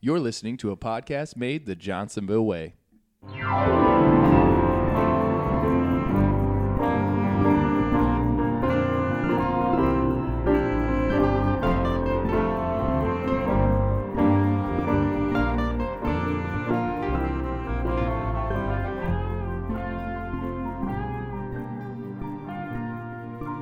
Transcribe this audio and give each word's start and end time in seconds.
You're 0.00 0.20
listening 0.20 0.56
to 0.58 0.70
a 0.70 0.76
podcast 0.76 1.36
made 1.36 1.66
the 1.66 1.74
Johnsonville 1.74 2.46
way. 2.46 2.74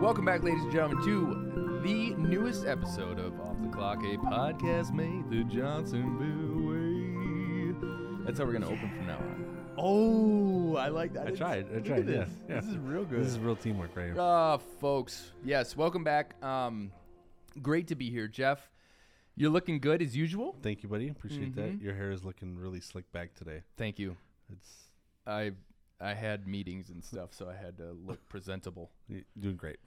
Welcome 0.03 0.27
back, 0.27 0.43
ladies 0.43 0.63
and 0.65 0.71
gentlemen, 0.71 1.03
to 1.07 1.46
the 1.87 2.15
newest 2.17 2.67
episode 2.67 3.21
of 3.21 3.41
Off 3.41 3.55
the 3.63 3.69
Clock, 3.69 3.99
a 4.03 4.17
podcast 4.19 4.93
made 4.93 5.31
the 5.31 5.45
Johnsonville 5.45 6.67
way. 6.67 8.25
That's 8.25 8.41
how 8.41 8.45
we're 8.45 8.55
gonna 8.55 8.67
open 8.67 8.91
from 8.91 9.07
now 9.07 9.19
on. 9.19 9.75
Oh, 9.79 10.75
I 10.75 10.89
like 10.89 11.13
that. 11.13 11.27
I 11.29 11.31
It's- 11.31 11.39
tried. 11.39 11.67
I 11.73 11.79
tried. 11.79 12.01
at 12.01 12.09
Yeah, 12.09 12.25
this. 12.25 12.31
yeah. 12.49 12.55
This 12.61 12.71
is 12.71 12.77
real 12.79 13.05
good. 13.05 13.21
This 13.21 13.29
is 13.29 13.39
real 13.39 13.55
teamwork 13.55 13.95
right 13.95 14.07
here. 14.07 14.17
Ah, 14.19 14.57
folks. 14.57 15.31
Yes, 15.45 15.77
welcome 15.77 16.03
back. 16.03 16.43
Um, 16.43 16.91
great 17.63 17.87
to 17.87 17.95
be 17.95 18.11
here, 18.11 18.27
Jeff. 18.27 18.69
You're 19.37 19.51
looking 19.51 19.79
good 19.79 20.03
as 20.03 20.17
usual. 20.17 20.57
Thank 20.63 20.83
you, 20.83 20.89
buddy. 20.89 21.09
Appreciate 21.09 21.55
that. 21.55 21.81
Your 21.81 21.95
hair 21.95 22.11
is 22.11 22.25
looking 22.25 22.57
really 22.57 22.81
slick 22.81 23.13
back 23.13 23.35
today. 23.37 23.63
Thank 23.77 24.01
you. 24.01 24.17
It's 24.51 24.91
I 25.25 25.53
I 26.01 26.15
had 26.15 26.49
meetings 26.49 26.91
and 26.91 27.05
stuff, 27.05 27.33
so 27.33 27.49
I 27.49 27.55
had 27.55 27.77
to 27.79 27.93
look 27.93 28.29
presentable. 28.29 28.91
you're 29.09 29.23
doing 29.39 29.57
great. 29.57 29.79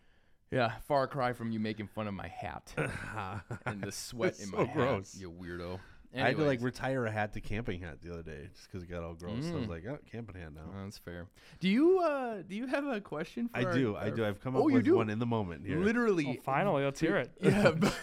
Yeah, 0.51 0.71
far 0.87 1.07
cry 1.07 1.33
from 1.33 1.51
you 1.51 1.59
making 1.59 1.87
fun 1.87 2.07
of 2.07 2.13
my 2.13 2.27
hat 2.27 2.73
and 3.65 3.81
the 3.83 3.91
sweat 3.91 4.29
It's 4.31 4.43
in 4.43 4.49
so 4.49 4.57
my 4.57 4.65
hat. 4.65 4.73
gross. 4.75 5.15
You 5.19 5.31
weirdo. 5.31 5.79
I 6.15 6.21
had 6.21 6.37
to 6.37 6.41
like 6.41 6.57
Anyways. 6.57 6.61
retire 6.63 7.05
a 7.05 7.11
hat 7.11 7.33
to 7.33 7.39
camping 7.41 7.81
hat 7.81 8.01
the 8.01 8.11
other 8.11 8.23
day 8.23 8.47
just 8.55 8.67
because 8.67 8.81
it 8.81 8.89
got 8.89 9.03
all 9.03 9.13
gross. 9.13 9.45
I 9.45 9.53
was 9.53 9.65
Mm. 9.67 9.69
like, 9.69 9.83
oh, 9.87 9.99
camping 10.11 10.41
hat 10.41 10.55
now. 10.55 10.61
Oh, 10.67 10.83
that's 10.83 10.97
fair. 10.97 11.27
Do 11.59 11.69
you 11.69 11.99
uh 11.99 12.41
do 12.47 12.55
you 12.55 12.65
have 12.65 12.87
a 12.87 12.99
question 12.99 13.47
for 13.47 13.59
I 13.59 13.63
our- 13.65 13.73
do. 13.75 13.95
I 13.95 14.05
our- 14.05 14.09
do. 14.11 14.25
I've 14.25 14.41
come 14.41 14.55
Oh, 14.55 14.63
up 14.63 14.69
you 14.69 14.73
with 14.77 14.85
do? 14.85 14.95
one 14.95 15.11
in 15.11 15.19
the 15.19 15.27
moment 15.27 15.67
here. 15.67 15.77
Literally. 15.77 16.37
Oh, 16.39 16.41
finally, 16.43 16.83
let's 16.83 16.99
hear 16.99 17.17
it. 17.17 17.29
Yeah. 17.39 17.73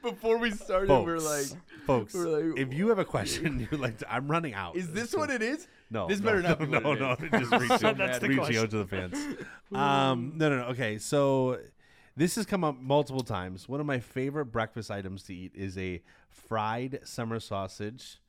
Before 0.04 0.38
we 0.38 0.52
started, 0.52 0.88
folks, 0.88 1.06
we're 1.08 1.18
like, 1.18 1.46
folks, 1.88 2.14
we're 2.14 2.28
like, 2.52 2.60
if 2.60 2.72
you 2.72 2.90
have 2.90 3.00
a 3.00 3.06
question, 3.06 3.68
you're 3.72 3.80
like, 3.80 3.96
I'm 4.08 4.28
running 4.28 4.54
out. 4.54 4.76
is 4.76 4.92
this 4.92 5.10
So- 5.12 5.18
what 5.18 5.32
it 5.32 5.42
is? 5.42 5.68
No, 5.90 6.08
This 6.08 6.20
no, 6.20 6.26
better 6.26 6.42
not 6.42 6.60
be 6.60 6.66
No, 6.68 6.78
it 6.78 6.84
no, 6.84 6.94
no. 6.94 7.16
Just 7.16 7.52
reaching, 7.52 7.98
That's 7.98 8.20
the 8.20 8.28
reaching 8.28 8.38
question. 8.38 8.58
out 8.58 8.70
to 8.72 8.78
the 8.78 8.88
fans. 8.88 9.16
Um, 9.74 10.34
no, 10.36 10.50
no, 10.50 10.58
no. 10.58 10.64
Okay, 10.66 10.98
so 11.00 11.60
this 12.16 12.36
has 12.36 12.46
come 12.46 12.64
up 12.64 12.80
multiple 12.80 13.24
times. 13.24 13.68
One 13.68 13.80
of 13.80 13.86
my 13.86 14.00
favorite 14.00 14.46
breakfast 14.46 14.90
items 14.92 15.24
to 15.24 15.36
eat 15.36 15.52
is 15.56 15.78
a 15.78 16.02
fried 16.30 17.00
summer 17.04 17.40
sausage 17.40 18.20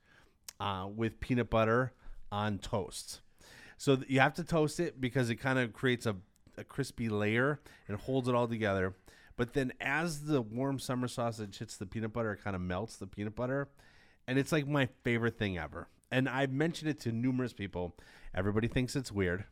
uh, 0.59 0.87
with 0.93 1.19
peanut 1.19 1.49
butter 1.49 1.93
on 2.31 2.57
toast. 2.57 3.21
So 3.77 3.99
you 4.07 4.19
have 4.19 4.33
to 4.35 4.43
toast 4.43 4.79
it 4.79 4.99
because 4.99 5.29
it 5.29 5.35
kind 5.35 5.59
of 5.59 5.73
creates 5.73 6.05
a, 6.05 6.15
a 6.57 6.63
crispy 6.63 7.07
layer 7.09 7.59
and 7.87 7.97
holds 7.97 8.27
it 8.27 8.35
all 8.35 8.47
together. 8.47 8.95
But 9.37 9.53
then 9.53 9.71
as 9.79 10.23
the 10.23 10.41
warm 10.41 10.79
summer 10.79 11.07
sausage 11.07 11.59
hits 11.59 11.77
the 11.77 11.85
peanut 11.85 12.11
butter, 12.11 12.33
it 12.33 12.43
kind 12.43 12.55
of 12.55 12.61
melts 12.61 12.97
the 12.97 13.05
peanut 13.07 13.35
butter. 13.35 13.69
And 14.27 14.39
it's 14.39 14.51
like 14.51 14.67
my 14.67 14.87
favorite 15.03 15.37
thing 15.37 15.57
ever. 15.57 15.87
And 16.11 16.29
I've 16.29 16.51
mentioned 16.51 16.89
it 16.89 16.99
to 17.01 17.11
numerous 17.11 17.53
people. 17.53 17.95
Everybody 18.33 18.67
thinks 18.67 18.95
it's 18.95 19.11
weird. 19.11 19.45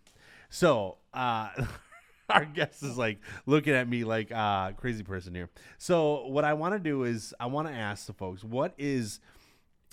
So, 0.50 0.98
uh, 1.14 1.50
our 2.30 2.46
guest 2.46 2.82
is 2.84 2.98
like 2.98 3.20
looking 3.46 3.74
at 3.74 3.88
me 3.88 4.04
like 4.04 4.32
uh 4.32 4.72
crazy 4.74 5.04
person 5.04 5.36
here. 5.36 5.50
So, 5.78 6.28
what 6.28 6.44
I 6.44 6.54
want 6.54 6.74
to 6.74 6.80
do 6.80 7.04
is 7.04 7.34
I 7.40 7.48
want 7.48 7.68
to 7.68 7.74
ask 7.74 8.08
the 8.08 8.14
folks, 8.14 8.44
what 8.44 8.74
is 8.78 9.20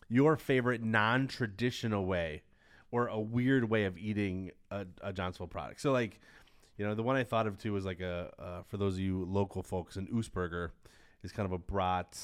your 0.08 0.36
favorite 0.36 0.82
non-traditional 0.82 2.04
way 2.04 2.42
or 2.90 3.06
a 3.06 3.18
weird 3.18 3.68
way 3.68 3.84
of 3.84 3.96
eating 3.96 4.50
a, 4.70 4.86
a 5.02 5.12
Johnsonville 5.12 5.48
product? 5.48 5.80
So, 5.80 5.92
like, 5.92 6.20
you 6.76 6.86
know, 6.86 6.94
the 6.94 7.02
one 7.02 7.16
I 7.16 7.24
thought 7.24 7.46
of 7.46 7.58
too 7.58 7.72
was 7.72 7.84
like 7.84 8.00
a 8.00 8.30
uh, 8.38 8.62
for 8.66 8.76
those 8.76 8.94
of 8.94 9.00
you 9.00 9.24
local 9.24 9.62
folks, 9.62 9.96
an 9.96 10.08
Oostburger 10.12 10.70
is 11.22 11.32
kind 11.32 11.46
of 11.46 11.52
a 11.52 11.58
brat 11.58 12.18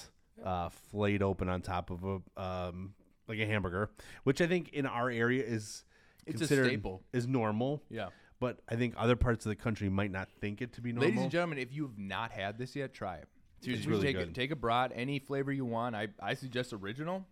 uh, 0.44 0.68
flayed 0.68 1.22
open 1.22 1.48
on 1.48 1.60
top 1.60 1.90
of 1.90 2.04
a 2.04 2.42
um, 2.42 2.94
like 3.28 3.38
a 3.38 3.46
hamburger, 3.46 3.90
which 4.24 4.40
I 4.40 4.46
think 4.46 4.70
in 4.72 4.86
our 4.86 5.10
area 5.10 5.44
is 5.44 5.84
It's 6.26 6.36
a 6.36 6.38
considered 6.38 6.66
staple. 6.68 7.02
is 7.12 7.26
normal. 7.26 7.82
Yeah. 7.90 8.08
But 8.40 8.60
I 8.68 8.76
think 8.76 8.94
other 8.96 9.16
parts 9.16 9.44
of 9.46 9.50
the 9.50 9.56
country 9.56 9.88
might 9.88 10.10
not 10.12 10.28
think 10.40 10.62
it 10.62 10.72
to 10.74 10.80
be 10.80 10.92
normal. 10.92 11.08
Ladies 11.08 11.22
and 11.22 11.30
gentlemen, 11.32 11.58
if 11.58 11.72
you 11.72 11.82
have 11.82 11.98
not 11.98 12.30
had 12.30 12.56
this 12.56 12.76
yet, 12.76 12.94
try 12.94 13.16
it. 13.16 13.28
Seriously, 13.60 13.90
really 13.90 14.02
take 14.06 14.16
a, 14.16 14.24
good. 14.26 14.34
take 14.34 14.50
a 14.52 14.56
brat, 14.56 14.92
any 14.94 15.18
flavor 15.18 15.50
you 15.52 15.64
want. 15.64 15.96
I, 15.96 16.08
I 16.22 16.34
suggest 16.34 16.72
original, 16.72 17.26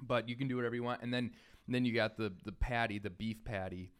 but 0.00 0.28
you 0.28 0.34
can 0.34 0.48
do 0.48 0.56
whatever 0.56 0.74
you 0.74 0.82
want. 0.82 1.02
And 1.02 1.14
then 1.14 1.30
then 1.68 1.84
you 1.84 1.94
got 1.94 2.16
the 2.16 2.32
the 2.44 2.50
patty, 2.50 2.98
the 2.98 3.10
beef 3.10 3.44
patty, 3.44 3.92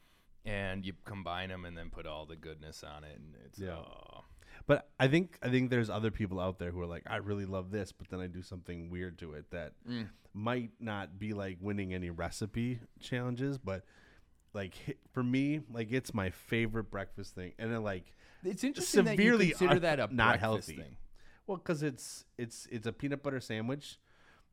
and 0.44 0.84
you 0.84 0.92
combine 1.04 1.50
them 1.50 1.64
and 1.64 1.78
then 1.78 1.90
put 1.90 2.04
all 2.04 2.26
the 2.26 2.34
goodness 2.34 2.82
on 2.82 3.04
it, 3.04 3.16
and 3.16 3.36
it's 3.46 3.60
Yeah. 3.60 3.76
oh. 3.76 4.24
But 4.66 4.88
I 4.98 5.08
think 5.08 5.38
I 5.42 5.48
think 5.50 5.70
there's 5.70 5.90
other 5.90 6.10
people 6.10 6.38
out 6.40 6.58
there 6.58 6.70
who 6.70 6.80
are 6.80 6.86
like, 6.86 7.02
I 7.06 7.16
really 7.16 7.46
love 7.46 7.70
this, 7.70 7.92
but 7.92 8.08
then 8.08 8.20
I 8.20 8.26
do 8.26 8.42
something 8.42 8.90
weird 8.90 9.18
to 9.18 9.32
it 9.32 9.50
that 9.50 9.72
Mm. 9.88 10.08
might 10.34 10.70
not 10.80 11.18
be 11.18 11.32
like 11.32 11.58
winning 11.60 11.92
any 11.94 12.10
recipe 12.10 12.80
challenges, 13.00 13.58
but 13.58 13.84
like 14.54 14.74
for 15.12 15.22
me, 15.22 15.60
like 15.72 15.90
it's 15.92 16.14
my 16.14 16.30
favorite 16.30 16.90
breakfast 16.90 17.34
thing, 17.34 17.52
and 17.58 17.72
then 17.72 17.82
like 17.82 18.14
It's 18.44 18.62
interesting 18.64 19.04
severely 19.06 19.38
that 19.38 19.44
you 19.46 19.50
consider 19.54 19.74
un- 19.74 19.82
that 19.82 20.00
a 20.00 20.14
not 20.14 20.38
healthy. 20.38 20.76
thing. 20.76 20.96
well, 21.46 21.56
because 21.56 21.82
it's 21.82 22.24
it's 22.38 22.66
it's 22.70 22.86
a 22.86 22.92
peanut 22.92 23.22
butter 23.22 23.40
sandwich, 23.40 23.98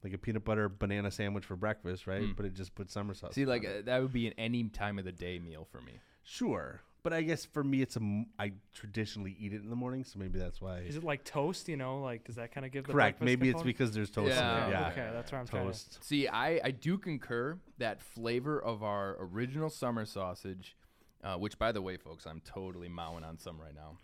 like 0.03 0.13
a 0.13 0.17
peanut 0.17 0.43
butter 0.43 0.69
banana 0.69 1.11
sandwich 1.11 1.45
for 1.45 1.55
breakfast, 1.55 2.07
right? 2.07 2.23
Mm. 2.23 2.35
But 2.35 2.45
it 2.45 2.53
just 2.55 2.73
puts 2.75 2.93
summer 2.93 3.13
sauce. 3.13 3.35
See, 3.35 3.45
like 3.45 3.63
it. 3.63 3.79
uh, 3.79 3.81
that 3.85 4.01
would 4.01 4.13
be 4.13 4.25
an 4.27 4.33
any 4.37 4.63
time 4.69 4.97
of 4.97 5.05
the 5.05 5.11
day 5.11 5.37
meal 5.37 5.67
for 5.71 5.81
me. 5.81 5.99
sure, 6.23 6.81
but 7.03 7.13
I 7.13 7.21
guess 7.21 7.45
for 7.45 7.63
me, 7.63 7.81
it's 7.81 7.95
a 7.95 8.25
I 8.37 8.53
traditionally 8.73 9.35
eat 9.39 9.53
it 9.53 9.61
in 9.61 9.69
the 9.69 9.75
morning, 9.75 10.03
so 10.03 10.19
maybe 10.19 10.37
that's 10.39 10.59
why. 10.61 10.79
Is 10.79 10.95
it 10.95 11.03
like 11.03 11.23
toast? 11.23 11.69
You 11.69 11.77
know, 11.77 12.01
like 12.01 12.23
does 12.25 12.35
that 12.35 12.53
kind 12.53 12.65
of 12.65 12.71
give 12.71 12.85
the 12.85 12.93
Correct. 12.93 13.19
breakfast 13.19 13.25
Maybe 13.39 13.49
it's 13.49 13.63
because 13.63 13.91
there's 13.91 14.09
toast 14.09 14.29
Yeah, 14.35 14.63
in 14.65 14.69
it. 14.69 14.71
Yeah. 14.73 14.87
Okay, 14.89 15.09
that's 15.13 15.31
where 15.31 15.41
I'm 15.41 15.47
trying 15.47 15.63
to. 15.63 15.67
Toast. 15.69 16.03
See, 16.03 16.27
I, 16.27 16.59
I 16.63 16.71
do 16.71 16.97
concur 16.97 17.57
that 17.77 18.01
flavor 18.01 18.59
of 18.61 18.83
our 18.83 19.17
original 19.19 19.69
summer 19.69 20.05
sausage, 20.05 20.75
uh, 21.23 21.35
which 21.35 21.57
by 21.57 21.71
the 21.71 21.81
way, 21.81 21.97
folks, 21.97 22.25
I'm 22.25 22.41
totally 22.41 22.89
mowing 22.89 23.23
on 23.23 23.37
some 23.37 23.59
right 23.59 23.75
now. 23.75 23.97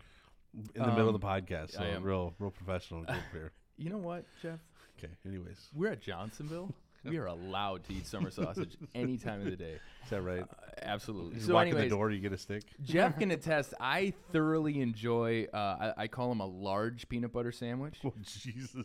in 0.74 0.82
the 0.82 0.88
middle 0.92 1.08
of 1.08 1.14
Um, 1.14 1.20
the 1.20 1.26
podcast. 1.26 1.72
So 1.72 1.82
I 1.82 1.88
am. 1.88 2.02
real, 2.02 2.34
real 2.38 2.50
professional 2.50 3.02
group 3.04 3.18
here. 3.32 3.52
You 3.78 3.90
know 3.90 3.98
what, 3.98 4.24
Jeff? 4.40 4.58
Okay. 4.98 5.12
Anyways, 5.26 5.68
We're 5.74 5.92
at 5.92 6.00
Johnsonville. 6.00 6.74
we 7.10 7.18
are 7.18 7.26
allowed 7.26 7.84
to 7.84 7.92
eat 7.94 8.06
summer 8.06 8.30
sausage 8.30 8.76
any 8.94 9.16
time 9.18 9.40
of 9.40 9.46
the 9.46 9.56
day. 9.56 9.78
is 10.04 10.10
that 10.10 10.22
right? 10.22 10.42
Uh, 10.42 10.46
absolutely. 10.82 11.36
You 11.36 11.40
So, 11.46 11.54
walk 11.54 11.66
in 11.66 11.76
the 11.76 11.88
door, 11.88 12.10
you 12.10 12.20
get 12.20 12.32
a 12.32 12.38
stick. 12.38 12.62
Jeff 12.82 13.18
can 13.18 13.30
attest. 13.30 13.74
I 13.80 14.12
thoroughly 14.32 14.80
enjoy. 14.80 15.46
Uh, 15.52 15.56
I, 15.96 16.02
I 16.02 16.06
call 16.08 16.28
them 16.28 16.40
a 16.40 16.46
large 16.46 17.08
peanut 17.08 17.32
butter 17.32 17.52
sandwich. 17.52 17.98
Oh 18.04 18.12
Jesus! 18.24 18.84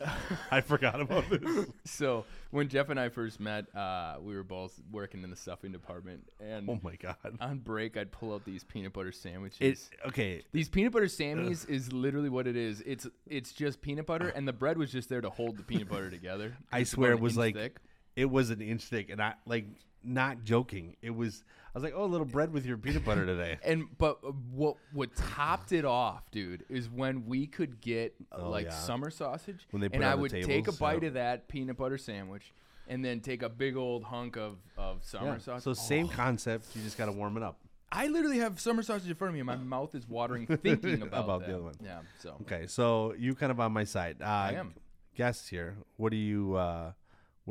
I 0.52 0.62
forgot 0.62 1.00
about 1.02 1.30
this. 1.30 1.66
So 1.86 2.26
when 2.52 2.68
Jeff 2.70 2.90
and 2.90 3.00
I 3.00 3.10
first 3.10 3.40
met, 3.40 3.74
uh, 3.76 4.18
we 4.22 4.36
were 4.36 4.44
both 4.44 4.80
working 4.92 5.24
in 5.24 5.30
the 5.30 5.36
stuffing 5.36 5.72
department, 5.72 6.28
and 6.40 6.70
Oh 6.70 6.80
my 6.82 6.96
God! 6.96 7.16
on 7.40 7.60
break, 7.60 7.98
I'd 7.98 8.12
pull 8.12 8.34
out 8.34 8.46
these 8.46 8.64
peanut 8.64 8.94
butter 8.94 9.12
sandwiches. 9.12 9.90
It 9.92 10.08
okay. 10.08 10.42
These 10.52 10.70
peanut 10.70 10.92
butter 10.92 11.06
sammies 11.06 11.70
is 11.70 11.92
literally 11.94 12.30
what 12.30 12.48
it 12.48 12.56
is. 12.56 12.82
It's 12.86 13.08
it's 13.28 13.52
just 13.52 13.82
peanut 13.82 14.06
butter, 14.06 14.30
and 14.30 14.48
the 14.48 14.54
bread 14.54 14.78
was 14.78 14.92
just 14.92 15.10
there 15.10 15.22
to 15.22 15.30
hold 15.30 15.58
the 15.58 15.64
peanut 15.64 15.90
butter 15.90 16.10
together. 16.10 16.58
I 16.72 16.84
swear 16.84 17.12
it 17.12 17.20
was 17.20 17.38
like 17.38 17.56
thick. 17.56 17.78
It 18.16 18.30
was 18.30 18.50
an 18.50 18.62
inch 18.62 18.84
thick, 18.84 19.10
and 19.10 19.22
I 19.22 19.34
like 19.46 19.66
not 20.04 20.44
joking. 20.44 20.96
It 21.02 21.12
was. 21.16 21.44
I 21.74 21.78
was 21.78 21.84
like, 21.86 21.94
oh, 21.96 22.04
a 22.04 22.06
little 22.06 22.26
bread 22.26 22.52
with 22.52 22.66
your 22.66 22.76
peanut 22.78 23.06
butter 23.06 23.26
today. 23.26 23.58
And 23.64 23.86
but 23.98 24.18
uh, 24.28 24.32
what 24.52 24.76
what 24.92 25.16
topped 25.16 25.72
it 25.72 25.86
off, 25.86 26.30
dude, 26.32 26.66
is 26.70 26.90
when 26.90 27.26
we 27.26 27.48
could 27.48 27.80
get 27.80 28.14
Oh, 28.32 28.50
like 28.50 28.66
yeah. 28.66 28.72
summer 28.72 29.10
sausage, 29.10 29.66
When 29.72 29.80
they 29.80 29.88
put 29.88 29.96
and 29.98 30.06
I 30.06 30.16
the 30.16 30.22
would 30.22 30.32
take 30.32 30.68
a 30.68 30.74
bite 30.74 31.04
yeah. 31.04 31.08
of 31.10 31.14
that 31.14 31.48
peanut 31.48 31.78
butter 31.78 31.98
sandwich, 31.98 32.52
and 32.90 33.06
then 33.06 33.22
take 33.22 33.42
a 33.42 33.48
big 33.48 33.78
old 33.78 34.04
hunk 34.04 34.36
of 34.36 34.58
of 34.78 35.04
summer 35.06 35.28
Yeah. 35.34 35.38
sausage. 35.38 35.64
So 35.64 35.74
same 35.74 36.10
concept. 36.10 36.66
You 36.76 36.82
just 36.84 36.98
got 36.98 37.06
to 37.06 37.14
warm 37.14 37.38
it 37.38 37.44
up. 37.44 37.60
I 37.94 38.08
literally 38.08 38.40
have 38.40 38.60
summer 38.60 38.84
sausage 38.84 39.10
in 39.10 39.16
front 39.16 39.30
of 39.30 39.34
me, 39.36 39.40
and 39.42 39.48
my 39.48 39.56
mouth 39.56 39.96
is 39.96 40.06
watering 40.10 40.48
thinking 40.64 41.02
about, 41.04 41.24
About 41.26 41.46
the 41.46 41.54
other 41.56 41.64
one. 41.64 41.76
Yeah. 41.82 42.00
So 42.20 42.36
Okay, 42.42 42.68
so 42.68 43.14
you 43.18 43.34
kind 43.36 43.52
of 43.52 43.60
on 43.62 43.72
my 43.72 43.84
side. 43.86 44.18
Uh, 44.22 44.26
I 44.26 44.52
am. 44.54 44.74
Guests 45.16 45.48
here. 45.48 45.78
What 45.98 46.12
do 46.12 46.18
you? 46.18 46.56
Uh, 46.56 46.92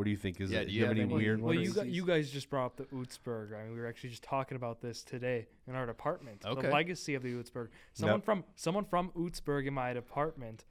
what 0.01 0.05
do 0.07 0.11
you 0.11 0.17
think 0.17 0.41
is? 0.41 0.51
Yeah, 0.51 0.61
it? 0.61 0.69
do 0.69 0.73
you 0.73 0.81
have 0.81 0.89
have 0.89 0.97
any 0.97 1.05
any- 1.05 1.13
weird 1.15 1.43
Well, 1.43 1.55
ones? 1.55 1.69
you, 1.69 1.75
gu- 1.75 1.87
you 1.89 2.07
guys 2.07 2.31
just 2.31 2.49
brought 2.49 2.65
up 2.65 2.77
the 2.77 2.85
Oostburg. 2.85 3.55
I 3.55 3.65
mean, 3.65 3.75
we 3.75 3.81
were 3.81 3.87
actually 3.87 4.09
just 4.09 4.23
talking 4.23 4.57
about 4.57 4.81
this 4.81 5.03
today 5.05 5.47
in 5.69 5.75
our 5.75 5.85
department. 5.85 6.43
Okay. 6.43 6.63
The 6.63 6.73
legacy 6.73 7.15
of 7.15 7.23
the 7.23 7.35
Oostburg. 7.35 7.69
Someone 7.93 8.21
Yep. 8.21 8.25
from 8.25 8.45
someone 8.57 8.87
from 8.87 9.11
Oostburg 9.11 9.67
in 9.67 9.75
my 9.75 9.93
department 9.93 10.65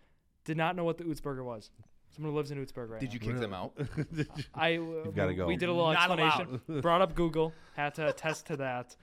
did 0.45 0.57
not 0.57 0.75
know 0.75 0.83
what 0.83 0.97
the 0.97 1.03
Oostburger 1.03 1.43
was. 1.45 1.69
Someone 2.09 2.31
who 2.31 2.37
lives 2.37 2.49
in 2.49 2.57
Oostburg 2.57 2.89
right 2.89 2.99
did 2.99 3.09
now. 3.09 3.13
you 3.13 3.19
kick 3.19 3.37
them 3.39 3.53
out? 3.53 3.73
I 4.55 4.77
uh, 4.77 5.11
gotta 5.11 5.35
go. 5.35 5.45
We 5.45 5.57
did 5.57 5.69
a 5.69 5.73
little 5.73 5.93
Not 5.93 6.09
explanation. 6.19 6.61
brought 6.81 7.03
up 7.03 7.13
Google. 7.13 7.53
Had 7.75 7.93
to 7.95 8.07
attest 8.07 8.47
to 8.47 8.57
that. 8.57 8.95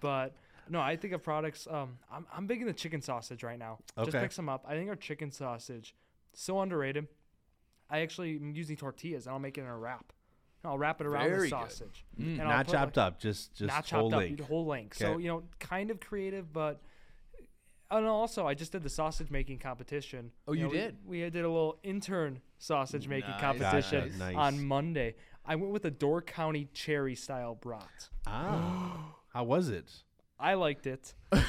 But 0.00 0.34
no, 0.70 0.80
I 0.80 0.96
think 0.96 1.12
of 1.12 1.22
products. 1.22 1.68
Um, 1.70 1.98
I'm 2.10 2.26
I'm 2.34 2.46
big 2.46 2.62
into 2.62 2.72
chicken 2.72 3.02
sausage 3.02 3.42
right 3.42 3.58
now. 3.58 3.80
Okay. 3.98 4.10
Just 4.10 4.22
pick 4.22 4.32
some 4.32 4.48
up. 4.48 4.64
I 4.66 4.76
think 4.76 4.88
our 4.88 4.96
chicken 4.96 5.30
sausage 5.30 5.94
so 6.32 6.58
underrated. 6.60 7.06
I 7.94 8.00
actually 8.00 8.36
am 8.36 8.52
using 8.54 8.76
tortillas 8.76 9.26
and 9.26 9.32
I'll 9.32 9.38
make 9.38 9.56
it 9.56 9.60
in 9.60 9.68
a 9.68 9.78
wrap. 9.78 10.12
And 10.62 10.70
I'll 10.70 10.78
wrap 10.78 11.00
it 11.00 11.06
around 11.06 11.28
Very 11.30 11.42
the 11.42 11.48
sausage. 11.48 12.04
Mm. 12.20 12.40
And 12.40 12.42
I'll 12.42 12.48
Not 12.48 12.68
chopped 12.68 12.96
like, 12.96 13.06
up, 13.06 13.20
just 13.20 13.54
just 13.54 13.68
not 13.68 13.88
whole 13.88 14.10
chopped 14.10 14.14
up, 14.14 14.18
length. 14.18 14.48
whole 14.48 14.66
length. 14.66 14.96
So 14.98 15.18
you 15.18 15.28
know, 15.28 15.44
kind 15.60 15.90
of 15.90 16.00
creative, 16.00 16.52
but. 16.52 16.80
And 17.90 18.06
also, 18.06 18.46
I 18.46 18.54
just 18.54 18.72
did 18.72 18.82
the 18.82 18.88
sausage 18.88 19.30
making 19.30 19.58
competition. 19.58 20.32
Oh, 20.48 20.52
you 20.52 20.64
know, 20.64 20.72
did? 20.72 20.96
We, 21.06 21.20
did 21.20 21.36
a 21.36 21.48
little 21.48 21.78
intern 21.84 22.40
sausage 22.58 23.06
making 23.06 23.30
Nice, 23.30 23.40
competition 23.40 24.18
nice. 24.18 24.34
on 24.34 24.66
Monday. 24.66 25.14
I 25.44 25.54
went 25.54 25.72
with 25.72 25.84
a 25.84 25.90
Door 25.90 26.22
County 26.22 26.66
cherry 26.72 27.14
style 27.14 27.54
brat. 27.54 28.08
Ah, 28.26 29.14
how 29.32 29.44
was 29.44 29.68
it? 29.68 29.92
I 30.38 30.54
liked 30.54 30.86
it. 30.86 31.14
I, 31.32 31.42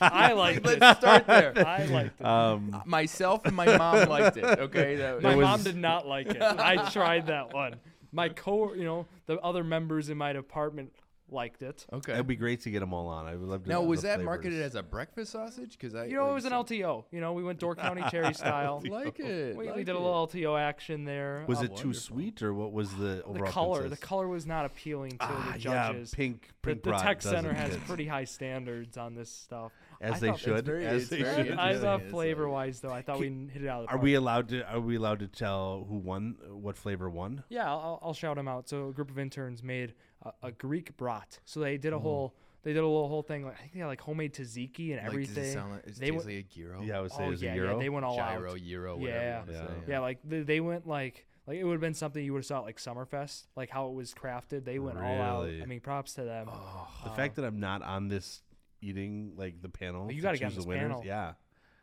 I 0.00 0.32
liked 0.32 0.66
it. 0.66 0.80
Let's 0.80 0.98
start 1.00 1.26
there. 1.26 1.52
I 1.66 1.84
liked 1.86 2.20
it. 2.20 2.24
Um, 2.24 2.82
Myself 2.86 3.44
and 3.44 3.56
my 3.56 3.76
mom 3.76 4.08
liked 4.08 4.36
it. 4.36 4.44
Okay, 4.44 4.96
that, 4.96 5.22
My 5.22 5.32
it 5.32 5.36
mom 5.36 5.62
did 5.62 5.76
not 5.76 6.06
like 6.06 6.28
it. 6.28 6.42
I 6.42 6.88
tried 6.90 7.26
that 7.28 7.52
one. 7.52 7.76
My 8.12 8.28
co, 8.28 8.72
you 8.74 8.84
know, 8.84 9.06
the 9.26 9.38
other 9.40 9.64
members 9.64 10.08
in 10.10 10.16
my 10.18 10.32
department 10.32 10.92
liked 11.30 11.62
it. 11.62 11.86
okay. 11.92 12.12
it'd 12.12 12.26
be 12.26 12.36
great 12.36 12.60
to 12.62 12.70
get 12.70 12.80
them 12.80 12.92
all 12.94 13.08
on. 13.08 13.26
I 13.26 13.34
would 13.34 13.48
love 13.48 13.64
to. 13.64 13.68
Now, 13.68 13.80
know 13.80 13.86
was 13.88 14.02
the 14.02 14.08
that 14.08 14.22
marketed 14.22 14.60
as 14.62 14.74
a 14.74 14.82
breakfast 14.82 15.32
sausage? 15.32 15.72
Because 15.72 15.94
I, 15.94 16.04
You 16.06 16.14
know, 16.16 16.30
it 16.30 16.34
was 16.34 16.44
an 16.44 16.52
LTO. 16.52 17.04
You 17.10 17.20
know, 17.20 17.32
we 17.32 17.42
went 17.42 17.58
Door 17.58 17.76
County 17.76 18.02
cherry 18.10 18.32
style. 18.34 18.82
Like 18.88 19.18
it. 19.18 19.56
We, 19.56 19.64
we 19.66 19.70
like 19.72 19.84
did 19.86 19.94
a 19.94 19.98
little 19.98 20.26
LTO 20.26 20.58
action 20.60 21.04
there. 21.04 21.44
Was 21.48 21.58
Um, 21.58 21.64
it 21.66 21.76
too 21.76 21.92
sweet 21.94 22.42
or 22.42 22.54
what 22.54 22.72
was 22.72 22.90
the 22.92 22.96
the 22.96 23.22
overall 23.24 23.52
color? 23.52 23.88
The 23.88 23.96
color 23.96 24.28
was 24.28 24.46
not 24.46 24.64
appealing 24.66 25.12
to 25.12 25.16
Ah, 25.20 25.50
the 25.54 25.58
yeah, 25.60 25.88
judges. 25.92 26.14
pink. 26.14 26.42
the, 26.62 26.68
pink 26.70 26.82
the 26.82 26.90
brat 26.90 27.02
tech 27.02 27.22
center 27.22 27.52
has 27.52 27.72
hit. 27.72 27.84
pretty 27.86 28.06
high 28.06 28.24
standards 28.24 28.96
on 28.96 29.14
this 29.14 29.30
stuff. 29.30 29.72
as 30.00 30.22
I 30.22 30.30
they 30.30 30.36
should. 30.36 30.64
very- 30.66 30.86
as 30.86 31.08
they 31.08 31.18
should. 31.18 31.26
I 31.26 31.38
interesting. 31.40 31.80
thought 31.80 32.02
flavor 32.10 32.48
wise 32.48 32.80
though, 32.80 32.92
I 32.92 33.02
thought 33.02 33.18
we 33.18 33.28
hit 33.52 33.62
it 33.64 33.68
out 33.68 33.82
of 33.84 33.88
the 33.88 33.92
Are 33.94 33.98
we 33.98 34.14
allowed 34.14 34.48
to? 34.50 34.62
Are 34.70 34.80
we 34.80 34.96
allowed 34.96 35.20
to 35.20 35.28
tell 35.28 35.84
who 35.88 35.96
won? 35.96 36.36
What 36.50 36.76
flavor 36.76 37.08
won? 37.10 37.42
Yeah, 37.48 37.68
I'll, 37.70 37.98
I'll 38.02 38.14
shout 38.14 38.36
them 38.36 38.46
out. 38.48 38.68
So 38.68 38.88
a 38.88 38.92
group 38.92 39.10
of 39.10 39.18
interns 39.18 39.62
made 39.62 39.94
a, 40.42 40.46
a 40.48 40.52
Greek 40.52 40.96
brat. 40.96 41.38
So 41.44 41.60
they 41.60 41.78
Mm. 41.78 41.80
did 41.80 41.92
a 41.92 41.98
whole, 41.98 42.34
they 42.62 42.72
did 42.72 42.80
a 42.80 42.86
little 42.86 43.08
whole 43.08 43.22
thing. 43.22 43.44
Like, 43.44 43.54
I 43.54 43.60
think 43.60 43.72
they 43.74 43.80
had 43.80 43.86
like 43.86 44.00
homemade 44.00 44.34
tzatziki 44.34 44.88
and 44.90 44.96
Like, 44.96 45.06
everything. 45.06 45.34
Does 45.34 45.46
it 45.48 45.52
sound 45.52 45.72
like, 45.72 45.86
is 45.86 45.98
They 45.98 46.08
it 46.08 46.10
went- 46.14 46.26
like 46.26 46.34
a 46.36 46.42
gyro? 46.42 46.82
Yeah, 46.82 46.98
I 46.98 47.00
would 47.02 47.12
say 47.12 47.22
oh 47.22 47.26
it 47.26 47.30
was 47.30 47.42
yeah, 47.42 47.52
a 47.52 47.56
euro. 47.56 47.72
yeah, 47.72 47.78
they 47.78 47.88
went 47.88 48.04
all 48.04 48.16
gyro, 48.16 48.52
out. 48.52 48.60
euro, 48.60 48.96
whatever 48.96 49.18
Yeah. 49.18 49.30
you 49.30 49.36
want 49.36 49.46
to 49.68 49.74
Yeah. 49.74 49.84
Yeah, 49.88 49.98
like 50.00 50.18
they, 50.24 50.40
they 50.42 50.60
went 50.60 50.86
like 50.86 51.26
like 51.46 51.58
it 51.58 51.64
would 51.64 51.72
have 51.72 51.80
been 51.80 51.94
something 51.94 52.24
you 52.24 52.32
would 52.32 52.40
have 52.40 52.46
saw 52.46 52.58
at 52.58 52.64
like 52.64 52.78
Summerfest, 52.78 53.44
like 53.54 53.70
how 53.70 53.86
it 53.88 53.92
was 53.94 54.12
crafted. 54.14 54.64
They 54.64 54.80
went 54.80 54.98
all 54.98 55.22
out. 55.22 55.44
I 55.48 55.64
mean, 55.66 55.78
props 55.80 56.14
to 56.14 56.24
them. 56.24 56.48
Oh, 56.50 56.88
The 57.04 57.10
fact 57.10 57.36
that 57.36 57.44
I'm 57.44 57.60
not 57.60 57.82
on 57.82 58.08
this 58.08 58.42
eating 58.82 59.32
like 59.36 59.62
the 59.62 59.68
panel. 59.68 60.10
You 60.10 60.20
gotta 60.22 60.38
get 60.38 60.46
on 60.46 60.54
this 60.54 60.64
the 60.64 60.68
winners. 60.68 60.88
panel. 60.88 61.02
Yeah. 61.04 61.34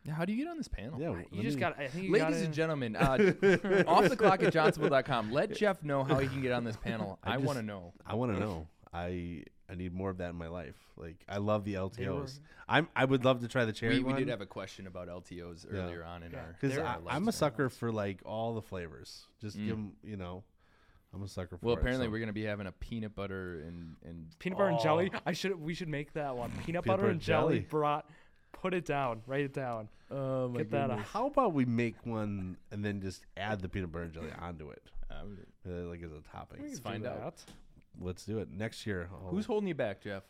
Yeah, 0.04 0.12
how 0.14 0.24
do 0.24 0.32
you 0.32 0.44
get 0.44 0.50
on 0.50 0.58
this 0.58 0.68
panel? 0.68 1.00
Yeah. 1.00 1.22
you 1.32 1.42
just 1.42 1.58
got. 1.58 1.78
I 1.78 1.88
think 1.88 2.04
you 2.06 2.12
Ladies 2.12 2.28
gotta, 2.36 2.44
and 2.44 2.54
gentlemen, 2.54 2.96
uh, 2.96 3.84
off 3.86 4.08
the 4.08 4.16
clock 4.16 4.42
at 4.42 4.52
johnsonville.com. 4.52 5.32
Let 5.32 5.54
Jeff 5.56 5.82
know 5.82 6.04
how 6.04 6.18
he 6.18 6.28
can 6.28 6.42
get 6.42 6.52
on 6.52 6.64
this 6.64 6.76
panel. 6.76 7.18
I 7.24 7.34
I, 7.34 7.36
want 7.38 7.58
to 7.58 7.62
know. 7.64 7.92
I 8.06 8.14
want 8.14 8.34
to 8.34 8.38
know. 8.38 8.68
I 8.92 9.44
I 9.68 9.74
need 9.76 9.94
more 9.94 10.10
of 10.10 10.18
that 10.18 10.30
in 10.30 10.36
my 10.36 10.48
life. 10.48 10.76
Like 10.96 11.16
I 11.28 11.38
love 11.38 11.64
the 11.64 11.72
They 11.72 11.78
were- 11.78 11.88
LTOs. 12.22 12.38
I'm 12.68 12.88
I 12.94 13.04
would 13.04 13.24
love 13.24 13.40
to 13.40 13.48
try 13.48 13.64
the 13.64 13.72
cherry 13.72 13.94
We, 13.98 14.04
we 14.04 14.12
one. 14.12 14.16
did 14.16 14.28
have 14.28 14.40
a 14.42 14.46
question 14.46 14.86
about 14.86 15.08
LTOs 15.08 15.66
Yeah. 15.72 15.80
earlier 15.80 16.04
on 16.04 16.22
in 16.22 16.32
Yeah. 16.32 16.38
our. 16.38 16.56
because 16.60 16.78
I'm 17.08 17.26
a 17.28 17.32
sucker 17.32 17.68
for 17.70 17.90
like 17.90 18.20
all 18.26 18.54
the 18.54 18.62
flavors. 18.62 19.24
Just 19.40 19.58
Mm. 19.58 19.66
give 19.66 19.76
'em, 19.76 19.92
you 20.02 20.16
know. 20.16 20.44
I'm 21.14 21.22
a 21.22 21.28
sucker 21.28 21.56
for 21.56 21.66
Well, 21.66 21.76
it, 21.76 21.78
apparently 21.78 22.06
so- 22.06 22.10
we're 22.10 22.18
gonna 22.20 22.32
be 22.32 22.44
having 22.44 22.66
a 22.66 22.72
peanut 22.72 23.14
butter 23.14 23.62
and 23.66 23.96
and 24.04 24.26
peanut 24.38 24.58
butter 24.58 24.70
and 24.70 24.80
jelly. 24.80 25.10
Oh. 25.14 25.18
I 25.26 25.32
should. 25.32 25.58
We 25.60 25.72
should 25.74 25.88
make 25.88 26.12
that 26.14 26.36
one. 26.36 26.50
Peanut, 26.50 26.66
Peanut 26.66 26.84
butter, 26.84 27.02
butter 27.02 27.10
and 27.12 27.20
jelly, 27.20 27.54
jelly. 27.60 27.66
brat. 27.70 28.04
Put 28.60 28.74
it 28.74 28.86
down. 28.86 29.20
Write 29.26 29.44
it 29.44 29.52
down. 29.52 29.88
oh 30.10 30.48
Get 30.48 30.70
that 30.70 30.90
out. 30.90 31.00
How 31.00 31.26
about 31.26 31.52
we 31.52 31.64
make 31.64 31.96
one 32.04 32.56
and 32.70 32.84
then 32.84 33.00
just 33.00 33.22
add 33.36 33.60
the 33.60 33.68
peanut 33.68 33.92
butter 33.92 34.04
and 34.04 34.12
jelly 34.14 34.28
onto 34.40 34.70
it, 34.70 34.82
uh, 35.10 35.24
like 35.88 36.02
as 36.02 36.10
a 36.12 36.20
topping? 36.32 36.62
Let's 36.62 36.76
do 36.78 36.82
find 36.82 37.06
out. 37.06 37.36
that. 37.36 37.44
Let's 38.00 38.24
do 38.24 38.38
it 38.38 38.50
next 38.50 38.86
year. 38.86 39.08
I'll- 39.12 39.30
Who's 39.30 39.46
holding 39.46 39.68
you 39.68 39.74
back, 39.74 40.00
Jeff? 40.02 40.22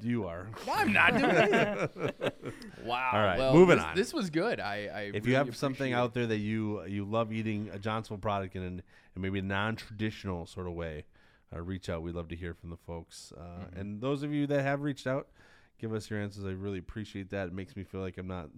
you 0.00 0.24
are? 0.26 0.46
I'm 0.70 0.92
not 0.92 1.16
doing 1.16 1.34
it. 1.34 2.34
wow. 2.84 3.10
All 3.12 3.18
right, 3.20 3.38
well, 3.38 3.54
moving 3.54 3.76
this, 3.76 3.84
on. 3.84 3.96
This 3.96 4.14
was 4.14 4.30
good. 4.30 4.60
I, 4.60 4.86
I 4.94 5.00
If 5.02 5.14
really 5.14 5.30
you 5.30 5.34
have 5.36 5.56
something 5.56 5.92
appreciate 5.92 5.94
out 6.00 6.14
there 6.14 6.26
that 6.28 6.38
you 6.38 6.84
you 6.84 7.04
love 7.04 7.32
eating 7.32 7.70
a 7.72 7.78
Johnsonville 7.78 8.18
product 8.22 8.54
in, 8.54 8.62
an- 8.62 8.82
in 9.16 9.22
maybe 9.22 9.40
a 9.40 9.42
non-traditional 9.42 10.46
sort 10.46 10.68
of 10.68 10.74
way, 10.74 11.04
uh, 11.54 11.60
reach 11.60 11.88
out. 11.88 12.02
We'd 12.02 12.14
love 12.14 12.28
to 12.28 12.36
hear 12.36 12.54
from 12.54 12.70
the 12.70 12.76
folks. 12.76 13.32
Uh, 13.36 13.40
Mm-hmm. 13.42 13.80
And 13.80 14.00
those 14.00 14.22
of 14.22 14.32
you 14.32 14.46
that 14.46 14.62
have 14.62 14.82
reached 14.82 15.06
out, 15.08 15.26
give 15.84 15.94
us 15.94 16.08
your 16.08 16.18
answers. 16.20 16.44
I 16.46 16.50
really 16.50 16.78
appreciate 16.78 17.30
that. 17.30 17.48
It 17.48 17.52
makes 17.52 17.76
me 17.76 17.84
feel 17.84 18.00
like 18.00 18.16
I'm 18.16 18.26
not 18.26 18.48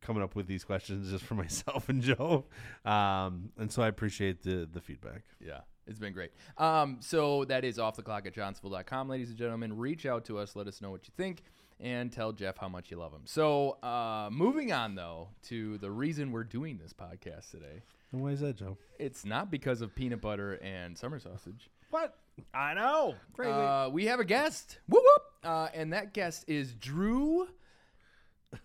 coming 0.00 0.22
up 0.22 0.34
with 0.34 0.46
these 0.48 0.64
questions 0.64 1.10
just 1.12 1.24
for 1.24 1.34
myself 1.34 1.88
and 1.88 2.02
Joe. 2.02 2.44
Um, 2.84 3.50
and 3.58 3.70
so 3.70 3.82
I 3.82 3.88
appreciate 3.88 4.42
the 4.42 4.68
the 4.70 4.80
feedback. 4.80 5.22
Yeah, 5.40 5.60
it's 5.86 6.00
been 6.00 6.12
great. 6.12 6.32
Um, 6.58 6.96
so 7.00 7.44
that 7.44 7.64
is 7.64 7.78
off 7.78 7.94
the 7.96 8.02
clock 8.02 8.26
at 8.26 8.34
johnsonville.com, 8.34 9.08
ladies 9.08 9.28
and 9.30 9.38
gentlemen. 9.38 9.76
Reach 9.76 10.04
out 10.04 10.24
to 10.26 10.38
us, 10.38 10.56
let 10.56 10.66
us 10.66 10.80
know 10.80 10.90
what 10.90 11.06
you 11.06 11.12
think, 11.16 11.44
and 11.78 12.10
tell 12.10 12.32
Jeff 12.32 12.58
how 12.58 12.68
much 12.68 12.90
you 12.90 12.96
love 12.96 13.12
him. 13.12 13.22
So, 13.24 13.78
uh, 13.82 14.30
moving 14.32 14.72
on 14.72 14.96
though 14.96 15.28
to 15.44 15.78
the 15.78 15.90
reason 15.90 16.32
we're 16.32 16.44
doing 16.44 16.78
this 16.82 16.92
podcast 16.92 17.52
today. 17.52 17.82
And 18.12 18.20
why 18.20 18.30
is 18.30 18.40
that, 18.40 18.56
Joe? 18.56 18.78
It's 18.98 19.24
not 19.24 19.50
because 19.50 19.80
of 19.80 19.94
peanut 19.94 20.20
butter 20.20 20.54
and 20.54 20.98
summer 20.98 21.20
sausage. 21.20 21.70
What? 21.90 22.16
I 22.52 22.74
know. 22.74 23.14
Uh, 23.38 23.88
we 23.92 24.06
have 24.06 24.18
a 24.18 24.24
guest. 24.24 24.80
Whoop 24.88 25.02
whoop. 25.04 25.22
Uh, 25.44 25.68
and 25.74 25.92
that 25.92 26.14
guest 26.14 26.44
is 26.48 26.74
Drew 26.74 27.48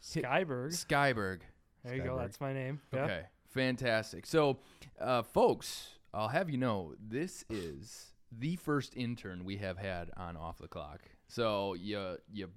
Skyberg. 0.01 0.85
Skyberg. 0.85 1.41
There 1.83 1.95
you 1.95 2.03
go. 2.03 2.17
That's 2.17 2.39
my 2.41 2.53
name. 2.53 2.81
Yeah. 2.93 3.03
Okay, 3.03 3.21
fantastic. 3.47 4.25
So, 4.25 4.59
uh, 4.99 5.23
folks, 5.23 5.89
I'll 6.13 6.27
have 6.29 6.49
you 6.49 6.57
know 6.57 6.93
this 6.99 7.45
is 7.49 8.13
the 8.31 8.55
first 8.57 8.95
intern 8.95 9.43
we 9.43 9.57
have 9.57 9.77
had 9.77 10.11
on 10.17 10.37
off 10.37 10.57
the 10.57 10.67
clock. 10.67 11.01
So 11.27 11.73
you 11.75 12.17
you 12.31 12.49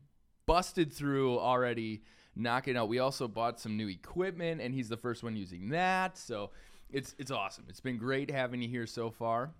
busted 0.46 0.92
through 0.92 1.38
already, 1.38 2.02
knocking 2.34 2.76
out. 2.76 2.88
We 2.88 2.98
also 2.98 3.28
bought 3.28 3.60
some 3.60 3.76
new 3.76 3.88
equipment, 3.88 4.60
and 4.60 4.74
he's 4.74 4.88
the 4.88 4.96
first 4.96 5.22
one 5.22 5.36
using 5.36 5.68
that. 5.70 6.18
So 6.18 6.50
it's 6.90 7.14
it's 7.18 7.30
awesome. 7.30 7.64
It's 7.68 7.80
been 7.80 7.98
great 7.98 8.30
having 8.30 8.62
you 8.62 8.68
here 8.68 8.86
so 8.86 9.10
far, 9.10 9.52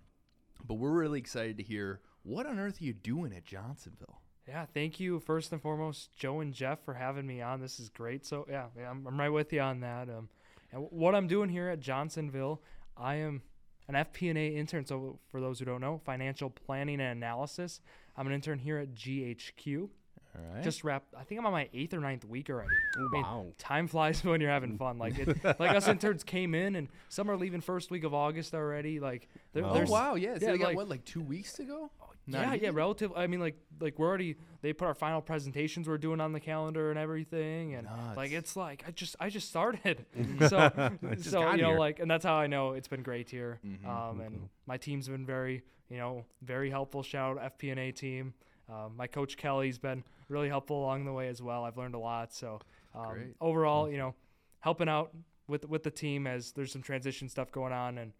but 0.65 0.75
we're 0.75 0.91
really 0.91 1.19
excited 1.19 1.57
to 1.57 1.63
hear 1.63 2.01
what 2.23 2.45
on 2.45 2.59
earth 2.59 2.81
are 2.81 2.85
you 2.85 2.93
doing 2.93 3.33
at 3.33 3.45
Johnsonville. 3.45 4.21
Yeah, 4.47 4.65
thank 4.73 4.99
you 4.99 5.19
first 5.19 5.51
and 5.53 5.61
foremost, 5.61 6.11
Joe 6.17 6.41
and 6.41 6.53
Jeff, 6.53 6.83
for 6.83 6.93
having 6.93 7.25
me 7.25 7.41
on. 7.41 7.61
This 7.61 7.79
is 7.79 7.89
great. 7.89 8.25
So 8.25 8.45
yeah, 8.49 8.65
yeah 8.77 8.89
I'm, 8.89 9.07
I'm 9.07 9.17
right 9.19 9.29
with 9.29 9.53
you 9.53 9.61
on 9.61 9.79
that. 9.81 10.09
Um, 10.09 10.27
and 10.71 10.87
what 10.89 11.15
I'm 11.15 11.27
doing 11.27 11.49
here 11.49 11.69
at 11.69 11.79
Johnsonville, 11.79 12.61
I 12.97 13.15
am 13.15 13.41
an 13.87 13.95
FP&A 13.95 14.55
intern. 14.57 14.85
So 14.85 15.19
for 15.31 15.39
those 15.39 15.59
who 15.59 15.65
don't 15.65 15.81
know, 15.81 16.01
financial 16.03 16.49
planning 16.49 16.99
and 16.99 17.11
analysis. 17.17 17.79
I'm 18.17 18.27
an 18.27 18.33
intern 18.33 18.59
here 18.59 18.77
at 18.77 18.93
GHQ. 18.93 19.89
All 20.35 20.55
right. 20.55 20.63
Just 20.63 20.83
wrapped. 20.83 21.13
I 21.17 21.23
think 21.23 21.39
I'm 21.39 21.45
on 21.45 21.51
my 21.51 21.69
eighth 21.73 21.93
or 21.93 21.99
ninth 21.99 22.25
week 22.25 22.49
already. 22.49 22.69
I 22.97 22.99
mean, 23.13 23.21
Wow. 23.21 23.45
time 23.59 23.87
flies 23.87 24.23
when 24.25 24.41
you're 24.41 24.49
having 24.49 24.77
fun. 24.77 24.97
Like 24.97 25.19
it, 25.19 25.43
like 25.59 25.75
us 25.75 25.87
interns 25.87 26.23
came 26.23 26.55
in, 26.55 26.75
and 26.75 26.87
some 27.09 27.29
are 27.29 27.37
leaving 27.37 27.61
first 27.61 27.91
week 27.91 28.03
of 28.03 28.13
August 28.15 28.55
already. 28.55 28.99
Like 28.99 29.27
there, 29.53 29.63
Oh, 29.63 29.83
oh 29.87 29.91
wow, 29.91 30.15
yeah. 30.15 30.37
So 30.39 30.45
yeah, 30.47 30.51
they 30.53 30.57
got 30.57 30.67
like- 30.69 30.77
what 30.77 30.89
like 30.89 31.05
two 31.05 31.21
weeks 31.21 31.53
to 31.53 31.63
go. 31.63 31.91
Yeah, 32.25 32.41
Not 32.41 32.47
yeah, 32.49 32.55
even? 32.55 32.75
relative. 32.75 33.11
I 33.15 33.27
mean, 33.27 33.39
like, 33.39 33.55
like 33.79 33.99
we're 33.99 34.07
already 34.07 34.37
they 34.61 34.73
put 34.73 34.85
our 34.85 34.93
final 34.93 35.21
presentations 35.21 35.87
we're 35.87 35.97
doing 35.97 36.21
on 36.21 36.31
the 36.33 36.39
calendar 36.39 36.89
and 36.89 36.97
everything, 36.99 37.75
and 37.75 37.87
like 38.15 38.31
it's 38.31 38.55
like 38.55 38.83
I 38.87 38.91
just 38.91 39.15
I 39.19 39.29
just 39.29 39.49
started, 39.49 40.05
so 40.47 40.69
Just 41.15 41.29
so 41.31 41.51
you 41.51 41.61
know 41.61 41.69
here. 41.69 41.79
like, 41.79 41.99
and 41.99 42.09
that's 42.09 42.23
how 42.25 42.35
I 42.35 42.47
know 42.47 42.73
it's 42.73 42.87
been 42.87 43.03
great 43.03 43.29
here. 43.29 43.59
Mhm. 43.65 43.85
Um, 43.87 44.21
and 44.21 44.49
my 44.67 44.77
team's 44.77 45.07
been 45.07 45.25
very 45.25 45.63
you 45.89 45.97
know 45.97 46.25
very 46.41 46.69
helpful. 46.69 47.03
Shout 47.03 47.37
out 47.37 47.59
FP&A 47.59 47.91
team. 47.91 48.33
Um, 48.69 48.93
my 48.95 49.07
coach 49.07 49.35
Kelly's 49.35 49.77
been 49.77 50.03
really 50.29 50.47
helpful 50.47 50.79
along 50.81 51.03
the 51.05 51.11
way 51.13 51.27
as 51.27 51.41
well. 51.41 51.65
I've 51.65 51.77
learned 51.77 51.95
a 51.95 51.99
lot. 51.99 52.33
So 52.33 52.59
um, 52.95 53.35
overall, 53.41 53.91
you 53.91 53.97
know, 53.97 54.15
helping 54.61 54.87
out 54.87 55.11
with 55.49 55.67
with 55.67 55.83
the 55.83 55.91
team 55.91 56.25
as 56.25 56.53
there's 56.53 56.71
some 56.71 56.81
transition 56.81 57.27
stuff 57.27 57.51
going 57.51 57.73
on, 57.73 57.97
and 57.97 58.13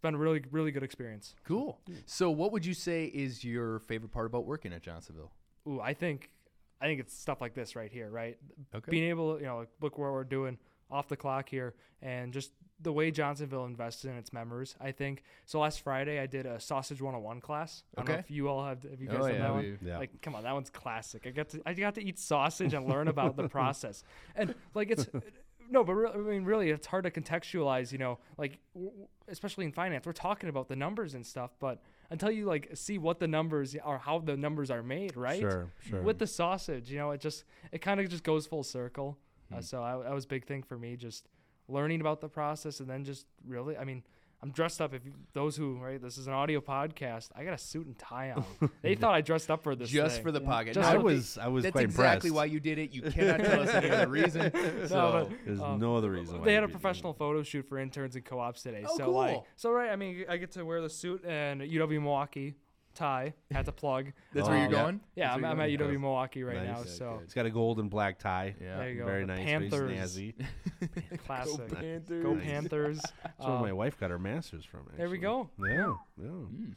it's 0.00 0.02
been 0.02 0.14
a 0.14 0.18
really 0.18 0.42
really 0.50 0.70
good 0.70 0.82
experience. 0.82 1.34
Cool. 1.44 1.78
So, 2.06 2.30
what 2.30 2.52
would 2.52 2.64
you 2.64 2.72
say 2.72 3.04
is 3.04 3.44
your 3.44 3.80
favorite 3.80 4.10
part 4.12 4.24
about 4.26 4.46
working 4.46 4.72
at 4.72 4.80
Johnsonville? 4.82 5.30
Ooh, 5.68 5.78
I 5.78 5.92
think 5.92 6.30
I 6.80 6.86
think 6.86 7.00
it's 7.00 7.14
stuff 7.14 7.42
like 7.42 7.52
this 7.54 7.76
right 7.76 7.92
here, 7.92 8.08
right? 8.08 8.38
Okay. 8.74 8.90
Being 8.90 9.10
able, 9.10 9.34
to, 9.34 9.40
you 9.40 9.46
know, 9.46 9.58
like, 9.58 9.68
look 9.82 9.98
what 9.98 10.10
we're 10.10 10.24
doing 10.24 10.56
off 10.90 11.06
the 11.08 11.16
clock 11.18 11.50
here, 11.50 11.74
and 12.00 12.32
just 12.32 12.52
the 12.82 12.90
way 12.90 13.10
Johnsonville 13.10 13.66
invests 13.66 14.06
in 14.06 14.12
its 14.16 14.32
members. 14.32 14.74
I 14.80 14.90
think 14.92 15.22
so. 15.44 15.60
Last 15.60 15.82
Friday, 15.82 16.18
I 16.18 16.24
did 16.26 16.46
a 16.46 16.58
sausage 16.58 17.02
101 17.02 17.42
class. 17.42 17.82
I 17.94 18.00
don't 18.00 18.08
know 18.08 18.12
Okay. 18.14 18.20
if 18.20 18.30
you 18.30 18.48
all 18.48 18.64
have. 18.64 18.82
Have 18.84 19.02
you 19.02 19.08
oh, 19.10 19.12
guys 19.12 19.20
Oh, 19.20 19.26
done 19.28 19.34
yeah, 19.34 19.42
that 19.42 19.52
one? 19.52 19.78
we- 19.82 19.88
Yeah. 19.88 19.98
Like, 19.98 20.22
come 20.22 20.34
on, 20.34 20.44
that 20.44 20.54
one's 20.54 20.70
classic. 20.70 21.26
I 21.26 21.30
got 21.30 21.50
to 21.50 21.60
I 21.66 21.74
got 21.74 21.94
to 21.96 22.02
eat 22.02 22.18
sausage 22.18 22.72
and 22.72 22.88
learn 22.88 23.08
about 23.08 23.36
the 23.36 23.48
process, 23.58 24.02
and 24.34 24.54
like 24.72 24.90
it's. 24.90 25.06
No, 25.70 25.84
but 25.84 25.94
re- 25.94 26.10
I 26.12 26.16
mean, 26.16 26.44
really, 26.44 26.70
it's 26.70 26.86
hard 26.86 27.04
to 27.04 27.10
contextualize. 27.10 27.92
You 27.92 27.98
know, 27.98 28.18
like 28.36 28.58
w- 28.74 28.92
especially 29.28 29.64
in 29.64 29.72
finance, 29.72 30.04
we're 30.04 30.12
talking 30.12 30.48
about 30.48 30.68
the 30.68 30.76
numbers 30.76 31.14
and 31.14 31.24
stuff, 31.24 31.52
but 31.60 31.80
until 32.10 32.30
you 32.30 32.44
like 32.44 32.70
see 32.74 32.98
what 32.98 33.20
the 33.20 33.28
numbers 33.28 33.76
are, 33.82 33.98
how 33.98 34.18
the 34.18 34.36
numbers 34.36 34.70
are 34.70 34.82
made, 34.82 35.16
right? 35.16 35.40
Sure, 35.40 35.68
sure. 35.88 36.02
With 36.02 36.18
the 36.18 36.26
sausage, 36.26 36.90
you 36.90 36.98
know, 36.98 37.12
it 37.12 37.20
just 37.20 37.44
it 37.72 37.80
kind 37.80 38.00
of 38.00 38.08
just 38.08 38.24
goes 38.24 38.46
full 38.46 38.64
circle. 38.64 39.16
Hmm. 39.48 39.58
Uh, 39.58 39.60
so 39.60 39.82
I, 39.82 39.96
that 40.02 40.12
was 40.12 40.24
a 40.24 40.28
big 40.28 40.46
thing 40.46 40.62
for 40.62 40.76
me, 40.76 40.96
just 40.96 41.28
learning 41.68 42.00
about 42.00 42.20
the 42.20 42.28
process, 42.28 42.80
and 42.80 42.90
then 42.90 43.04
just 43.04 43.26
really, 43.46 43.76
I 43.76 43.84
mean, 43.84 44.02
I'm 44.42 44.52
dressed 44.52 44.80
up. 44.80 44.94
If 44.94 45.04
you, 45.04 45.12
those 45.34 45.54
who 45.54 45.76
right, 45.76 46.00
this 46.00 46.16
is 46.16 46.26
an 46.26 46.32
audio 46.32 46.60
podcast. 46.62 47.28
I 47.36 47.44
got 47.44 47.52
a 47.52 47.58
suit 47.58 47.86
and 47.86 47.98
tie 47.98 48.30
on. 48.30 48.44
They 48.82 48.94
thought 48.94 49.14
I 49.14 49.20
dressed 49.20 49.50
up 49.50 49.62
for 49.62 49.74
this. 49.76 49.90
just 49.90 50.14
thing. 50.16 50.22
for 50.24 50.32
the 50.32 50.40
pocket. 50.40 50.72
Just 50.74 50.88
I 50.88 50.92
so- 50.94 51.00
was 51.00 51.36
I 51.36 51.48
was 51.48 51.64
That's 51.64 51.72
quite 51.72 51.84
exactly 51.84 52.28
impressed. 52.28 52.34
why 52.36 52.44
you 52.46 52.58
did 52.60 52.78
it. 52.78 52.92
You 52.92 53.02
cannot 53.02 53.40
tell 53.40 53.60
us 53.60 53.68
any 53.74 53.90
other 53.90 54.08
reason. 54.08 54.50
So, 54.88 55.28
but- 55.28 55.38
There's 55.44 55.60
Um, 55.60 55.78
no 55.78 55.94
other 55.96 56.10
reason. 56.10 56.42
They 56.42 56.50
you 56.52 56.54
had 56.54 56.64
a 56.64 56.68
professional 56.68 57.12
photo 57.12 57.42
shoot 57.42 57.68
for 57.68 57.78
interns 57.78 58.16
and 58.16 58.24
co-ops 58.24 58.62
today. 58.62 58.84
Oh, 58.88 58.96
so 58.96 59.10
like, 59.10 59.34
cool. 59.34 59.46
so 59.56 59.70
right. 59.72 59.90
I 59.90 59.96
mean, 59.96 60.24
I 60.28 60.38
get 60.38 60.52
to 60.52 60.64
wear 60.64 60.80
the 60.80 60.88
suit 60.90 61.22
and 61.26 61.60
UW 61.60 62.00
Milwaukee 62.00 62.54
tie. 63.00 63.34
Had 63.50 63.64
to 63.66 63.72
plug. 63.72 64.12
that's 64.34 64.46
Oh, 64.46 64.50
where 64.50 64.60
you're 64.60 64.68
going. 64.68 65.00
Yeah, 65.16 65.24
That's 65.28 65.36
I'm, 65.36 65.42
where 65.42 65.50
I'm 65.50 65.56
you're 65.58 65.64
at 65.74 65.78
going? 65.78 65.96
UW 65.96 66.00
Milwaukee 66.00 66.42
right 66.44 66.62
now. 66.64 66.78
Nice. 66.80 66.96
So 66.96 67.20
It's 67.24 67.34
got 67.34 67.46
a 67.46 67.50
gold 67.50 67.78
and 67.80 67.88
black 67.90 68.18
tie. 68.18 68.54
Yeah. 68.60 68.78
there 68.78 68.90
you 68.90 68.98
go. 69.00 69.06
Very 69.06 69.22
The 69.24 69.34
nice. 69.34 69.44
Panthers. 69.44 69.70
Very 69.70 69.94
snazzy. 69.94 70.34
classic. 71.26 71.68
Go 71.68 71.74
Panthers. 71.76 72.22
Go 72.22 72.34
Nice. 72.34 72.44
Panthers. 72.44 73.00
That's 73.22 73.38
where 73.38 73.56
Um, 73.56 73.62
my 73.62 73.72
wife 73.72 73.98
got 73.98 74.10
her 74.10 74.18
master's 74.18 74.64
from. 74.64 74.80
there 74.96 75.08
we 75.10 75.18
go. 75.18 75.48
Yeah, 75.58 75.94
yeah. 76.20 76.26
Mm. 76.26 76.74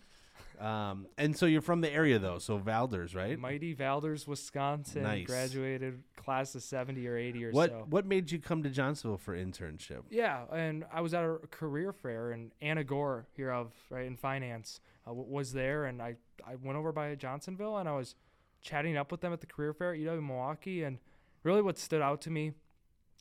Um, 0.61 1.07
and 1.17 1.35
so 1.35 1.45
you're 1.45 1.61
from 1.61 1.81
the 1.81 1.91
area 1.91 2.19
though, 2.19 2.37
so 2.37 2.57
Valders, 2.59 3.15
right? 3.15 3.37
Mighty 3.37 3.75
Valders, 3.75 4.27
Wisconsin. 4.27 5.03
Nice. 5.03 5.25
Graduated 5.25 6.03
class 6.15 6.55
of 6.55 6.61
70 6.63 7.05
or 7.07 7.17
80 7.17 7.45
or 7.45 7.51
what 7.51 7.69
so. 7.71 7.85
What 7.89 8.05
made 8.05 8.31
you 8.31 8.39
come 8.39 8.63
to 8.63 8.69
Johnsonville 8.69 9.17
for 9.17 9.35
internship? 9.35 10.03
Yeah, 10.09 10.43
and 10.53 10.85
I 10.93 11.01
was 11.01 11.13
at 11.13 11.23
a 11.25 11.37
career 11.51 11.91
fair, 11.91 12.31
in 12.31 12.51
Anna 12.61 12.83
Gore 12.83 13.25
here 13.35 13.51
of 13.51 13.73
right 13.89 14.05
in 14.05 14.15
finance 14.15 14.79
uh, 15.07 15.13
was 15.13 15.53
there, 15.53 15.85
and 15.85 16.01
I 16.01 16.15
I 16.45 16.55
went 16.55 16.77
over 16.77 16.91
by 16.91 17.15
Johnsonville, 17.15 17.77
and 17.77 17.87
I 17.89 17.93
was 17.95 18.15
chatting 18.61 18.95
up 18.97 19.11
with 19.11 19.21
them 19.21 19.33
at 19.33 19.41
the 19.41 19.47
career 19.47 19.73
fair 19.73 19.93
at 19.93 19.99
UW 19.99 20.21
Milwaukee, 20.25 20.83
and 20.83 20.99
really 21.43 21.61
what 21.61 21.77
stood 21.77 22.01
out 22.01 22.21
to 22.21 22.29
me 22.29 22.53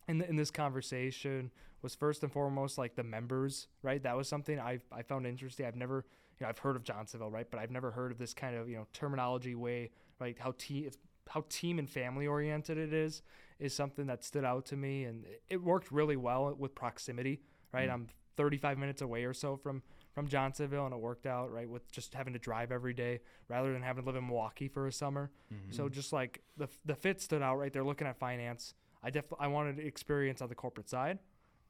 in 0.08 0.18
th- 0.18 0.30
in 0.30 0.36
this 0.36 0.50
conversation 0.50 1.50
was 1.82 1.94
first 1.94 2.22
and 2.22 2.32
foremost 2.32 2.78
like 2.78 2.94
the 2.94 3.02
members, 3.02 3.66
right? 3.82 4.02
That 4.02 4.16
was 4.16 4.28
something 4.28 4.58
I 4.60 4.80
I 4.92 5.02
found 5.02 5.26
interesting. 5.26 5.66
I've 5.66 5.76
never 5.76 6.04
you 6.38 6.44
know 6.44 6.48
I've 6.48 6.58
heard 6.58 6.76
of 6.76 6.84
Johnsonville, 6.84 7.30
right, 7.30 7.46
but 7.50 7.58
I've 7.60 7.70
never 7.70 7.90
heard 7.90 8.12
of 8.12 8.18
this 8.18 8.34
kind 8.34 8.56
of 8.56 8.68
you 8.68 8.76
know 8.76 8.86
terminology 8.92 9.54
way, 9.54 9.90
right? 10.18 10.36
How 10.38 10.54
team 10.58 10.90
how 11.28 11.44
team 11.48 11.78
and 11.78 11.88
family 11.88 12.26
oriented 12.26 12.78
it 12.78 12.92
is 12.92 13.22
is 13.58 13.72
something 13.74 14.06
that 14.06 14.24
stood 14.24 14.44
out 14.44 14.66
to 14.66 14.76
me, 14.76 15.04
and 15.04 15.24
it- 15.24 15.42
it 15.50 15.62
worked 15.62 15.92
really 15.92 16.16
well 16.16 16.52
with 16.54 16.74
proximity, 16.74 17.40
right? 17.72 17.88
I'm 17.88 18.08
35 18.36 18.76
minutes 18.78 19.02
away 19.02 19.24
or 19.24 19.32
so 19.34 19.56
from 19.56 19.82
from 20.12 20.28
Johnsonville, 20.28 20.84
and 20.84 20.94
it 20.94 21.00
worked 21.00 21.26
out 21.26 21.50
right 21.52 21.68
with 21.68 21.90
just 21.90 22.14
having 22.14 22.32
to 22.34 22.38
drive 22.38 22.70
every 22.70 22.92
day 22.92 23.20
rather 23.48 23.72
than 23.72 23.82
having 23.82 24.02
to 24.02 24.06
live 24.06 24.16
in 24.16 24.26
Milwaukee 24.26 24.68
for 24.68 24.86
a 24.86 24.92
summer. 24.92 25.30
Mm-hmm. 25.52 25.72
So 25.72 25.88
just 25.88 26.12
like 26.12 26.42
the 26.56 26.68
the 26.84 26.94
fit 26.94 27.20
stood 27.20 27.42
out 27.42 27.56
right 27.56 27.72
there. 27.72 27.84
Looking 27.84 28.06
at 28.06 28.18
finance, 28.18 28.74
I 29.02 29.10
def 29.10 29.24
I 29.38 29.48
wanted 29.48 29.78
experience 29.78 30.42
on 30.42 30.48
the 30.48 30.54
corporate 30.54 30.88
side, 30.88 31.18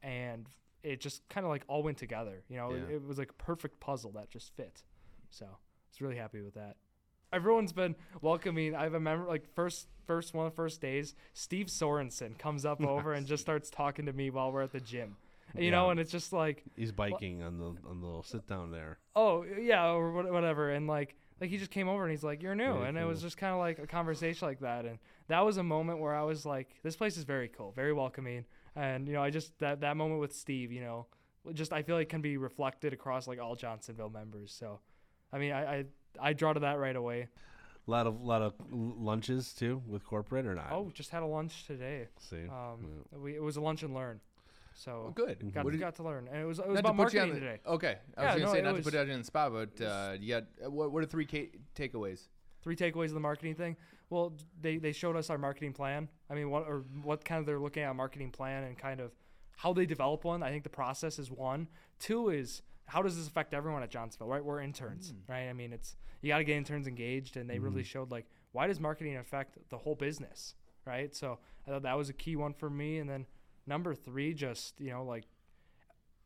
and 0.01 0.47
it 0.83 0.99
just 0.99 1.27
kind 1.29 1.45
of 1.45 1.49
like 1.49 1.63
all 1.67 1.83
went 1.83 1.97
together. 1.97 2.43
You 2.49 2.57
know, 2.57 2.71
it, 2.71 2.95
it 2.95 3.03
was 3.05 3.17
like 3.17 3.29
a 3.29 3.43
perfect 3.43 3.79
puzzle 3.79 4.11
that 4.11 4.29
just 4.29 4.55
fit. 4.55 4.83
So 5.29 5.45
I 5.45 5.49
was 5.49 6.01
really 6.01 6.17
happy 6.17 6.41
with 6.41 6.55
that. 6.55 6.75
Everyone's 7.31 7.73
been 7.73 7.95
welcoming. 8.21 8.75
I 8.75 8.85
remember 8.85 9.27
like 9.27 9.53
first 9.55 9.87
first 10.05 10.33
one 10.33 10.45
of 10.45 10.51
the 10.51 10.55
first 10.55 10.81
days, 10.81 11.15
Steve 11.33 11.67
Sorensen 11.67 12.37
comes 12.37 12.65
up 12.65 12.81
over 12.85 13.13
and 13.13 13.25
just 13.25 13.41
starts 13.41 13.69
talking 13.69 14.05
to 14.05 14.13
me 14.13 14.29
while 14.29 14.51
we're 14.51 14.63
at 14.63 14.73
the 14.73 14.81
gym. 14.81 15.15
You 15.57 15.71
know, 15.71 15.89
and 15.91 15.99
it's 15.99 16.11
just 16.11 16.33
like, 16.33 16.63
He's 16.75 16.91
biking 16.91 17.43
on 17.43 17.59
the 17.59 17.65
on 17.87 17.99
the 18.01 18.05
little 18.05 18.23
sit 18.23 18.47
down 18.47 18.71
there. 18.71 18.97
oh 19.15 19.43
yeah, 19.43 19.87
or 19.91 20.11
whatever, 20.11 20.71
and 20.71 20.87
like 20.87 21.15
like 21.41 21.49
he 21.49 21.57
just 21.57 21.71
came 21.71 21.87
over 21.87 22.03
and 22.03 22.11
he's 22.11 22.23
like, 22.23 22.41
you're 22.41 22.55
new, 22.55 22.73
Very 22.73 22.87
and 22.87 22.97
it 22.97 23.05
was 23.05 23.21
just 23.21 23.37
kind 23.37 23.53
of 23.53 23.59
like 23.59 23.79
a 23.79 23.87
conversation 23.87 24.47
like 24.47 24.59
that, 24.61 24.85
and 24.85 24.97
that 25.27 25.41
was 25.41 25.57
a 25.57 25.63
moment 25.63 25.99
where 25.99 26.15
I 26.15 26.23
was 26.23 26.45
like, 26.45 26.69
this 26.83 26.95
place 26.95 27.17
is 27.17 27.23
very 27.23 27.47
cool, 27.49 27.71
very 27.71 27.93
welcoming, 27.93 28.45
and 28.75 29.07
you 29.07 29.13
know, 29.13 29.21
I 29.21 29.29
just 29.29 29.57
that 29.59 29.81
that 29.81 29.95
moment 29.97 30.21
with 30.21 30.33
Steve, 30.33 30.71
you 30.71 30.81
know, 30.81 31.05
just 31.53 31.71
I 31.73 31.83
feel 31.83 31.95
like 31.97 32.09
can 32.09 32.21
be 32.21 32.37
reflected 32.37 32.93
across 32.93 33.27
like 33.27 33.39
all 33.39 33.55
Johnsonville 33.55 34.09
members. 34.09 34.51
So, 34.57 34.79
I 35.31 35.37
mean, 35.37 35.51
I 35.51 35.75
I, 35.75 35.85
I 36.19 36.33
draw 36.33 36.53
to 36.53 36.61
that 36.61 36.79
right 36.79 36.95
away. 36.95 37.27
A 37.87 37.91
lot 37.91 38.07
of 38.07 38.21
lot 38.21 38.41
of 38.41 38.53
lunches 38.71 39.53
too 39.53 39.81
with 39.85 40.05
corporate 40.05 40.45
or 40.45 40.55
not? 40.55 40.71
Oh, 40.71 40.89
just 40.93 41.09
had 41.09 41.21
a 41.21 41.25
lunch 41.27 41.65
today. 41.67 42.07
see. 42.17 42.47
Um, 42.47 43.03
we 43.21 43.35
it 43.35 43.43
was 43.43 43.57
a 43.57 43.61
lunch 43.61 43.83
and 43.83 43.93
learn, 43.93 44.21
Oh, 44.73 44.79
so 44.79 45.11
good. 45.15 45.53
got, 45.53 45.65
What 45.65 45.71
did- 45.71 45.79
got 45.79 45.95
to 45.95 46.03
learn, 46.03 46.27
and 46.27 46.41
it 46.41 46.45
was 46.45 46.59
it 46.59 46.67
was 46.67 46.79
about 46.79 46.97
to 46.97 47.03
put 47.03 47.13
you 47.13 47.19
on 47.21 47.27
marketing 47.29 47.33
the, 47.33 47.39
today. 47.51 47.61
Okay, 47.65 47.97
I 48.17 48.21
Yeah, 48.23 48.33
was 48.33 48.41
gonna 48.41 48.45
no, 48.45 48.53
say 48.53 48.61
not 48.61 48.73
was- 48.73 48.85
to 48.85 48.91
put 48.91 49.07
you 49.07 49.13
on 49.13 49.19
the 49.19 49.23
spot, 49.25 49.51
but 49.53 49.81
uh, 49.81 49.85
uh, 50.65 50.69
what? 50.69 50.91
What 50.91 51.03
are 51.03 51.07
three 51.07 51.27
takeaways? 51.75 52.27
three 52.61 52.75
takeaways 52.77 53.07
of 53.07 53.13
the 53.15 53.19
marketing 53.19 53.55
thing. 53.55 53.75
Well, 54.09 54.33
they, 54.61 54.77
they 54.77 54.93
showed 54.93 55.17
us 55.17 55.29
our 55.29 55.37
marketing 55.37 55.73
plan. 55.73 56.07
I 56.29 56.33
mean, 56.33 56.49
what 56.49 56.63
or 56.67 56.85
what 57.01 57.25
kind 57.25 57.39
of 57.39 57.45
they're 57.45 57.59
looking 57.59 57.83
at 57.83 57.91
a 57.91 57.93
marketing 57.93 58.31
plan 58.31 58.63
and 58.63 58.77
kind 58.77 59.01
of 59.01 59.11
how 59.57 59.73
they 59.73 59.85
develop 59.85 60.23
one. 60.23 60.41
I 60.43 60.49
think 60.49 60.63
the 60.63 60.69
process 60.69 61.19
is 61.19 61.29
one. 61.29 61.67
Two 61.99 62.29
is 62.29 62.61
how 62.85 63.01
does 63.01 63.17
this 63.17 63.27
affect 63.27 63.53
everyone 63.53 63.83
at 63.83 63.89
Johnsonville? 63.89 64.27
Right, 64.27 64.43
we're 64.43 64.61
interns, 64.61 65.13
right? 65.27 65.49
I 65.49 65.53
mean, 65.53 65.73
it's 65.73 65.95
you 66.21 66.29
got 66.29 66.37
to 66.37 66.43
get 66.43 66.55
interns 66.57 66.87
engaged, 66.87 67.37
and 67.37 67.49
they 67.49 67.59
really 67.59 67.83
showed 67.83 68.11
like 68.11 68.25
why 68.53 68.67
does 68.67 68.79
marketing 68.79 69.17
affect 69.17 69.57
the 69.69 69.77
whole 69.77 69.95
business, 69.95 70.55
right? 70.85 71.13
So 71.13 71.39
I 71.67 71.71
thought 71.71 71.83
that 71.83 71.97
was 71.97 72.09
a 72.09 72.13
key 72.13 72.35
one 72.35 72.53
for 72.53 72.69
me. 72.69 72.99
And 72.99 73.09
then 73.09 73.25
number 73.65 73.93
three, 73.95 74.33
just 74.33 74.79
you 74.79 74.91
know 74.91 75.03
like 75.03 75.25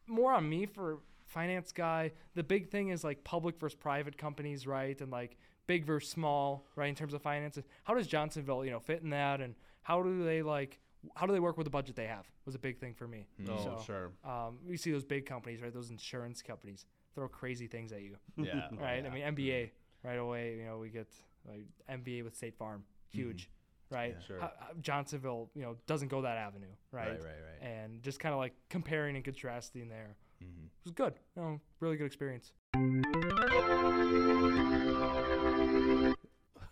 more 0.08 0.34
on 0.34 0.48
me 0.48 0.66
for 0.66 1.00
finance 1.26 1.72
guy. 1.72 2.12
The 2.36 2.44
big 2.44 2.70
thing 2.70 2.90
is 2.90 3.04
like 3.04 3.24
public 3.24 3.60
versus 3.60 3.76
private 3.76 4.18
companies, 4.18 4.66
right? 4.66 5.00
And 5.02 5.12
like 5.12 5.38
big 5.68 5.86
versus 5.86 6.10
small, 6.10 6.66
right? 6.76 6.88
In 6.88 6.96
terms 6.96 7.14
of 7.14 7.22
finances, 7.22 7.66
how 7.84 7.94
does 7.94 8.08
Johnsonville, 8.08 8.64
you 8.64 8.72
know, 8.72 8.80
fit 8.80 9.02
in 9.02 9.10
that? 9.12 9.42
And 9.42 9.56
how 9.84 10.02
do 10.02 10.24
they 10.24 10.42
like, 10.42 10.80
how 11.16 11.26
do 11.26 11.34
they 11.34 11.40
work 11.40 11.58
with 11.58 11.66
the 11.66 11.72
budget 11.72 11.96
they 11.96 12.08
have? 12.08 12.26
Was 12.46 12.56
a 12.56 12.60
big 12.60 12.80
thing 12.80 12.94
for 12.94 13.08
me. 13.08 13.28
oh, 13.50 13.58
So, 13.58 13.84
sure. 13.86 14.12
Um, 14.24 14.60
we 14.66 14.78
see 14.78 14.92
those 14.92 15.04
big 15.04 15.26
companies, 15.26 15.62
right? 15.62 15.74
Those 15.74 15.90
insurance 15.90 16.42
companies 16.42 16.86
throw 17.14 17.28
crazy 17.28 17.68
things 17.68 17.92
at 17.92 18.02
you, 18.02 18.16
Yeah, 18.38 18.70
right? 18.80 19.06
I 19.06 19.10
mean, 19.10 19.24
NBA 19.24 19.72
right 20.04 20.20
away. 20.20 20.56
You 20.58 20.66
know, 20.66 20.78
we 20.78 20.90
get 20.90 21.08
like 21.46 21.66
NBA 21.90 22.24
with 22.24 22.36
State 22.36 22.56
Farm, 22.58 22.84
huge. 23.10 23.50
Right, 23.90 24.16
Yeah. 24.20 24.26
Sure. 24.26 24.40
Ho- 24.42 24.50
ho- 24.60 24.74
Johnsonville, 24.82 25.50
you 25.56 25.62
know, 25.62 25.78
doesn't 25.88 26.10
go 26.10 26.22
that 26.24 26.38
avenue, 26.38 26.68
right? 26.92 27.10
right, 27.12 27.20
right, 27.20 27.62
right. 27.62 27.70
And 27.70 28.04
just 28.04 28.20
kind 28.20 28.34
of 28.34 28.40
like 28.40 28.54
comparing 28.70 29.16
and 29.16 29.24
contrasting 29.24 29.88
there 29.90 30.16
Mhm. 30.44 30.66
it 30.66 30.72
was 30.84 30.92
good. 30.94 31.14
You 31.36 31.42
know, 31.42 31.62
really 31.80 31.96
good 31.98 32.06
experience. 32.06 32.52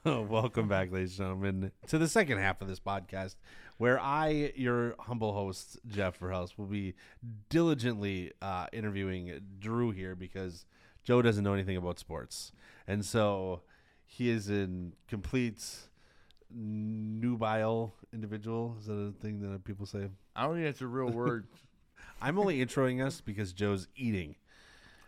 Welcome 0.06 0.68
back, 0.68 0.92
ladies 0.92 1.18
and 1.20 1.28
gentlemen, 1.28 1.72
to 1.88 1.98
the 1.98 2.08
second 2.08 2.38
half 2.38 2.62
of 2.62 2.68
this 2.68 2.80
podcast, 2.80 3.36
where 3.78 4.00
I, 4.00 4.54
your 4.56 4.94
humble 5.00 5.34
host, 5.34 5.80
Jeff 5.88 6.20
Verhelst, 6.20 6.58
will 6.58 6.68
be 6.68 6.94
diligently 7.50 8.32
uh, 8.42 8.68
interviewing 8.72 9.40
Drew 9.60 9.92
here 9.92 10.16
because 10.16 10.66
Joe 11.04 11.22
doesn't 11.24 11.44
know 11.44 11.54
anything 11.54 11.78
about 11.78 11.98
sports. 11.98 12.52
And 12.88 13.04
so 13.04 13.62
he 14.06 14.30
is 14.30 14.48
in 14.50 14.94
complete 15.08 15.66
nubile 16.56 17.94
individual. 18.14 18.78
Is 18.80 18.88
that 18.88 18.94
a 18.94 19.12
thing 19.22 19.42
that 19.42 19.64
people 19.64 19.86
say? 19.86 20.08
I 20.36 20.44
don't 20.44 20.56
think 20.56 20.66
that's 20.66 20.82
a 20.82 20.88
real 20.88 21.10
word. 21.12 21.48
I'm 22.22 22.40
only 22.40 22.66
introing 22.66 23.06
us 23.06 23.22
because 23.22 23.54
Joe's 23.54 23.88
eating. 23.96 24.36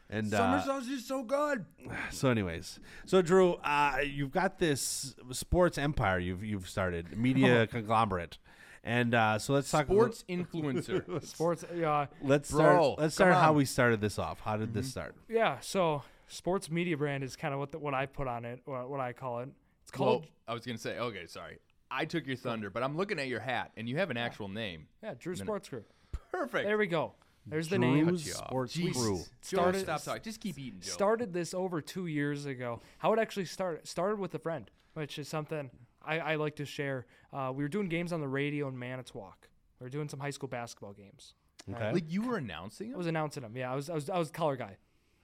And 0.10 0.30
Summer 0.30 0.58
uh, 0.58 0.64
sausage 0.64 0.92
is 0.92 1.06
so 1.06 1.24
good. 1.24 1.66
so, 2.12 2.30
anyways, 2.30 2.80
so 3.06 3.22
Drew, 3.22 3.54
uh, 3.56 3.98
you've 4.06 4.32
got 4.32 4.58
this 4.58 5.16
sports 5.32 5.78
empire 5.78 6.20
you've 6.20 6.44
you've 6.44 6.70
started, 6.70 7.18
media 7.18 7.68
conglomerate, 7.72 8.38
and 8.86 9.14
uh, 9.14 9.38
so 9.38 9.54
let's 9.54 9.70
talk 9.70 9.86
Sports 9.86 10.24
influencer. 10.30 11.24
Sports, 11.26 11.66
yeah, 11.76 12.06
Let's 12.22 12.52
Bro, 12.52 12.62
start. 12.62 13.00
Let's 13.00 13.18
come 13.18 13.32
start 13.32 13.44
how 13.44 13.54
we 13.54 13.66
started 13.66 14.00
this 14.00 14.18
off. 14.18 14.40
How 14.40 14.56
did 14.56 14.74
this 14.74 14.90
start? 14.90 15.16
yeah. 15.28 15.60
So, 15.60 16.04
sports 16.28 16.72
media 16.72 16.96
brand 16.96 17.24
is 17.24 17.36
kind 17.36 17.54
of 17.54 17.60
what 17.60 17.74
the, 17.74 17.80
what 17.80 17.94
I 17.94 18.06
put 18.06 18.28
on 18.28 18.46
it, 18.46 18.62
or 18.66 18.88
what 18.88 19.02
I 19.02 19.12
call 19.12 19.40
it. 19.40 19.50
It's 19.88 19.92
called 19.96 20.24
Well, 20.24 20.30
I 20.50 20.54
was 20.54 20.66
gonna 20.66 20.78
say. 20.78 21.00
Okay, 21.00 21.28
sorry. 21.28 21.60
I 21.90 22.04
took 22.04 22.28
your 22.28 22.36
thunder, 22.36 22.70
but 22.70 22.84
I'm 22.84 22.98
looking 22.98 23.20
at 23.20 23.30
your 23.30 23.40
hat, 23.40 23.72
and 23.78 23.88
you 23.88 23.96
have 23.98 24.12
an 24.12 24.18
actual 24.18 24.50
name. 24.50 24.88
yeah, 25.02 25.14
Drew 25.18 25.34
Sports 25.34 25.70
Crew. 25.70 25.86
Perfect. 26.32 26.66
There 26.66 26.78
we 26.78 26.88
go. 26.88 27.14
There's 27.46 27.70
the 27.70 27.80
name. 27.80 28.06
Drew's 28.08 28.24
Cut 28.24 28.28
you. 28.28 28.34
Sports 28.34 28.76
Jeez. 28.78 28.94
Crew. 28.94 29.18
Joe, 29.18 29.24
Started- 29.42 29.80
stop 29.80 30.04
talking. 30.04 30.24
Just 30.24 30.42
keep 30.42 30.60
eating, 30.60 30.82
Joe. 30.82 30.92
Started 30.92 31.32
this 31.32 31.54
over 31.54 31.80
two 31.80 32.08
years 32.08 32.46
ago. 32.46 32.82
How 32.98 33.14
it 33.14 33.20
actually 33.20 33.46
started 33.46 33.88
started 33.88 34.20
with 34.20 34.36
a 34.36 34.40
friend, 34.40 34.70
which 34.96 35.18
is 35.18 35.30
something 35.30 35.72
I, 36.04 36.20
I 36.20 36.36
like 36.36 36.58
to 36.58 36.66
share. 36.66 37.06
Uh, 37.32 37.54
we 37.56 37.64
were 37.64 37.70
doing 37.70 37.88
games 37.88 38.12
on 38.12 38.20
the 38.20 38.28
radio 38.28 38.68
in 38.68 38.78
Manitowoc. 38.78 39.48
We 39.80 39.86
were 39.86 39.90
doing 39.90 40.10
some 40.10 40.20
high 40.20 40.32
school 40.32 40.50
basketball 40.50 40.92
games. 40.92 41.34
Okay. 41.74 41.94
Like 41.94 42.12
you 42.12 42.24
were 42.24 42.36
announcing 42.36 42.94
I 42.94 42.98
was 42.98 43.08
announcing 43.08 43.44
them. 43.44 43.56
Yeah, 43.56 43.72
I 43.72 43.76
was 43.76 43.90
I 43.90 43.94
was 43.94 44.10
I 44.10 44.18
was 44.20 44.30
the 44.32 44.38
color 44.38 44.58
guy. 44.58 44.76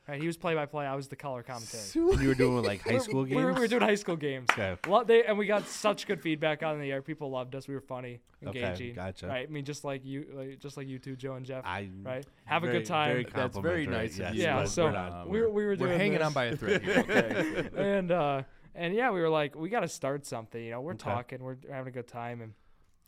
Right, 0.05 0.19
he 0.19 0.27
was 0.27 0.35
play 0.35 0.53
by 0.53 0.65
play. 0.65 0.85
I 0.85 0.95
was 0.95 1.07
the 1.07 1.15
color 1.15 1.43
commentary. 1.43 1.81
And 1.95 2.21
you 2.21 2.27
were 2.27 2.35
doing 2.35 2.61
like 2.61 2.81
high 2.81 2.97
school 2.97 3.23
We 3.23 3.35
were, 3.35 3.43
games. 3.43 3.55
we 3.55 3.61
were 3.61 3.67
doing 3.69 3.81
high 3.83 3.95
school 3.95 4.17
games. 4.17 4.47
Okay. 4.51 4.75
Lo- 4.85 5.05
they, 5.05 5.23
and 5.23 5.37
we 5.37 5.45
got 5.45 5.65
such 5.65 6.07
good 6.07 6.21
feedback 6.21 6.61
on 6.61 6.81
the 6.81 6.91
air. 6.91 7.01
People 7.01 7.29
loved 7.31 7.55
us. 7.55 7.69
We 7.69 7.73
were 7.73 7.79
funny, 7.79 8.19
Okay, 8.45 8.61
engaging. 8.63 8.95
gotcha. 8.95 9.27
Right. 9.27 9.47
I 9.47 9.49
mean, 9.51 9.63
just 9.63 9.85
like 9.85 10.03
you, 10.03 10.25
like, 10.33 10.59
just 10.59 10.75
like 10.75 10.89
you 10.89 10.99
two, 10.99 11.15
Joe 11.15 11.35
and 11.35 11.45
Jeff. 11.45 11.63
I 11.65 11.89
right. 12.03 12.25
Have 12.43 12.63
very- 12.63 12.75
a 12.75 12.79
good 12.79 12.85
time. 12.85 13.11
Very 13.11 13.23
That's 13.23 13.33
very 13.57 13.85
complimentary, 13.85 13.87
nice 13.87 14.13
of 14.15 14.19
yes, 14.19 14.33
you. 14.35 14.41
Yeah, 14.43 14.63
so 14.65 14.83
we're 14.85 14.91
not- 14.91 15.29
we 15.29 15.39
were 15.41 15.49
we 15.49 15.63
were 15.63 15.69
We're 15.69 15.75
doing 15.77 15.97
hanging 15.97 16.17
this. 16.17 16.27
on 16.27 16.33
by 16.33 16.45
a 16.45 16.55
thread 16.57 16.81
here. 16.83 16.99
Okay. 17.09 17.69
and 17.77 18.11
uh, 18.11 18.41
and 18.75 18.93
yeah, 18.93 19.09
we 19.09 19.21
were 19.21 19.29
like, 19.29 19.55
we 19.55 19.69
got 19.69 19.81
to 19.81 19.87
start 19.87 20.25
something. 20.25 20.61
You 20.61 20.71
know, 20.71 20.81
we're 20.81 20.95
Okay. 20.95 21.03
talking, 21.11 21.41
we're 21.43 21.55
having 21.71 21.87
a 21.87 21.91
good 21.95 22.09
time, 22.09 22.41
and 22.41 22.51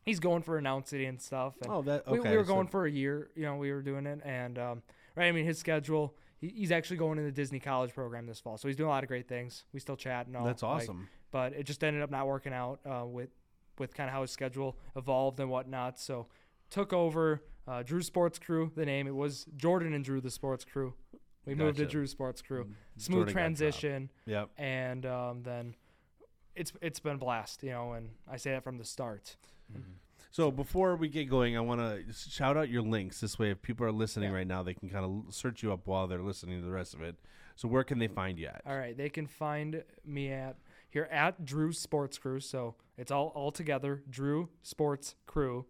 he's 0.06 0.22
going 0.22 0.44
for 0.44 0.58
announcing 0.58 1.04
and 1.04 1.22
stuff. 1.22 1.56
And 1.62 1.70
Oh, 1.70 1.82
that 1.82 2.10
we, 2.10 2.20
okay. 2.20 2.32
we 2.32 2.38
were 2.38 2.46
so- 2.46 2.54
going 2.54 2.68
for 2.68 2.86
a 2.86 2.92
year. 2.92 3.32
You 3.36 3.44
know, 3.44 3.58
we 3.58 3.74
were 3.74 3.82
doing 3.82 4.06
it, 4.06 4.22
and 4.24 4.58
um, 4.58 4.82
right. 5.18 5.26
I 5.28 5.32
mean, 5.34 5.44
his 5.46 5.60
schedule. 5.60 6.16
He, 6.46 6.54
he's 6.60 6.72
actually 6.72 6.98
going 6.98 7.18
in 7.18 7.26
the 7.26 7.32
Disney 7.32 7.60
College 7.60 7.94
program 7.94 8.26
this 8.26 8.40
fall, 8.40 8.58
so 8.58 8.68
he's 8.68 8.78
doing 8.78 8.88
a 8.88 8.92
lot 8.92 9.04
of 9.04 9.08
great 9.08 9.28
things. 9.28 9.64
We 9.74 9.80
still 9.80 9.96
chat 9.96 10.28
and 10.28 10.36
all. 10.36 10.46
That's 10.46 10.64
like, 10.64 10.84
awesome. 10.84 11.08
but 11.32 11.54
it 11.54 11.64
just 11.64 11.84
ended 11.84 12.02
up 12.02 12.12
not 12.12 12.28
working 12.28 12.54
out 12.54 12.80
uh, 12.86 13.06
with 13.06 13.30
with 13.78 13.94
kind 13.94 14.10
of 14.10 14.14
how 14.14 14.22
his 14.22 14.32
schedule 14.32 14.78
evolved 14.96 15.40
and 15.40 15.50
whatnot. 15.50 16.00
So 16.00 16.28
took 16.70 16.94
over 16.94 17.44
uh, 17.68 17.84
Drew 17.84 18.02
Sports 18.02 18.40
Crew. 18.40 18.72
The 18.76 18.86
name 18.86 19.08
it 19.08 19.16
was 19.16 19.46
Jordan 19.56 19.94
and 19.94 20.04
Drew 20.04 20.22
the 20.22 20.32
Sports 20.32 20.64
Crew. 20.66 20.94
We 21.46 21.54
moved 21.56 21.78
to 21.78 21.84
Gotcha. 21.84 21.92
Drew 21.92 22.08
Sports 22.08 22.42
Crew. 22.42 22.66
Mm, 22.66 22.74
Smooth 22.98 23.18
Jordan 23.20 23.34
transition, 23.34 24.12
Yep. 24.26 24.50
and 24.58 25.06
um, 25.06 25.44
then 25.44 25.76
it's 26.56 26.72
it's 26.82 27.00
been 27.00 27.16
a 27.16 27.18
blast, 27.18 27.64
you 27.64 27.72
know. 27.72 27.94
And 27.94 28.10
I 28.32 28.38
say 28.38 28.52
that 28.52 28.64
from 28.64 28.78
the 28.78 28.86
start. 28.86 29.36
So 30.36 30.52
before 30.52 30.98
we 30.98 31.08
get 31.08 31.30
going, 31.30 31.56
I 31.56 31.62
want 31.62 31.80
to 31.80 32.12
shout 32.12 32.58
out 32.58 32.68
your 32.68 32.82
links. 32.82 33.22
This 33.22 33.40
way, 33.40 33.52
if 33.52 33.62
people 33.62 33.86
are 33.86 33.92
listening 33.94 34.32
Yeah. 34.32 34.36
right 34.36 34.46
now, 34.46 34.64
they 34.64 34.74
can 34.74 34.90
kind 34.90 35.06
of 35.06 35.34
search 35.34 35.64
you 35.64 35.72
up 35.72 35.88
while 35.88 36.08
they're 36.08 36.22
listening 36.22 36.60
to 36.60 36.66
the 36.66 36.74
rest 36.74 36.94
of 36.94 37.02
it. 37.02 37.16
So 37.56 37.70
where 37.70 37.86
can 37.86 38.00
they 38.00 38.10
find 38.10 38.38
you 38.38 38.48
at? 38.48 38.62
All 38.66 38.78
right, 38.78 38.98
they 38.98 39.08
can 39.08 39.28
find 39.28 39.86
me 40.04 40.34
at 40.34 40.58
here 40.90 41.08
at 41.10 41.46
Drew 41.46 41.72
Sports 41.72 42.18
Crew. 42.18 42.42
So 42.42 42.76
it's 42.98 43.12
all 43.12 43.28
all 43.28 43.50
together, 43.50 44.04
Drew 44.10 44.50
Sports 44.62 45.16
Crew. 45.26 45.68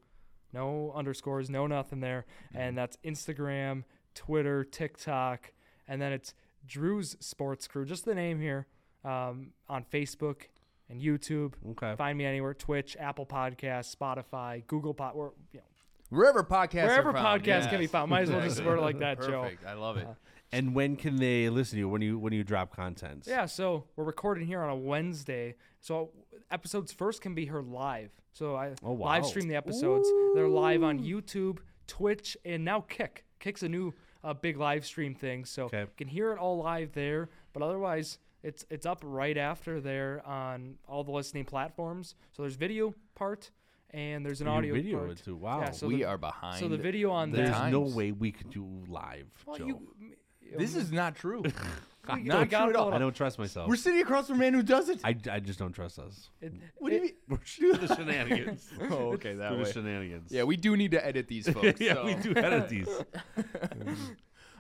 No 0.52 0.92
underscores, 0.96 1.48
no 1.48 1.68
nothing 1.68 2.00
there. 2.00 2.26
And 2.52 2.76
that's 2.76 2.98
Instagram, 3.06 3.84
Twitter, 4.16 4.64
TikTok, 4.64 5.54
and 5.88 6.02
then 6.02 6.12
it's 6.12 6.34
Drew's 6.66 7.16
Sports 7.20 7.68
Crew. 7.68 7.86
Just 7.86 8.04
the 8.06 8.16
name 8.16 8.42
here 8.42 8.66
um, 9.04 9.52
on 9.70 9.84
Facebook 9.84 10.48
and 10.90 11.02
YouTube. 11.02 11.54
Okay. 11.72 11.96
Find 11.98 12.18
me 12.18 12.26
anywhere: 12.26 12.54
Twitch, 12.54 12.96
Apple 13.00 13.26
Podcasts, 13.26 13.96
Spotify, 13.96 14.66
Google 14.68 14.94
Pod, 14.94 15.14
or 15.16 15.34
you 15.52 15.60
know, 15.60 15.66
Wherever 16.10 16.44
podcasts 16.44 16.86
wherever 16.88 17.12
podcasts 17.14 17.70
can 17.70 17.80
be 17.80 17.88
found. 17.88 18.10
Might 18.12 18.24
as 18.24 18.32
well 18.32 18.42
just 18.42 18.64
word 18.64 18.78
it 18.78 18.82
like 18.82 19.00
that, 19.06 19.20
Joe. 19.22 19.44
Perfect. 19.44 19.66
I 19.66 19.74
love 19.74 19.98
it. 19.98 20.06
Uh, 20.08 20.14
And 20.52 20.76
when 20.76 20.96
can 20.96 21.16
they 21.18 21.50
listen 21.50 21.76
to 21.78 21.80
you? 21.80 21.90
When 21.90 22.02
you 22.02 22.20
when 22.20 22.32
you 22.32 22.44
drop 22.44 22.76
content? 22.76 23.26
Yeah, 23.28 23.46
so 23.48 23.86
we're 23.96 24.04
recording 24.04 24.46
here 24.46 24.62
on 24.62 24.70
a 24.70 24.76
Wednesday. 24.76 25.56
So 25.82 26.12
episodes 26.52 26.92
first 26.94 27.22
can 27.22 27.34
be 27.34 27.46
heard 27.48 27.66
live. 27.66 28.12
So 28.32 28.56
I 28.56 28.74
Oh, 28.84 28.92
wow. 28.92 29.08
live 29.08 29.26
stream 29.26 29.48
the 29.48 29.56
episodes. 29.56 30.08
They're 30.36 30.48
live 30.48 30.84
on 30.84 31.00
YouTube, 31.00 31.58
Twitch, 31.88 32.38
and 32.46 32.64
now 32.64 32.82
Kick. 32.82 33.26
Kick's 33.40 33.64
a 33.64 33.70
new 33.70 33.94
uh, 34.24 34.34
big 34.34 34.58
live 34.58 34.86
stream 34.86 35.16
thing. 35.16 35.44
So 35.46 35.64
Okay. 35.66 35.82
you 35.82 35.88
can 35.98 36.08
hear 36.08 36.32
it 36.32 36.38
all 36.40 36.58
live 36.58 36.92
there. 36.94 37.30
But 37.54 37.64
otherwise, 37.64 38.20
it's 38.46 38.64
it's 38.70 38.86
up 38.86 39.00
right 39.04 39.38
after 39.38 39.82
there 39.82 40.22
on 40.26 40.76
all 40.88 41.04
the 41.04 41.12
listening 41.12 41.46
platforms. 41.46 42.16
So 42.32 42.44
there's 42.44 42.56
video 42.56 42.94
part 43.16 43.50
and 43.92 44.26
there's 44.26 44.42
an 44.42 44.48
You 44.48 44.54
audio 44.54 44.74
video 44.76 45.00
part. 45.00 45.12
it 45.12 45.24
too. 45.24 45.36
Wow. 45.36 45.62
Yeah, 45.62 45.72
so 45.72 45.88
we 45.88 45.98
the, 45.98 46.06
are 46.06 46.18
behind. 46.18 46.60
so 46.60 46.68
the 46.68 46.78
video 46.78 47.12
on 47.12 47.32
the 47.32 47.38
There's 47.38 47.50
that. 47.50 47.72
no 47.72 47.82
way 47.82 48.12
we 48.12 48.32
could 48.32 48.50
do 48.52 48.66
live, 48.88 49.28
Well, 49.46 49.58
Joe. 49.58 49.66
you, 49.68 49.82
you 50.00 50.58
This 50.58 50.76
is 50.76 50.92
not 50.92 51.16
true. 51.16 51.42
we- 52.14 52.24
not 52.24 52.50
got 52.50 52.66
true 52.66 52.70
at 52.72 52.76
all. 52.76 52.94
I 52.94 53.00
don't 53.00 53.16
trust 53.16 53.40
myself. 53.40 53.68
We're 53.68 53.78
sitting 53.78 54.02
across 54.02 54.28
from 54.28 54.36
a 54.36 54.40
man 54.40 54.54
who 54.54 54.62
does 54.62 54.90
it. 54.90 55.00
I, 55.04 55.16
I 55.32 55.40
just 55.40 55.58
don't 55.58 55.74
trust 55.74 55.98
us. 55.98 56.30
it- 56.42 56.54
what 56.78 56.90
do 56.90 56.96
you 56.98 57.02
mean? 57.04 57.14
We're 57.30 57.40
doing 57.60 57.80
the 57.88 57.96
shenanigans. 57.96 58.70
Oh, 58.92 59.14
okay, 59.14 59.34
that 59.34 59.50
Doing 59.50 59.62
the 59.62 59.66
way. 59.68 59.72
shenanigans. 59.72 60.32
Yeah, 60.32 60.44
we 60.44 60.56
do 60.58 60.76
need 60.78 60.92
to 60.92 61.04
edit 61.06 61.28
these 61.28 61.50
folks. 61.50 61.80
yeah, 61.82 61.96
so. 61.96 62.06
we 62.06 62.14
do 62.16 62.34
edit 62.36 62.70
these. 62.70 62.88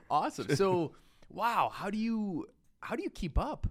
awesome. 0.10 0.56
So, 0.56 0.94
wow, 1.30 1.72
how 1.74 1.90
do 1.90 1.98
you 1.98 2.48
how 2.86 2.96
do 2.96 3.04
you 3.04 3.10
keep 3.10 3.38
up? 3.38 3.68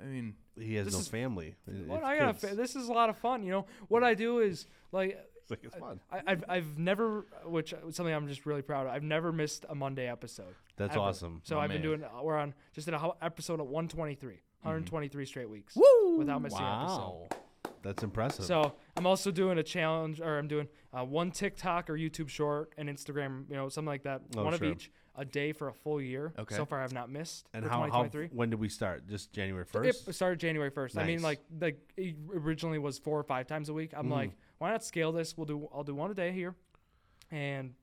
I 0.00 0.04
mean, 0.04 0.34
He 0.58 0.74
has 0.74 0.86
This 0.86 0.94
no 0.94 1.00
is- 1.00 1.08
family. 1.08 1.54
Well, 1.66 2.04
I 2.04 2.18
gotta. 2.18 2.34
Fa- 2.34 2.54
this 2.54 2.76
is 2.76 2.88
a 2.88 2.92
lot 2.92 3.08
of 3.08 3.16
fun. 3.18 3.42
You 3.42 3.52
know 3.52 3.66
what 3.88 4.02
I 4.04 4.14
do 4.14 4.40
is 4.40 4.66
like 4.90 5.18
It's 5.42 5.50
like 5.50 5.60
it's 5.64 5.76
fun. 5.76 6.00
I, 6.10 6.20
I've 6.26 6.44
I've 6.48 6.78
never, 6.78 7.26
which 7.46 7.72
is 7.72 7.94
something 7.96 8.14
I'm 8.14 8.26
just 8.28 8.44
really 8.46 8.62
proud 8.62 8.86
of. 8.86 8.92
I've 8.92 9.02
never 9.02 9.32
missed 9.32 9.64
a 9.68 9.74
Monday 9.74 10.08
episode. 10.08 10.54
That's 10.76 10.92
ever. 10.96 11.04
awesome. 11.04 11.40
So 11.44 11.56
My 11.56 11.62
I've 11.64 11.70
been 11.70 11.82
doing. 11.82 12.02
We're 12.22 12.36
on 12.36 12.52
just 12.74 12.88
in 12.88 12.94
a 12.94 12.98
ho- 12.98 13.16
episode 13.22 13.60
at 13.60 13.66
123, 13.66 14.40
123 14.62 15.26
straight 15.26 15.48
weeks 15.50 15.76
woo! 15.76 16.18
without 16.18 16.42
missing 16.42 16.58
an 16.60 16.82
episode. 16.82 16.96
Wow, 16.98 17.28
that's 17.82 18.02
impressive. 18.02 18.44
So 18.44 18.72
I'm 18.96 19.06
also 19.06 19.30
doing 19.30 19.58
a 19.58 19.62
challenge, 19.62 20.20
or 20.20 20.38
I'm 20.38 20.48
doing 20.48 20.68
uh, 20.92 21.04
one 21.04 21.30
TikTok 21.30 21.88
or 21.90 21.94
YouTube 21.94 22.28
short 22.28 22.72
and 22.76 22.88
Instagram, 22.88 23.48
you 23.48 23.56
know, 23.56 23.68
something 23.68 23.88
like 23.88 24.02
that, 24.04 24.22
Oh, 24.36 24.44
one 24.44 24.56
sure. 24.56 24.68
of 24.68 24.74
each 24.74 24.90
a 25.14 25.24
day 25.24 25.52
for 25.52 25.68
a 25.68 25.72
full 25.72 26.00
year. 26.00 26.32
Okay. 26.38 26.54
So 26.54 26.64
far, 26.64 26.80
I've 26.82 26.92
not 26.92 27.10
missed. 27.10 27.46
and 27.52 27.64
for 27.64 27.70
how, 27.70 27.80
how 27.80 27.86
2023. 28.02 28.28
when 28.36 28.50
did 28.50 28.58
we 28.60 28.68
start? 28.68 29.06
Just 29.08 29.32
January 29.32 29.64
first. 29.64 29.88
It 29.88 30.04
first. 30.04 30.16
started 30.16 30.40
January 30.40 30.70
first. 30.70 30.94
Nice. 30.94 31.04
I 31.04 31.06
mean, 31.06 31.22
like 31.22 31.40
like 31.60 31.78
it 31.96 32.16
originally 32.34 32.78
was 32.78 32.98
four 32.98 33.18
or 33.18 33.22
five 33.24 33.46
times 33.46 33.68
a 33.68 33.74
week. 33.74 33.92
I'm 33.96 34.06
Mhm. 34.08 34.10
like, 34.12 34.30
why 34.58 34.70
not 34.70 34.82
scale 34.84 35.12
this? 35.12 35.36
We'll 35.36 35.46
do 35.46 35.68
I'll 35.72 35.84
do 35.84 35.94
one 35.94 36.10
a 36.10 36.14
day 36.14 36.32
here, 36.32 36.54
and 37.30 37.74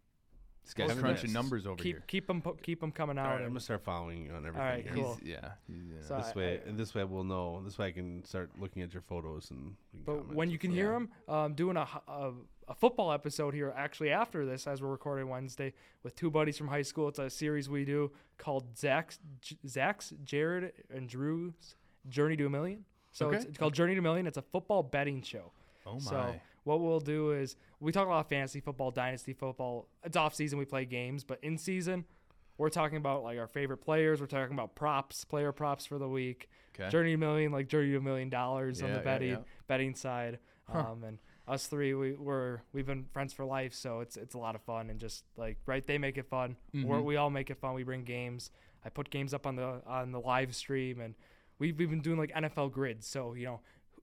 This 0.64 0.74
guy's 0.74 0.90
Haven't 0.90 1.04
crunching 1.04 1.34
numbers 1.34 1.66
over 1.66 1.78
keep 1.82 1.96
here. 1.96 2.04
keep 2.08 2.28
them 2.28 2.44
keep 2.62 2.80
them 2.80 2.92
coming 2.92 3.18
out. 3.18 3.28
right, 3.32 3.42
I'm 3.42 3.48
gonna 3.50 3.60
start 3.60 3.82
following 3.84 4.26
you 4.26 4.32
on 4.32 4.46
everything. 4.46 4.60
right, 4.62 4.84
here. 4.84 4.94
cool. 4.94 5.16
He's, 5.16 5.30
yeah. 5.30 5.52
he's, 5.68 5.92
uh, 5.94 6.08
So 6.08 6.18
This 6.18 6.32
I- 6.36 6.38
way, 6.38 6.54
I- 6.64 6.70
and 6.70 6.78
this 6.78 6.94
way 6.94 7.04
we'll 7.06 7.24
know. 7.24 7.62
This 7.64 7.78
way 7.78 7.88
I 7.88 7.92
can 7.92 8.24
start 8.24 8.52
looking 8.60 8.82
at 8.84 8.94
your 8.94 9.02
photos 9.02 9.50
and. 9.52 9.76
but 10.06 10.28
when 10.34 10.50
you 10.50 10.58
can 10.60 10.72
stuff. 10.72 10.76
hear 10.78 10.92
them, 10.92 11.10
um, 11.28 11.54
doing 11.56 11.76
a, 11.78 11.84
h- 11.84 12.04
a 12.08 12.34
a 12.70 12.76
football 12.76 13.12
episode 13.12 13.54
here 13.54 13.74
actually 13.76 14.12
after 14.12 14.46
this, 14.46 14.68
as 14.68 14.82
we're 14.82 14.90
recording 14.90 15.28
Wednesday 15.28 15.74
with 16.04 16.16
two 16.16 16.30
buddies 16.30 16.58
from 16.58 16.68
high 16.68 16.84
school. 16.84 17.08
It's 17.08 17.18
a 17.20 17.30
series 17.30 17.68
we 17.70 17.84
do 17.84 18.12
called 18.38 18.78
Zach's 18.78 19.18
J- 19.42 19.58
Zach's 19.68 20.14
Jared 20.24 20.74
and 20.94 21.10
Drew's 21.10 21.76
Journey 22.08 22.38
to 22.38 22.46
a 22.46 22.50
Million. 22.50 22.86
So 23.12 23.30
it's, 23.32 23.42
Okay. 23.44 23.50
it's 23.50 23.58
called 23.58 23.74
Journey 23.74 23.94
to 23.96 24.00
a 24.00 24.04
Million. 24.04 24.28
It's 24.28 24.38
a 24.38 24.42
football 24.44 24.84
betting 24.84 25.22
show. 25.24 25.52
oh 25.88 25.94
my. 25.96 26.00
So 26.00 26.36
what 26.64 26.80
we'll 26.82 27.00
do 27.00 27.32
is 27.32 27.56
we 27.80 27.92
talk 27.92 28.06
a 28.06 28.10
lot 28.12 28.20
of 28.20 28.28
fantasy 28.28 28.60
football, 28.60 28.92
dynasty 28.92 29.34
football. 29.34 29.88
It's 30.04 30.16
off 30.16 30.36
season, 30.36 30.60
we 30.60 30.66
play 30.66 30.86
games, 30.86 31.24
but 31.24 31.40
in 31.42 31.58
season, 31.58 32.06
we're 32.60 32.70
talking 32.70 32.98
about 32.98 33.24
like 33.24 33.40
our 33.40 33.48
favorite 33.48 33.78
players. 33.78 34.22
We're 34.22 34.28
talking 34.28 34.54
about 34.54 34.76
props, 34.76 35.24
player 35.24 35.52
props 35.52 35.88
for 35.88 35.98
the 35.98 36.08
week. 36.08 36.50
okay. 36.80 36.90
Journey 36.90 37.10
to 37.12 37.16
a 37.16 37.18
million, 37.18 37.52
like 37.52 37.68
journey 37.68 37.90
to 37.92 37.98
a 37.98 38.02
million 38.02 38.30
dollars 38.30 38.84
on 38.84 38.90
Yeah, 38.90 38.94
the 38.96 39.00
yeah, 39.00 39.04
betting 39.06 39.30
yeah. 39.30 39.38
betting 39.68 39.96
side. 39.96 40.38
Huh. 40.72 40.80
Um, 40.92 41.04
and 41.04 41.18
us 41.50 41.68
three, 41.68 41.94
we 41.94 42.14
we're 42.14 42.60
we've 42.74 42.86
been 42.86 43.06
friends 43.12 43.34
for 43.34 43.44
life, 43.44 43.74
so 43.74 44.00
it's 44.02 44.16
it's 44.18 44.36
a 44.36 44.38
lot 44.38 44.56
of 44.56 44.62
fun 44.62 44.90
and 44.90 45.00
just 45.00 45.24
like 45.36 45.58
right, 45.66 45.86
they 45.86 45.98
make 45.98 46.18
it 46.18 46.28
fun. 46.28 46.56
We're, 46.74 46.98
Mhm. 47.00 47.04
we 47.04 47.16
all 47.18 47.30
make 47.30 47.50
it 47.50 47.58
fun. 47.58 47.74
We 47.74 47.84
bring 47.84 48.04
games. 48.04 48.52
I 48.86 48.90
put 48.90 49.10
games 49.10 49.34
up 49.34 49.46
on 49.48 49.56
the 49.56 49.82
on 49.86 50.12
the 50.12 50.20
live 50.20 50.56
stream, 50.56 51.02
and 51.02 51.16
we've, 51.58 51.78
we've 51.78 51.90
been 51.90 52.02
doing 52.02 52.18
like 52.20 52.32
NFL 52.34 52.72
grids. 52.72 53.08
So 53.08 53.34
you 53.34 53.46
know, 53.46 53.60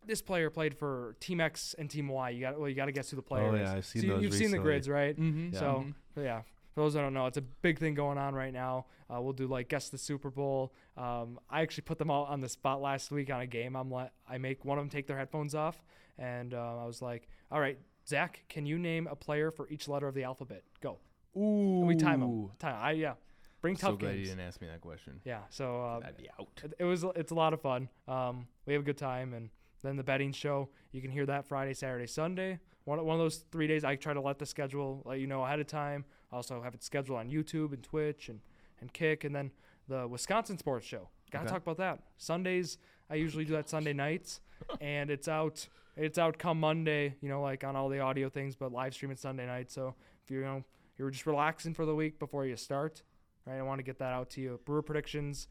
this 0.06 0.20
player 0.20 0.50
played 0.50 0.76
for 0.76 1.16
Team 1.20 1.40
X 1.40 1.74
and 1.78 1.88
Team 1.88 2.08
Y. 2.08 2.30
You 2.30 2.40
got 2.40 2.58
well, 2.58 2.68
you 2.68 2.74
got 2.74 2.86
to 2.86 2.92
guess 2.92 3.10
who 3.10 3.16
the 3.16 3.22
player 3.22 3.44
Oh, 3.50 3.54
is. 3.54 3.60
yeah, 3.60 3.72
I've 3.74 3.86
seen 3.86 4.02
so 4.02 4.08
those 4.08 4.22
You've 4.24 4.34
seen 4.34 4.50
the 4.50 4.58
grids, 4.58 4.88
right? 4.88 5.16
Mm-hmm. 5.18 5.54
So 5.56 5.86
yeah, 6.16 6.42
for 6.76 6.82
those 6.82 6.92
that 6.92 7.00
don't 7.00 7.14
know, 7.14 7.24
it's 7.24 7.38
a 7.38 7.42
big 7.42 7.78
thing 7.78 7.94
going 7.94 8.18
on 8.18 8.34
right 8.34 8.52
now. 8.52 8.84
Uh, 9.08 9.18
we'll 9.18 9.32
do 9.32 9.46
like 9.46 9.70
guess 9.70 9.88
the 9.88 9.96
Super 9.96 10.28
Bowl. 10.28 10.74
Um, 10.98 11.40
I 11.48 11.62
actually 11.62 11.84
put 11.84 11.96
them 11.96 12.10
all 12.10 12.24
on 12.24 12.42
the 12.42 12.50
spot 12.50 12.82
last 12.82 13.10
week 13.10 13.30
on 13.30 13.40
a 13.40 13.46
game. 13.46 13.74
I'm 13.74 13.90
let 13.90 14.12
I 14.28 14.36
make 14.36 14.62
one 14.66 14.76
of 14.76 14.82
them 14.82 14.90
take 14.90 15.06
their 15.06 15.16
headphones 15.16 15.54
off, 15.54 15.82
and 16.18 16.52
uh, 16.52 16.82
I 16.82 16.84
was 16.84 17.00
like, 17.00 17.28
"All 17.50 17.60
right, 17.60 17.78
Zach, 18.06 18.44
can 18.50 18.66
you 18.66 18.78
name 18.78 19.08
a 19.10 19.16
player 19.16 19.50
for 19.50 19.66
each 19.70 19.88
letter 19.88 20.06
of 20.06 20.14
the 20.14 20.24
alphabet? 20.24 20.64
Go." 20.82 20.98
Ooh. 21.34 21.78
And 21.78 21.86
we 21.86 21.96
time 21.96 22.20
them. 22.20 22.50
Time. 22.58 22.76
I 22.78 22.90
yeah. 22.90 23.14
Bring 23.62 23.76
So 23.76 23.92
tough 23.92 24.00
glad 24.00 24.18
you 24.18 24.26
didn't 24.26 24.40
ask 24.40 24.60
me 24.60 24.66
that 24.66 24.82
question. 24.82 25.18
Yeah. 25.24 25.40
So 25.48 25.82
uh, 25.82 26.06
I'd 26.06 26.18
be 26.18 26.28
out. 26.38 26.60
it, 26.62 26.74
it 26.78 26.84
was 26.84 27.06
it's 27.14 27.32
a 27.32 27.34
lot 27.34 27.54
of 27.54 27.62
fun. 27.62 27.88
Um, 28.06 28.48
we 28.66 28.74
have 28.74 28.82
a 28.82 28.84
good 28.84 28.98
time, 28.98 29.32
and 29.32 29.48
then 29.82 29.96
the 29.96 30.04
betting 30.04 30.32
show 30.32 30.68
you 30.92 31.00
can 31.00 31.10
hear 31.10 31.24
that 31.24 31.48
Friday, 31.48 31.72
Saturday, 31.72 32.06
Sunday. 32.06 32.58
One 32.84 33.02
one 33.02 33.14
of 33.14 33.20
those 33.20 33.44
three 33.50 33.66
days 33.66 33.82
I 33.82 33.96
try 33.96 34.12
to 34.12 34.20
let 34.20 34.38
the 34.38 34.44
schedule 34.44 35.00
let 35.06 35.20
you 35.20 35.26
know 35.26 35.42
ahead 35.42 35.58
of 35.58 35.66
time. 35.66 36.04
Also 36.32 36.62
have 36.62 36.74
it 36.74 36.82
scheduled 36.82 37.18
on 37.18 37.30
YouTube 37.30 37.72
and 37.72 37.82
Twitch 37.82 38.28
and 38.28 38.40
and 38.80 38.92
Kick, 38.92 39.24
and 39.24 39.34
then 39.34 39.50
the 39.88 40.06
Wisconsin 40.06 40.58
Sports 40.58 40.86
Show. 40.86 41.08
Got 41.30 41.40
to 41.40 41.44
Okay. 41.46 41.52
talk 41.54 41.62
about 41.62 41.78
that. 41.78 42.02
Sundays 42.18 42.78
I 43.08 43.14
usually 43.14 43.44
do 43.44 43.52
that 43.52 43.68
Sunday 43.68 43.92
nights, 43.92 44.40
and 44.80 45.10
it's 45.10 45.28
out 45.28 45.68
it's 45.96 46.18
out 46.18 46.38
come 46.38 46.60
Monday. 46.60 47.14
You 47.20 47.28
know, 47.28 47.40
like 47.42 47.64
on 47.64 47.76
all 47.76 47.88
the 47.88 48.00
audio 48.00 48.28
things, 48.28 48.56
but 48.56 48.72
live 48.72 48.94
streaming 48.94 49.16
Sunday 49.16 49.46
night. 49.46 49.70
So 49.70 49.94
if 50.24 50.30
you're 50.30 50.40
you 50.42 50.46
know 50.46 50.64
you're 50.98 51.10
just 51.10 51.26
relaxing 51.26 51.74
for 51.74 51.84
the 51.86 51.94
week 51.94 52.18
before 52.18 52.46
you 52.46 52.56
start, 52.56 53.02
right? 53.46 53.58
I 53.58 53.62
want 53.62 53.78
to 53.78 53.82
get 53.82 53.98
that 53.98 54.12
out 54.12 54.30
to 54.30 54.40
you. 54.40 54.60
Brewer 54.64 54.82
predictions 54.82 55.48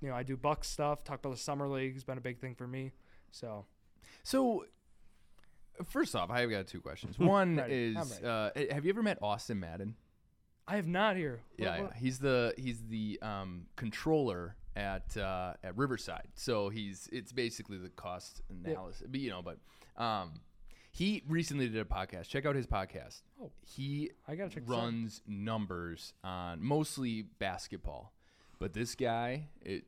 you 0.00 0.08
know, 0.08 0.16
I 0.16 0.24
do 0.24 0.36
Bucks 0.36 0.68
stuff. 0.68 1.04
Talk 1.04 1.20
about 1.20 1.30
the 1.30 1.36
summer 1.40 1.68
league 1.68 1.92
has 1.94 2.02
been 2.02 2.18
a 2.18 2.20
big 2.20 2.40
thing 2.40 2.56
for 2.56 2.66
me. 2.66 2.90
So 3.30 3.66
So, 4.24 4.64
first 5.88 6.16
off, 6.16 6.28
I've 6.28 6.50
got 6.50 6.66
two 6.66 6.80
questions. 6.80 7.16
One. 7.20 7.62
Is, 7.68 8.20
uh, 8.20 8.50
have 8.72 8.84
you 8.84 8.90
ever 8.90 9.02
met 9.04 9.18
Austin 9.22 9.60
Madden? 9.60 9.94
I 10.68 10.76
have 10.76 10.86
not 10.86 11.16
here. 11.16 11.40
What- 11.56 11.64
Yeah, 11.66 11.76
yeah. 11.76 11.82
what- 11.82 11.94
he's 11.94 12.18
the 12.18 12.54
he's 12.56 12.82
the 12.88 13.18
um, 13.22 13.66
controller 13.76 14.56
at 14.76 15.16
uh, 15.16 15.54
at 15.62 15.76
Riverside. 15.76 16.28
So 16.34 16.68
he's 16.68 17.08
it's 17.12 17.32
basically 17.32 17.78
the 17.78 17.90
cost 17.90 18.42
analysis, 18.48 19.06
but 19.08 19.20
you 19.20 19.30
know, 19.30 19.42
but 19.42 19.58
um, 20.02 20.40
he 20.90 21.22
recently 21.28 21.68
did 21.68 21.80
a 21.80 21.84
podcast. 21.84 22.28
Check 22.28 22.46
out 22.46 22.54
his 22.54 22.66
podcast. 22.66 23.22
Oh. 23.42 23.50
he 23.66 24.10
I 24.28 24.36
gotta 24.36 24.50
check 24.50 24.62
runs 24.66 25.20
numbers 25.26 26.14
on 26.24 26.62
mostly 26.62 27.22
basketball, 27.38 28.12
but 28.58 28.72
this 28.72 28.94
guy, 28.94 29.48
it, 29.60 29.84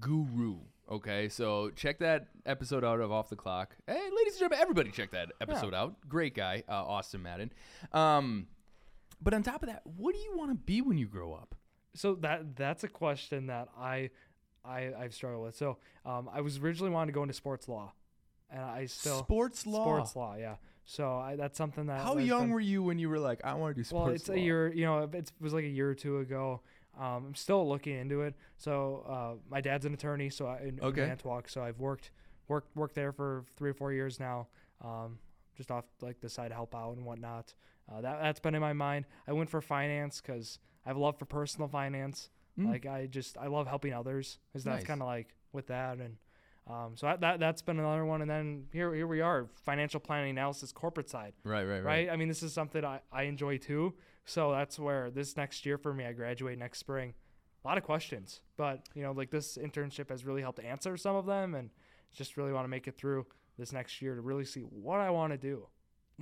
guru 0.00 0.58
Okay, 0.90 1.28
so 1.30 1.70
check 1.70 2.00
that 2.00 2.26
episode 2.44 2.84
out 2.84 3.00
of 3.00 3.10
Off 3.10 3.30
the 3.30 3.36
Clock. 3.36 3.76
Hey, 3.86 3.94
ladies 4.14 4.34
and 4.34 4.40
gentlemen, 4.40 4.58
everybody 4.60 4.90
check 4.90 5.12
that 5.12 5.32
episode 5.40 5.72
out. 5.72 5.94
Great 6.08 6.34
guy, 6.34 6.64
uh, 6.68 6.72
Austin 6.72 7.22
Madden. 7.22 7.50
Um, 7.92 8.46
but 9.22 9.34
on 9.34 9.42
top 9.42 9.62
of 9.62 9.68
that, 9.68 9.82
what 9.84 10.14
do 10.14 10.20
you 10.20 10.32
want 10.36 10.50
to 10.50 10.54
be 10.56 10.80
when 10.82 10.98
you 10.98 11.06
grow 11.06 11.32
up? 11.32 11.54
So 11.94 12.14
that 12.16 12.56
that's 12.56 12.84
a 12.84 12.88
question 12.88 13.46
that 13.46 13.68
I 13.78 14.10
I 14.64 14.92
I've 14.98 15.14
struggled 15.14 15.44
with. 15.44 15.56
So 15.56 15.78
um, 16.04 16.28
I 16.32 16.40
was 16.40 16.58
originally 16.58 16.90
wanting 16.90 17.12
to 17.12 17.16
go 17.16 17.22
into 17.22 17.34
sports 17.34 17.68
law, 17.68 17.92
and 18.50 18.62
I 18.62 18.86
still 18.86 19.18
sports 19.18 19.66
law. 19.66 19.84
sports 19.84 20.16
law. 20.16 20.36
Yeah. 20.36 20.56
So 20.84 21.16
I, 21.16 21.36
that's 21.36 21.56
something 21.56 21.86
that. 21.86 22.00
How 22.00 22.16
young 22.18 22.42
been- 22.44 22.50
were 22.50 22.60
you 22.60 22.82
when 22.82 22.98
you 22.98 23.08
were 23.08 23.18
like, 23.18 23.40
I 23.44 23.54
want 23.54 23.74
to 23.76 23.80
do 23.80 23.84
sports 23.84 23.92
law. 24.00 24.04
Well, 24.06 24.14
it's 24.14 24.28
law? 24.28 24.34
a 24.34 24.38
year. 24.38 24.72
You 24.72 24.84
know, 24.84 25.08
it 25.12 25.30
was 25.40 25.52
like 25.52 25.64
a 25.64 25.68
year 25.68 25.88
or 25.90 25.94
two 25.94 26.18
ago. 26.18 26.60
Um, 26.98 27.26
I'm 27.28 27.34
still 27.34 27.66
looking 27.68 27.96
into 27.96 28.22
it. 28.22 28.34
So 28.58 29.04
uh, 29.08 29.34
my 29.48 29.60
dad's 29.60 29.86
an 29.86 29.94
attorney, 29.94 30.28
so 30.28 30.46
I, 30.46 30.58
in, 30.58 30.80
Okay. 30.82 31.02
in 31.02 31.08
Manitowoc. 31.08 31.48
So 31.48 31.62
I've 31.62 31.78
worked 31.78 32.10
worked 32.48 32.74
worked 32.76 32.94
there 32.94 33.12
for 33.12 33.44
three 33.56 33.70
or 33.70 33.74
four 33.74 33.92
years 33.92 34.18
now. 34.20 34.48
Um, 34.84 35.18
just 35.56 35.70
off 35.70 35.84
like 36.00 36.20
the 36.20 36.28
side 36.28 36.50
help 36.52 36.74
out 36.74 36.96
and 36.96 37.04
whatnot. 37.06 37.54
Uh, 37.90 38.00
that 38.00 38.20
that's 38.20 38.40
been 38.40 38.54
in 38.54 38.60
my 38.60 38.72
mind. 38.72 39.06
I 39.26 39.32
went 39.32 39.50
for 39.50 39.60
finance 39.60 40.20
because 40.20 40.58
I 40.84 40.90
have 40.90 40.96
a 40.96 41.00
love 41.00 41.18
for 41.18 41.24
personal 41.24 41.68
finance. 41.68 42.30
Mm. 42.58 42.70
Like 42.70 42.86
I 42.86 43.06
just 43.06 43.38
I 43.38 43.46
love 43.46 43.66
helping 43.66 43.92
others. 43.92 44.38
Is 44.54 44.64
that's 44.64 44.80
Nice. 44.80 44.86
kind 44.86 45.00
of 45.02 45.06
like 45.06 45.34
with 45.52 45.68
that 45.68 45.98
and. 45.98 46.16
Um, 46.70 46.92
so 46.94 47.06
that, 47.06 47.20
that 47.22 47.40
that's 47.40 47.60
been 47.60 47.80
another 47.80 48.04
one, 48.04 48.20
and 48.20 48.30
then 48.30 48.66
here 48.72 48.94
here 48.94 49.08
we 49.08 49.20
are, 49.20 49.48
financial 49.64 49.98
planning 49.98 50.30
analysis, 50.30 50.70
corporate 50.70 51.10
side 51.10 51.32
right, 51.42 51.64
right, 51.64 51.78
right, 51.78 51.84
right? 51.84 52.08
I 52.08 52.14
mean, 52.14 52.28
this 52.28 52.40
is 52.40 52.52
something 52.52 52.84
I, 52.84 53.00
I 53.10 53.24
enjoy 53.24 53.58
too. 53.58 53.94
So 54.26 54.52
that's 54.52 54.78
where 54.78 55.10
this 55.10 55.36
next 55.36 55.66
year 55.66 55.76
for 55.76 55.92
me, 55.92 56.04
I 56.04 56.12
graduate 56.12 56.56
next 56.60 56.78
spring. 56.78 57.14
A 57.64 57.68
lot 57.68 57.78
of 57.78 57.82
questions, 57.82 58.42
but 58.56 58.88
you 58.94 59.02
know, 59.02 59.10
like 59.10 59.30
this 59.32 59.58
internship 59.58 60.10
has 60.10 60.24
really 60.24 60.40
helped 60.40 60.60
answer 60.60 60.96
some 60.96 61.16
of 61.16 61.26
them, 61.26 61.56
and 61.56 61.70
just 62.12 62.36
really 62.36 62.52
want 62.52 62.62
to 62.62 62.68
make 62.68 62.86
it 62.86 62.96
through 62.96 63.26
this 63.58 63.72
next 63.72 64.00
year 64.00 64.14
to 64.14 64.20
really 64.20 64.44
see 64.44 64.60
what 64.60 65.00
I 65.00 65.10
want 65.10 65.32
to 65.32 65.36
do. 65.38 65.66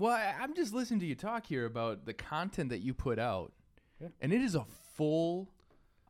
Well, 0.01 0.13
I, 0.13 0.35
I'm 0.41 0.55
just 0.55 0.73
listening 0.75 1.01
to 1.01 1.07
you 1.07 1.15
talk 1.15 1.47
here 1.47 1.67
about 1.67 2.07
the 2.07 2.15
content 2.15 2.71
that 2.71 2.79
you 2.81 2.95
put 2.95 3.19
out, 3.19 3.53
Yeah. 4.01 4.09
and 4.21 4.33
it 4.33 4.41
is 4.41 4.55
a 4.55 4.65
full, 4.95 5.49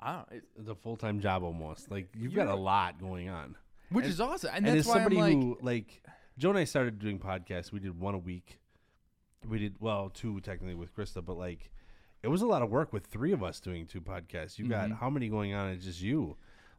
I 0.00 0.12
don't, 0.12 0.28
it, 0.30 0.44
It's 0.58 0.68
a 0.68 0.74
full 0.76 0.96
time 0.96 1.20
job 1.20 1.42
almost. 1.42 1.90
Like 1.90 2.08
you've 2.16 2.34
got 2.34 2.46
a 2.48 2.54
lot 2.54 3.00
going 3.00 3.28
on. 3.28 3.56
which 3.90 4.06
is 4.06 4.20
awesome, 4.20 4.50
and, 4.54 4.64
And, 4.66 4.76
that's 4.78 4.86
as 4.86 4.86
why 4.86 4.94
somebody 4.94 5.16
I'm 5.18 5.22
like, 5.22 5.32
who 5.32 5.58
like 5.60 6.02
Joe 6.38 6.50
and 6.50 6.58
I 6.58 6.64
started 6.64 6.98
doing 7.00 7.18
podcasts, 7.18 7.72
we 7.72 7.80
did 7.80 7.98
one 7.98 8.14
a 8.14 8.18
week. 8.18 8.60
We 9.46 9.58
did 9.58 9.76
well 9.80 10.08
two 10.08 10.40
technically 10.40 10.74
with 10.76 10.94
Krista, 10.94 11.24
but 11.24 11.36
like 11.36 11.70
it 12.22 12.28
was 12.28 12.42
a 12.42 12.46
lot 12.46 12.62
of 12.62 12.70
work 12.70 12.92
with 12.92 13.06
three 13.06 13.32
of 13.32 13.42
us 13.42 13.58
doing 13.60 13.86
two 13.86 14.00
podcasts. 14.00 14.58
You 14.58 14.68
got 14.68 14.88
Mhm. 14.90 14.98
how 15.00 15.10
many 15.10 15.28
going 15.28 15.52
on? 15.54 15.70
It's 15.70 15.84
just 15.84 16.00
you. 16.00 16.36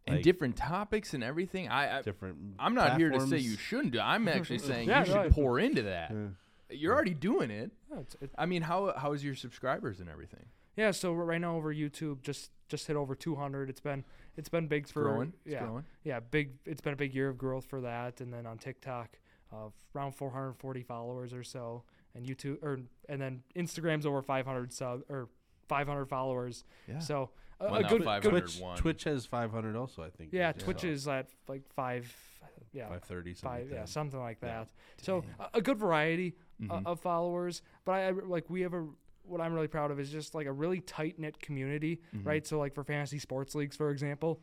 and 0.07 0.15
Like, 0.15 0.23
different 0.23 0.55
topics 0.55 1.13
and 1.13 1.23
everything. 1.23 1.67
I, 1.67 1.97
I 1.99 2.01
different. 2.03 2.37
I'm 2.57 2.73
not 2.73 2.97
here 2.97 3.09
to 3.09 3.19
say 3.19 3.27
platforms. 3.27 3.45
you 3.51 3.57
shouldn't 3.57 3.91
do. 3.93 3.99
I'm 3.99 4.27
actually 4.27 4.57
saying 4.71 4.87
Yeah, 4.87 5.01
you 5.01 5.05
should 5.07 5.15
right. 5.15 5.31
pour 5.31 5.59
into 5.59 5.81
that. 5.83 6.13
Yeah. 6.71 6.77
You're 6.79 6.93
already 6.93 7.13
doing 7.13 7.51
it. 7.51 7.71
Yeah, 7.91 7.99
it's, 7.99 8.15
it, 8.21 8.31
I 8.37 8.45
mean, 8.45 8.61
how 8.63 8.93
how 8.97 9.13
is 9.13 9.23
your 9.23 9.35
subscribers 9.35 9.99
and 9.99 10.09
everything? 10.09 10.45
yeah. 10.77 10.91
So 10.91 11.13
right 11.13 11.41
now 11.41 11.55
over 11.57 11.73
YouTube, 11.73 12.21
just 12.21 12.51
just 12.69 12.87
hit 12.87 12.95
over 12.95 13.15
200. 13.15 13.69
It's 13.69 13.81
been 13.81 14.03
it's 14.37 14.49
been 14.49 14.67
big 14.67 14.87
for 14.87 15.03
growing, 15.03 15.33
it's 15.45 15.53
yeah 15.53 15.59
growing. 15.65 15.85
yeah 16.03 16.19
big. 16.19 16.53
It's 16.65 16.81
been 16.81 16.93
a 16.93 16.97
big 16.97 17.13
year 17.13 17.29
of 17.29 17.37
growth 17.37 17.65
for 17.65 17.81
that, 17.81 18.21
and 18.21 18.33
then 18.33 18.45
on 18.45 18.57
TikTok, 18.57 19.17
uh, 19.53 19.69
around 19.95 20.13
440 20.13 20.83
followers 20.83 21.33
or 21.33 21.43
so, 21.43 21.83
and 22.15 22.25
YouTube 22.25 22.63
or 22.63 22.79
and 23.09 23.21
then 23.21 23.43
Instagram's 23.55 24.05
over 24.05 24.21
500 24.21 24.71
sub 24.71 25.01
or 25.09 25.27
500 25.67 26.05
followers. 26.05 26.63
Yeah. 26.87 26.99
So 26.99 27.29
a, 27.59 27.65
Well, 27.65 27.75
a 27.75 27.83
good, 27.83 28.03
good 28.21 28.29
Twitch. 28.29 28.61
Twitch 28.77 29.03
has 29.03 29.25
500 29.25 29.75
also, 29.75 30.01
I 30.03 30.09
think. 30.09 30.29
yeah, 30.33 30.51
Twitch 30.51 30.81
saw. 30.81 30.87
is 30.87 31.07
at 31.07 31.29
like 31.47 31.61
five, 31.75 32.13
yeah, 32.73 32.85
530 32.85 33.33
something. 33.35 33.49
five, 33.49 33.65
like 33.67 33.71
yeah, 33.73 33.79
that. 33.81 33.89
something 33.89 34.19
like 34.19 34.37
Yeah. 34.41 34.47
that. 34.59 34.67
So 35.03 35.23
a, 35.39 35.49
a 35.59 35.61
good 35.61 35.77
variety 35.77 36.35
uh, 36.69 36.79
Mhm. 36.79 36.85
of 36.85 36.99
followers, 36.99 37.61
but 37.85 37.93
I 37.93 38.07
I- 38.07 38.11
like 38.11 38.49
we 38.49 38.61
have 38.61 38.73
a 38.73 38.87
what 39.23 39.39
I'm 39.39 39.53
really 39.53 39.67
proud 39.67 39.91
of 39.91 39.99
is 39.99 40.11
just 40.11 40.33
like 40.35 40.47
a 40.47 40.51
really 40.51 40.81
tight 40.81 41.19
knit 41.19 41.39
community, 41.39 42.01
Mhm. 42.13 42.25
right? 42.25 42.45
So 42.45 42.57
like 42.59 42.73
for 42.73 42.83
fantasy 42.83 43.19
sports 43.19 43.53
leagues, 43.55 43.75
for 43.77 43.89
example, 43.91 44.41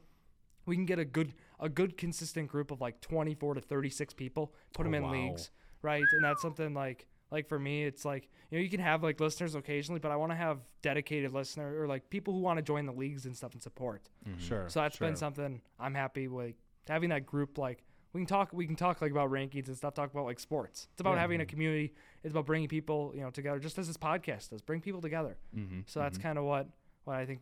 we 0.66 0.76
can 0.76 0.84
get 0.86 0.98
a 0.98 1.04
good 1.04 1.34
a 1.60 1.68
good 1.68 1.96
consistent 1.96 2.48
group 2.48 2.70
of 2.70 2.80
like 2.80 3.00
24 3.00 3.54
to 3.54 3.60
36 3.60 4.14
people, 4.14 4.54
put 4.74 4.84
them 4.84 4.94
Oh, 4.94 4.98
in 4.98 5.02
wow. 5.04 5.10
leagues, 5.12 5.50
right? 5.82 6.04
And 6.12 6.24
that's 6.24 6.40
something 6.42 6.74
like 6.74 7.06
like 7.30 7.46
for 7.46 7.58
me, 7.58 7.84
it's 7.84 8.04
like 8.06 8.30
you 8.50 8.56
know 8.58 8.62
you 8.62 8.70
can 8.70 8.80
have 8.80 9.02
like 9.02 9.20
listeners 9.20 9.54
occasionally, 9.54 9.98
but 10.00 10.10
I 10.10 10.16
want 10.16 10.32
to 10.32 10.36
have 10.36 10.60
dedicated 10.80 11.32
listener 11.32 11.78
or 11.82 11.86
like 11.86 12.08
people 12.08 12.32
who 12.32 12.40
want 12.40 12.56
to 12.58 12.62
join 12.62 12.86
the 12.86 12.92
leagues 12.92 13.26
and 13.26 13.36
stuff 13.36 13.52
and 13.52 13.62
support. 13.62 14.08
Mhm. 14.26 14.40
Sure. 14.40 14.68
So 14.68 14.80
that's 14.80 14.96
sure. 14.96 15.08
been 15.08 15.16
something 15.16 15.60
I'm 15.78 15.94
happy 15.94 16.26
with 16.28 16.54
having 16.88 17.10
that 17.10 17.26
group. 17.26 17.58
Like 17.58 17.84
we 18.12 18.20
can 18.20 18.26
talk, 18.26 18.52
we 18.52 18.66
can 18.66 18.76
talk 18.76 19.00
like 19.02 19.10
about 19.10 19.30
rankings 19.30 19.68
and 19.68 19.76
stuff. 19.76 19.94
Talk 19.94 20.12
about 20.12 20.24
like 20.24 20.40
sports. 20.40 20.88
It's 20.92 21.00
about 21.00 21.14
Yeah. 21.14 21.20
having 21.20 21.40
a 21.40 21.46
community. 21.46 21.94
It's 22.24 22.32
about 22.32 22.46
bringing 22.46 22.68
people, 22.68 23.12
you 23.14 23.20
know, 23.20 23.30
together. 23.30 23.58
Just 23.58 23.78
as 23.78 23.86
this 23.86 23.96
podcast 23.96 24.50
does, 24.50 24.62
bring 24.62 24.80
people 24.80 25.00
together. 25.00 25.36
Mhm. 25.54 25.88
So 25.88 26.00
that's 26.00 26.18
Mhm. 26.18 26.22
kind 26.22 26.38
of 26.38 26.44
what 26.44 26.68
what 27.04 27.16
I 27.16 27.24
think 27.24 27.40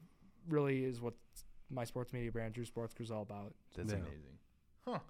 really 0.48 0.84
is 0.84 1.00
what 1.00 1.14
my 1.70 1.82
sports 1.84 2.12
media 2.12 2.30
brand, 2.30 2.54
Drew 2.54 2.64
Sports 2.64 2.94
Crew, 2.94 3.02
is 3.04 3.10
all 3.10 3.22
about. 3.22 3.52
That's 3.74 3.92
Yeah. 3.92 3.98
amazing. 3.98 4.38
Huh. 4.86 5.00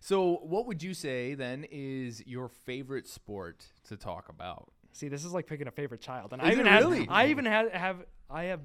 So, 0.00 0.38
what 0.38 0.66
would 0.66 0.82
you 0.82 0.94
say 0.94 1.34
then 1.34 1.64
is 1.70 2.26
your 2.26 2.48
favorite 2.48 3.06
sport 3.06 3.66
to 3.84 3.96
talk 3.96 4.28
about? 4.28 4.72
See, 4.92 5.08
this 5.08 5.24
is 5.24 5.32
like 5.32 5.46
picking 5.46 5.68
a 5.68 5.70
favorite 5.70 6.00
child, 6.00 6.32
and 6.32 6.42
Is 6.42 6.48
I 6.48 6.52
even 6.52 6.66
had, 6.66 6.80
really? 6.82 7.06
I 7.08 7.26
even 7.28 7.44
had 7.44 7.70
have 7.72 8.04
I 8.28 8.44
have 8.44 8.62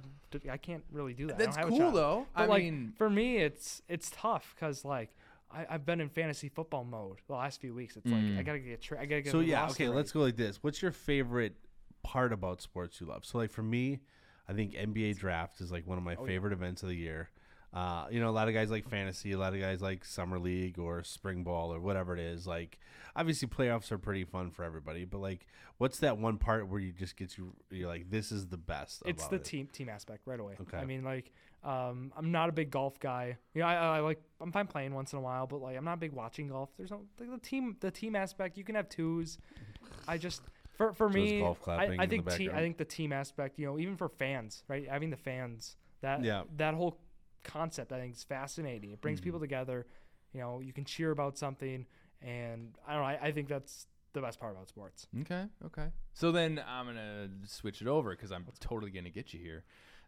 I 0.49 0.57
can't 0.57 0.83
really 0.91 1.13
do 1.13 1.27
that. 1.27 1.35
I 1.35 1.37
That's 1.37 1.55
don't 1.57 1.65
have 1.65 1.67
a 1.67 1.69
cool 1.71 1.79
child. 1.79 1.95
though. 1.95 2.27
But 2.33 2.41
I 2.41 2.45
like 2.45 2.63
mean, 2.63 2.93
for 2.97 3.09
me, 3.09 3.37
it's 3.37 3.81
it's 3.87 4.09
tough 4.09 4.55
because 4.55 4.83
like 4.85 5.13
I, 5.55 5.65
I've 5.69 5.85
been 5.85 6.01
in 6.01 6.09
fantasy 6.09 6.49
football 6.49 6.83
mode 6.83 7.19
the 7.27 7.33
last 7.33 7.61
few 7.61 7.73
weeks. 7.73 7.95
It's 7.97 8.05
like 8.05 8.15
I 8.15 8.41
Mm. 8.41 8.45
gotta 8.45 8.59
get 8.59 8.81
tra- 8.81 8.99
I 8.99 9.05
gotta 9.05 9.21
get. 9.21 9.31
So 9.31 9.39
yeah, 9.39 9.67
okay, 9.69 9.87
right. 9.87 9.95
let's 9.95 10.11
go 10.11 10.19
like 10.21 10.35
this. 10.35 10.57
What's 10.61 10.81
your 10.81 10.91
favorite 10.91 11.55
part 12.03 12.33
about 12.33 12.61
sports 12.61 12.99
you 12.99 13.07
love? 13.07 13.25
So 13.25 13.37
like 13.37 13.51
for 13.51 13.63
me, 13.63 13.99
I 14.47 14.53
think 14.53 14.73
NBA 14.73 15.17
draft 15.17 15.61
is 15.61 15.71
like 15.71 15.87
one 15.87 15.97
of 15.97 16.03
my 16.03 16.15
Oh, 16.15 16.21
yeah. 16.21 16.27
favorite 16.27 16.53
events 16.53 16.83
of 16.83 16.89
the 16.89 16.95
year. 16.95 17.29
Uh, 17.73 18.07
you 18.09 18.19
know, 18.19 18.29
a 18.29 18.31
lot 18.31 18.47
of 18.47 18.53
guys 18.53 18.71
like 18.71 18.87
fantasy, 18.87 19.33
a 19.33 19.37
lot 19.37 19.53
of 19.53 19.59
guys 19.59 19.81
like 19.81 20.05
summer 20.05 20.39
league 20.39 20.79
or 20.79 21.03
spring 21.03 21.43
ball 21.43 21.73
or 21.73 21.79
whatever 21.79 22.13
it 22.13 22.19
is. 22.19 22.47
Like, 22.47 22.79
obviously, 23.15 23.47
playoffs 23.47 23.91
are 23.91 23.97
pretty 23.97 24.23
fun 24.23 24.51
for 24.51 24.63
everybody. 24.63 25.03
But 25.03 25.19
like, 25.19 25.45
what's 25.77 25.99
that 25.99 26.17
one 26.17 26.37
part 26.37 26.69
where 26.69 26.79
you 26.79 26.93
just 26.93 27.17
get 27.17 27.37
you? 27.37 27.53
You're 27.69 27.89
like, 27.89 28.09
this 28.09 28.31
is 28.31 28.47
the 28.47 28.57
best. 28.57 29.03
It's 29.05 29.27
the 29.27 29.35
it. 29.37 29.43
team 29.43 29.67
team 29.67 29.89
aspect 29.89 30.21
right 30.25 30.39
away. 30.39 30.55
Okay. 30.61 30.77
I 30.77 30.85
mean, 30.85 31.03
like, 31.03 31.33
um, 31.65 32.13
I'm 32.15 32.31
not 32.31 32.47
a 32.47 32.51
big 32.51 32.69
golf 32.71 32.99
guy. 32.99 33.37
You 33.53 33.61
know, 33.61 33.67
I, 33.67 33.97
I 33.97 33.99
like 33.99 34.21
I'm 34.39 34.51
fine 34.51 34.67
playing 34.67 34.93
once 34.93 35.11
in 35.13 35.19
a 35.19 35.21
while, 35.21 35.47
but 35.47 35.61
like 35.61 35.75
I'm 35.75 35.85
not 35.85 35.99
big 35.99 36.13
watching 36.13 36.47
golf. 36.47 36.69
There's 36.77 36.91
no 36.91 37.01
like, 37.19 37.31
the 37.31 37.37
team 37.39 37.75
the 37.79 37.91
team 37.91 38.15
aspect. 38.15 38.57
You 38.57 38.63
can 38.63 38.75
have 38.75 38.87
twos. 38.87 39.37
I 40.07 40.17
just 40.17 40.43
for 40.77 40.93
for 40.93 41.07
Joe's 41.09 41.15
me, 41.15 41.43
I, 41.67 41.97
I 41.99 42.05
think 42.07 42.29
team, 42.31 42.51
I 42.53 42.59
think 42.59 42.77
the 42.77 42.85
team 42.85 43.11
aspect. 43.11 43.57
You 43.57 43.65
know, 43.65 43.79
even 43.79 43.97
for 43.97 44.09
fans, 44.09 44.63
right? 44.67 44.87
Having 44.87 45.09
the 45.09 45.17
fans 45.17 45.75
that 46.01 46.23
Yeah. 46.23 46.43
that 46.57 46.75
whole 46.75 46.99
concept 47.45 47.91
I 47.93 47.99
think 47.99 48.13
is 48.15 48.23
fascinating. 48.23 48.91
It 48.91 48.99
brings 49.01 49.21
Mhm. 49.21 49.23
people 49.23 49.39
together. 49.39 49.85
You 50.33 50.41
know, 50.41 50.59
you 50.59 50.73
can 50.73 50.83
cheer 50.83 51.11
about 51.11 51.37
something, 51.37 51.85
and 52.21 52.77
I 52.85 52.93
don't 52.93 53.01
know. 53.03 53.07
I, 53.07 53.19
I 53.27 53.31
think 53.31 53.47
that's 53.47 53.87
the 54.13 54.21
best 54.21 54.39
part 54.39 54.51
about 54.53 54.67
sports. 54.67 55.07
okay, 55.21 55.45
okay. 55.65 55.91
So 56.13 56.31
then 56.31 56.61
I'm 56.67 56.85
gonna 56.87 57.29
switch 57.45 57.81
it 57.81 57.87
over 57.87 58.11
because 58.11 58.31
I'm 58.31 58.45
totally 58.59 58.91
gonna 58.91 59.09
get 59.09 59.33
you 59.33 59.39
here. 59.39 59.63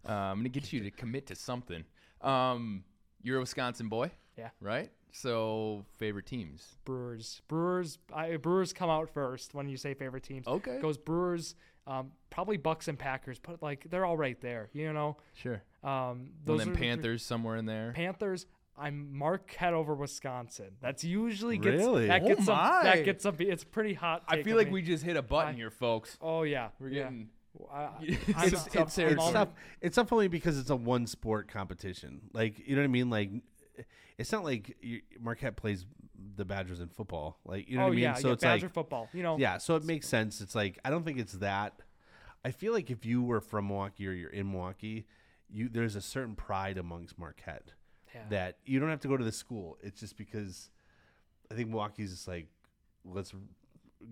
Uh, 0.07 0.11
I'm 0.13 0.37
gonna 0.39 0.49
get 0.49 0.71
you 0.73 0.81
to 0.83 0.91
commit 1.03 1.27
to 1.27 1.35
something. 1.35 1.83
Um, 2.21 2.83
you're 3.21 3.37
a 3.37 3.39
Wisconsin 3.41 3.89
boy, 3.89 4.11
Yeah. 4.37 4.49
right? 4.61 4.91
So 5.11 5.85
favorite 5.97 6.25
teams. 6.25 6.77
Brewers, 6.85 7.41
Brewers, 7.47 7.97
I, 8.13 8.37
Brewers 8.37 8.73
come 8.73 8.89
out 8.89 9.09
first 9.09 9.53
when 9.53 9.67
you 9.69 9.77
say 9.77 9.93
favorite 9.93 10.23
teams. 10.23 10.47
Okay. 10.47 10.79
goes 10.81 10.97
Brewers, 10.97 11.55
um, 11.85 12.11
probably 12.29 12.57
Bucks 12.57 12.87
and 12.87 12.97
Packers, 12.99 13.39
but 13.39 13.61
like 13.61 13.89
they're 13.89 14.05
all 14.05 14.17
right 14.17 14.39
there, 14.41 14.69
you 14.73 14.91
know. 14.93 15.17
Sure. 15.33 15.61
Um, 15.87 16.11
And 16.11 16.29
those 16.45 16.59
then 16.59 16.69
are 16.69 16.71
the 16.73 16.77
Panthers 16.77 17.23
somewhere 17.23 17.55
in 17.55 17.65
there. 17.65 17.93
Panthers. 17.95 18.45
I'm 18.79 19.17
Marquette 19.17 19.73
over 19.73 19.95
Wisconsin. 19.95 20.71
That's 20.81 21.03
usually 21.03 21.57
gets 21.57 21.77
Really? 21.83 22.07
that 22.07 22.21
Oh 22.21 22.27
gets 22.27 22.45
some 22.45 22.55
my. 22.57 22.83
that 22.83 23.05
gets 23.05 23.23
some. 23.23 23.35
It's 23.39 23.63
pretty 23.63 23.93
hot. 23.95 24.23
I 24.27 24.43
feel 24.43 24.55
like 24.55 24.67
me. 24.67 24.73
we 24.73 24.81
just 24.83 25.03
hit 25.03 25.17
a 25.17 25.21
button 25.23 25.53
I- 25.55 25.57
here, 25.57 25.71
folks. 25.71 26.17
Oh 26.21 26.43
yeah, 26.43 26.69
We're 26.79 26.89
yeah. 26.89 27.03
getting. 27.03 27.29
I, 27.73 27.89
It's 28.01 28.27
I'm, 28.27 28.33
tough 28.33 28.43
I'm- 28.43 28.51
it's 28.51 28.75
I'm 28.77 28.87
territory. 28.87 29.17
all- 29.19 29.31
tough. 29.33 29.49
It's 29.81 29.95
tough 29.95 30.13
only 30.13 30.27
because 30.27 30.59
it's 30.59 30.69
a 30.69 30.75
one 30.75 31.07
sport 31.07 31.47
competition. 31.47 32.21
Like 32.33 32.59
you 32.67 32.75
know 32.75 32.81
what 32.83 32.85
I 32.85 32.91
mean. 32.91 33.09
Like 33.09 33.31
it's 34.19 34.31
not 34.31 34.43
like 34.43 34.75
you, 34.81 35.01
Marquette 35.19 35.55
plays 35.55 35.87
the 36.35 36.45
Badgers 36.45 36.79
in 36.79 36.89
football. 36.89 37.39
Like 37.45 37.67
you 37.67 37.77
know 37.77 37.83
oh 37.83 37.85
what 37.85 37.93
I 37.93 37.95
mean. 37.95 38.03
yeah, 38.03 38.13
so 38.13 38.27
yeah, 38.27 38.33
it's 38.33 38.43
Badger 38.43 38.65
like 38.67 38.73
football. 38.75 39.09
You 39.11 39.23
know, 39.23 39.37
yeah. 39.39 39.57
So 39.57 39.75
it 39.75 39.83
makes 39.85 40.07
sense. 40.07 40.39
It's 40.39 40.53
like 40.53 40.77
I 40.85 40.91
don't 40.91 41.03
think 41.03 41.17
it's 41.17 41.33
that. 41.33 41.79
I 42.45 42.51
feel 42.51 42.73
like 42.73 42.91
if 42.91 43.05
you 43.07 43.23
were 43.23 43.41
from 43.41 43.69
Milwaukee 43.69 44.07
or 44.07 44.11
you're 44.11 44.29
in 44.29 44.51
Milwaukee, 44.51 45.07
you 45.49 45.69
there's 45.69 45.95
a 45.95 46.01
certain 46.01 46.35
pride 46.35 46.77
amongst 46.77 47.17
Marquette 47.17 47.71
yeah. 48.13 48.21
that 48.29 48.57
you 48.65 48.79
don't 48.79 48.89
have 48.89 49.01
to 49.01 49.07
go 49.07 49.17
to 49.17 49.23
the 49.23 49.31
school. 49.31 49.77
It's 49.81 49.99
just 49.99 50.17
because 50.17 50.69
I 51.51 51.55
think 51.55 51.69
Milwaukee's 51.69 52.11
just 52.11 52.27
like 52.27 52.47
let's 53.05 53.33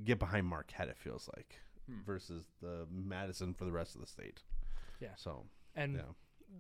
get 0.04 0.20
behind 0.20 0.48
Marquette. 0.48 0.88
It 0.88 0.98
feels 0.98 1.30
like 1.36 1.60
Hmm. 1.88 2.00
versus 2.04 2.46
the 2.64 2.88
Madison 2.92 3.54
for 3.54 3.66
the 3.66 3.72
rest 3.72 3.94
of 3.94 4.02
the 4.02 4.08
state. 4.08 4.42
Yeah. 5.00 5.10
So 5.18 5.46
and 5.76 5.98
yeah. 5.98 6.02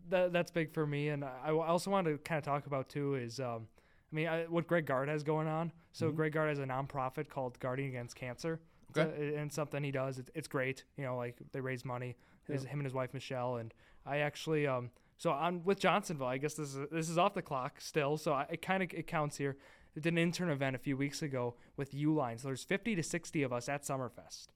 that 0.09 0.33
that's 0.33 0.51
big 0.51 0.71
for 0.71 0.85
me. 0.85 1.09
And 1.09 1.23
I, 1.25 1.47
I 1.47 1.51
also 1.51 1.89
want 1.89 2.05
to 2.05 2.19
kind 2.19 2.38
of 2.38 2.43
talk 2.43 2.67
about 2.67 2.89
too 2.89 3.15
is 3.15 3.39
um, 3.39 3.67
I 4.11 4.15
mean, 4.15 4.27
I, 4.27 4.43
what 4.43 4.67
Greg 4.67 4.85
Gard 4.85 5.09
has 5.09 5.23
going 5.23 5.47
on. 5.47 5.71
So 5.93 6.07
Mm-hmm. 6.07 6.15
Greg 6.15 6.33
Gard 6.33 6.49
has 6.49 6.59
a 6.59 6.65
nonprofit 6.65 7.27
called 7.27 7.59
Guarding 7.59 7.88
Against 7.88 8.15
Cancer. 8.15 8.59
Okay. 8.98 9.34
a- 9.36 9.39
and 9.39 9.52
something 9.52 9.84
he 9.84 9.91
does. 9.91 10.19
It's, 10.19 10.30
it's 10.36 10.48
great. 10.48 10.84
You 10.98 11.04
know, 11.06 11.17
like 11.17 11.36
they 11.52 11.60
raise 11.62 11.86
money. 11.86 12.15
His, 12.48 12.63
Him 12.63 12.80
and 12.80 12.84
his 12.86 12.93
wife 12.93 13.13
Michelle. 13.13 13.56
And 13.58 13.74
I 14.06 14.17
actually, 14.17 14.67
um, 14.67 14.91
so 15.17 15.32
I'm 15.32 15.63
with 15.63 15.80
Johnsonville. 15.80 16.28
I 16.28 16.38
guess 16.38 16.54
this 16.54 16.76
is 16.76 16.88
this 16.91 17.10
is 17.10 17.17
off 17.17 17.34
the 17.34 17.41
clock 17.41 17.82
still. 17.82 18.17
So 18.17 18.34
I, 18.34 18.45
it 18.52 18.62
kind 18.62 18.84
of 18.84 18.93
it 18.93 19.08
counts 19.08 19.38
here. 19.38 19.58
I 19.98 20.02
did 20.02 20.13
an 20.13 20.17
intern 20.19 20.50
event 20.50 20.76
a 20.76 20.80
few 20.80 20.95
weeks 20.98 21.21
ago 21.21 21.56
with 21.78 21.91
Uline. 21.93 22.39
So 22.39 22.50
there's 22.50 22.63
50 22.65 22.95
to 22.95 23.02
60 23.04 23.43
of 23.43 23.54
us 23.54 23.69
at 23.69 23.84
Summerfest, 23.84 24.48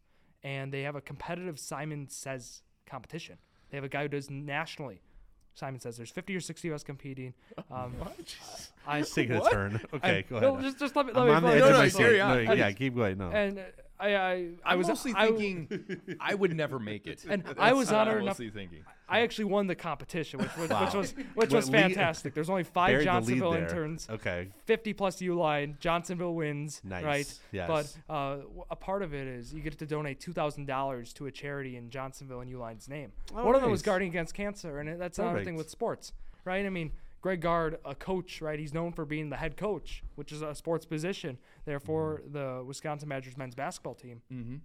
and 0.44 0.72
they 0.72 0.82
have 0.84 0.96
a 0.96 1.02
competitive 1.02 1.58
Simon 1.58 2.08
Says 2.10 2.62
competition. 2.86 3.38
They 3.72 3.78
have 3.78 3.86
a 3.86 3.90
guy 3.90 4.02
who 4.04 4.10
does 4.10 4.30
nationally. 4.30 5.02
Simon 5.56 5.80
Says 5.80 5.98
there's 5.98 6.12
50 6.12 6.36
or 6.36 6.40
60 6.42 6.68
of 6.70 6.76
us 6.76 6.84
competing. 6.84 7.34
Um, 7.72 7.94
I 8.88 9.00
Just 9.02 9.14
taking 9.16 9.36
a 9.36 9.50
turn. 9.50 9.80
Okay, 9.94 10.18
I- 10.18 10.22
go 10.24 10.40
no, 10.40 10.52
ahead. 10.54 10.64
just 10.66 10.80
just 10.80 10.96
let 10.96 11.06
me. 11.06 11.14
I'm 11.16 11.28
Let 11.28 11.36
on 11.38 11.44
the 11.44 11.50
edge 11.54 11.60
No, 11.60 11.66
of 11.68 11.72
no, 11.74 11.78
my 11.80 11.88
seat. 11.88 12.18
No, 12.18 12.54
yeah, 12.54 12.72
keep 12.72 12.96
going. 12.96 13.18
No. 13.18 13.30
and 13.30 13.60
uh, 13.60 13.62
I 14.00 14.16
I 14.16 14.50
I 14.64 14.76
was 14.76 14.88
mostly 14.88 15.14
I- 15.16 15.28
thinking 15.28 16.18
I 16.20 16.34
would 16.36 16.56
never 16.56 16.80
make 16.80 17.06
it. 17.08 17.26
And 17.30 17.44
That's 17.44 17.60
I 17.60 17.74
was 17.74 17.92
honored 17.92 18.22
enough- 18.22 18.38
thinking. 18.38 18.84
I 19.12 19.22
actually 19.22 19.46
won 19.46 19.66
the 19.66 19.74
competition, 19.76 20.40
which 20.40 20.56
was, 20.56 20.70
which 20.70 20.94
was 20.94 21.12
which 21.34 21.52
was 21.52 21.68
fantastic. 21.70 22.36
There's 22.36 22.50
only 22.50 22.64
five 22.64 22.90
Buried 22.90 23.08
the 23.08 23.12
lead 23.12 23.16
Johnsonville 23.40 23.54
interns, 23.54 24.08
Okay. 24.10 24.50
50 24.66 24.94
plus 24.94 25.16
Uline. 25.20 25.80
Johnsonville 25.80 26.36
wins, 26.36 26.80
Nice. 26.84 27.04
right? 27.04 27.40
Yes. 27.52 27.68
But 28.08 28.14
uh, 28.14 28.38
a 28.70 28.76
part 28.76 29.02
of 29.02 29.16
it 29.16 29.26
is 29.28 29.52
you 29.52 29.62
get 29.62 29.78
to 29.80 29.86
donate 29.88 30.20
two 30.20 30.32
thousand 30.32 30.68
dollars 30.68 31.12
to 31.14 31.26
a 31.26 31.32
charity 31.32 31.76
in 31.76 31.90
Johnsonville 31.90 32.42
and 32.42 32.52
Uline's 32.54 32.88
name. 32.88 33.12
Oh, 33.36 33.44
One 33.46 33.56
of 33.56 33.62
them 33.62 33.72
was. 33.72 33.82
Guarding 33.82 34.10
Against 34.10 34.36
Cancer, 34.36 34.78
and 34.80 35.02
that's 35.02 35.18
another 35.18 35.44
thing 35.44 35.56
with 35.56 35.70
sports, 35.72 36.14
right? 36.46 36.64
I 36.66 36.70
mean, 36.70 36.92
Greg 37.22 37.42
Gard, 37.42 37.78
a 37.84 37.94
coach, 37.96 38.42
right? 38.42 38.58
He's 38.60 38.74
known 38.74 38.94
for 38.94 39.04
being 39.06 39.30
the 39.30 39.36
head 39.38 39.58
coach, 39.58 40.04
which 40.16 40.32
is 40.32 40.42
a 40.42 40.56
sports 40.56 40.86
position. 40.86 41.38
Therefore, 41.66 42.22
Mm-hmm. 42.24 42.34
the 42.34 42.64
Wisconsin 42.66 43.10
Badgers 43.10 43.38
men's 43.38 43.56
basketball 43.56 43.96
team 43.96 44.22
Mm-hmm. 44.32 44.56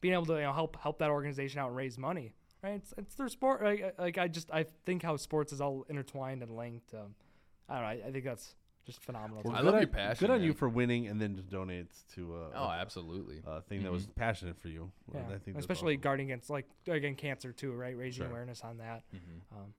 being 0.00 0.14
able 0.14 0.26
to 0.26 0.34
you 0.34 0.40
know, 0.42 0.52
help 0.52 0.76
help 0.80 0.98
that 0.98 1.10
organization 1.10 1.60
out 1.60 1.68
and 1.68 1.76
raise 1.76 1.96
money, 1.98 2.32
right? 2.62 2.74
It's, 2.74 2.92
it's 2.98 3.14
their 3.14 3.28
sport. 3.28 3.62
Like, 3.62 3.94
like 3.98 4.18
I 4.18 4.28
just 4.28 4.50
I 4.52 4.64
think 4.84 5.02
how 5.02 5.16
sports 5.16 5.52
is 5.52 5.60
all 5.60 5.86
intertwined 5.88 6.42
and 6.42 6.56
linked. 6.56 6.92
Um, 6.94 7.14
I 7.68 7.74
don't 7.74 7.82
know. 7.82 7.88
I, 7.88 8.08
I 8.08 8.10
think 8.12 8.24
that's 8.24 8.54
just 8.84 9.02
phenomenal. 9.02 9.42
Well, 9.44 9.54
I 9.54 9.58
good 9.58 9.64
love 9.66 9.74
on- 9.76 9.80
your 9.80 9.88
passion, 9.88 10.26
Good 10.26 10.34
on 10.34 10.42
you 10.42 10.52
for 10.54 10.68
winning 10.68 11.06
and 11.08 11.20
then 11.20 11.34
just 11.36 11.48
donate 11.50 11.86
to 12.14 12.34
uh, 12.36 12.38
Oh, 12.54 12.64
a, 12.64 12.76
absolutely. 12.80 13.42
a 13.46 13.60
thing 13.60 13.82
that 13.82 13.90
was 13.92 14.06
passionate 14.14 14.58
for 14.60 14.68
you. 14.68 14.90
Yeah, 15.14 15.22
I 15.34 15.38
think 15.38 15.56
especially 15.58 15.94
awesome. 15.94 16.00
guarding 16.02 16.26
against 16.32 16.50
like 16.50 16.66
again 16.88 17.14
cancer 17.14 17.52
too, 17.52 17.72
right? 17.72 17.96
Raising 17.96 18.22
Sure. 18.24 18.30
awareness 18.30 18.62
on 18.62 18.78
that. 18.78 19.02
Mhm. 19.14 19.40
Um, 19.56 19.74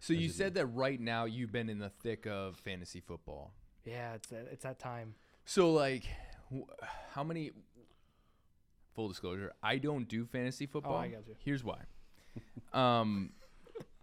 So 0.00 0.12
you 0.12 0.28
said 0.28 0.54
that 0.54 0.66
right 0.66 1.00
now 1.00 1.24
you've 1.24 1.52
been 1.52 1.68
in 1.68 1.78
the 1.78 1.90
thick 1.90 2.26
of 2.26 2.56
fantasy 2.56 3.00
football. 3.00 3.52
yeah, 3.84 4.14
it's 4.14 4.28
that, 4.28 4.46
it's 4.52 4.62
that 4.64 4.78
time. 4.78 5.14
So 5.44 5.72
like, 5.72 6.04
wh- 6.52 6.68
how 7.12 7.24
many? 7.24 7.52
Full 8.94 9.08
disclosure, 9.08 9.52
I 9.62 9.76
don't 9.76 10.08
do 10.08 10.24
fantasy 10.24 10.64
football. 10.64 10.94
Oh, 10.94 10.96
I 10.96 11.08
got 11.08 11.26
you. 11.28 11.34
Here's 11.44 11.62
why. 11.62 11.80
um, 12.72 13.30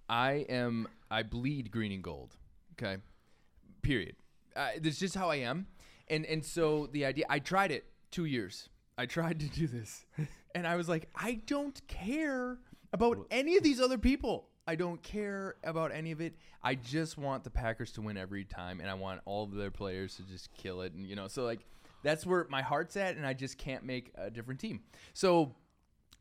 I 0.08 0.45
am 0.49 0.88
I 1.10 1.23
bleed 1.23 1.71
green 1.71 1.91
and 1.91 2.04
gold. 2.04 2.36
Okay, 2.73 2.97
period. 3.82 4.15
Uh, 4.56 4.69
that's 4.80 4.99
just 4.99 5.15
how 5.15 5.32
I 5.32 5.38
am, 5.38 5.65
and 6.10 6.26
and 6.28 6.45
so 6.45 6.88
the 6.91 7.06
idea 7.06 7.26
I 7.28 7.39
tried 7.39 7.71
it 7.71 7.86
two 8.12 8.26
years. 8.26 8.69
I 8.99 9.08
tried 9.08 9.39
to 9.39 9.47
do 9.47 9.65
this, 9.65 10.06
and 10.56 10.67
I 10.67 10.76
was 10.76 10.88
like, 10.88 11.10
I 11.15 11.41
don't 11.47 11.82
care 11.88 12.60
about 12.93 13.26
any 13.32 13.58
of 13.58 13.63
these 13.63 13.80
other 13.82 13.97
people. 13.97 14.47
I 14.65 14.76
don't 14.76 15.02
care 15.04 15.56
about 15.63 15.91
any 15.91 16.12
of 16.12 16.21
it. 16.21 16.36
I 16.63 16.76
just 16.76 17.17
want 17.17 17.43
the 17.43 17.49
Packers 17.49 17.91
to 17.93 18.02
win 18.02 18.15
every 18.17 18.45
time, 18.45 18.80
and 18.80 18.89
I 18.89 18.93
want 18.93 19.21
all 19.26 19.43
of 19.43 19.54
their 19.54 19.71
players 19.71 20.15
to 20.15 20.23
just 20.23 20.54
kill 20.54 20.82
it. 20.82 20.93
And 20.93 21.06
you 21.06 21.15
know, 21.15 21.28
so 21.28 21.43
like 21.43 21.65
that's 22.04 22.26
where 22.26 22.47
my 22.49 22.62
heart's 22.62 22.95
at, 22.95 23.17
and 23.17 23.26
I 23.26 23.34
just 23.34 23.58
can't 23.58 23.84
make 23.84 24.12
a 24.15 24.30
different 24.32 24.60
team. 24.60 24.82
So 25.13 25.56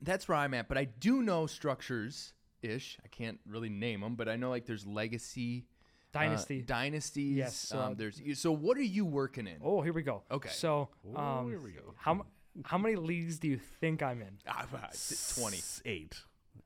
that's 0.00 0.26
where 0.28 0.38
I'm 0.38 0.54
at. 0.54 0.68
But 0.68 0.78
I 0.78 0.84
do 0.86 1.22
know 1.22 1.46
structures 1.46 2.32
ish. 2.62 2.98
I 3.04 3.08
can't 3.08 3.38
really 3.46 3.68
name 3.68 4.00
them, 4.00 4.16
but 4.16 4.28
I 4.28 4.34
know 4.36 4.50
like 4.50 4.66
there's 4.66 4.86
legacy, 4.86 5.66
uh, 6.14 6.18
Dynasty. 6.18 6.62
dynasties. 6.62 7.36
Yes, 7.36 7.72
uh, 7.72 7.78
Um, 7.86 7.94
there's 7.96 8.20
so 8.40 8.50
what 8.50 8.76
are 8.76 8.82
you 8.82 9.04
working 9.04 9.46
in? 9.46 9.58
oh, 9.62 9.82
here 9.82 9.92
we 9.92 10.02
go. 10.02 10.24
Okay. 10.32 10.48
So, 10.50 10.88
Oh, 11.14 11.16
um, 11.20 11.48
here 11.48 11.60
we 11.60 11.70
go. 11.70 11.94
how 11.96 12.26
how 12.64 12.76
many 12.78 12.96
leagues 12.96 13.38
do 13.38 13.46
you 13.48 13.58
think 13.58 14.02
I'm 14.02 14.20
in? 14.20 14.38
Ah, 14.48 14.66
Twenty. 15.36 15.60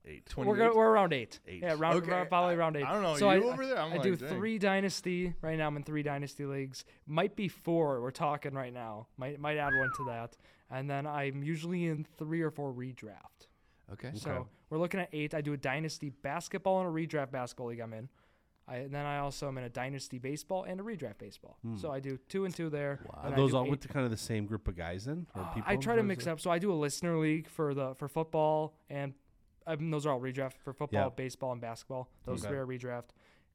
Eight. 0.07 0.12
Eight. 0.14 0.27
28? 0.27 0.49
We're, 0.51 0.57
go, 0.71 0.77
we're 0.77 0.88
around 0.90 1.12
eight. 1.12 1.40
Eight. 1.49 1.62
Yeah, 1.62 1.75
round, 1.79 1.97
Okay, 1.97 2.11
round- 2.11 2.29
probably 2.29 2.55
I- 2.55 2.57
around 2.59 2.77
eight. 2.77 2.85
I 2.85 2.92
don't 2.92 3.03
know, 3.03 3.16
So 3.16 3.31
you 3.31 3.49
I, 3.49 3.53
over 3.53 3.66
there? 3.66 3.79
I'm 3.79 3.92
I 3.92 3.99
do 3.99 4.16
dang. 4.16 4.29
three 4.29 4.59
dynasty 4.59 5.35
right 5.42 5.59
now. 5.59 5.66
I'm 5.66 5.77
in 5.77 5.83
three 5.83 6.03
dynasty 6.03 6.45
leagues. 6.47 6.85
Might 7.07 7.35
be 7.37 7.49
four. 7.49 8.01
We're 8.01 8.11
talking 8.11 8.55
right 8.55 8.73
now. 8.73 9.09
Might 9.16 9.40
might 9.40 9.57
add 9.59 9.73
one 9.79 9.90
to 9.99 10.05
that. 10.07 10.37
And 10.71 10.88
then 10.90 11.07
I'm 11.07 11.42
usually 11.42 11.87
in 11.87 12.07
three 12.19 12.42
or 12.42 12.51
four 12.51 12.73
redraft. 12.73 13.49
Okay. 13.92 14.11
So 14.14 14.49
we're 14.71 14.79
looking 14.79 15.01
at 15.01 15.09
eight. 15.12 15.35
I 15.35 15.40
do 15.40 15.53
a 15.53 15.57
dynasty 15.57 16.11
basketball 16.11 16.81
and 16.81 16.88
a 16.88 16.92
redraft 16.92 17.31
basketball 17.31 17.69
league. 17.69 17.81
I'm 17.81 17.92
in. 17.92 18.09
I, 18.69 18.79
and 18.79 18.92
then 18.92 19.07
I 19.07 19.19
also 19.19 19.47
am 19.47 19.59
in 19.59 19.64
a 19.64 19.69
dynasty 19.69 20.19
baseball 20.19 20.64
and 20.64 20.81
a 20.81 20.83
redraft 20.83 21.19
baseball. 21.19 21.57
So 21.77 21.92
I 21.92 22.01
do 22.01 22.19
two 22.29 22.47
and 22.47 22.53
two 22.55 22.69
there. 22.69 22.99
Wow. 23.07 23.21
and 23.23 23.35
Are 23.35 23.37
those 23.37 23.55
all 23.55 23.64
eight- 23.64 23.71
with 23.71 23.81
the 23.81 23.87
kind 23.87 24.05
of 24.05 24.11
the 24.11 24.16
same 24.16 24.45
group 24.45 24.66
of 24.66 24.77
guys 24.77 25.05
then? 25.05 25.29
Uh. 25.37 25.45
I 25.64 25.77
try 25.77 25.95
to 25.95 26.03
mix 26.03 26.27
it- 26.27 26.31
up. 26.31 26.40
So 26.40 26.51
I 26.51 26.59
do 26.59 26.73
a 26.73 26.75
listener 26.75 27.16
league 27.16 27.47
for 27.49 27.75
the 27.75 27.95
for 27.95 28.09
football 28.09 28.75
and 28.90 29.14
um, 29.66 29.90
those 29.90 30.07
are 30.07 30.12
all 30.12 30.20
redraft 30.20 30.55
for 30.64 30.72
football, 30.72 31.02
Yeah. 31.05 31.09
baseball, 31.11 31.52
and 31.52 31.61
basketball. 31.61 32.09
Those 32.24 32.40
Okay. 32.44 32.48
three 32.50 32.59
are 32.59 32.66
redraft. 32.66 33.11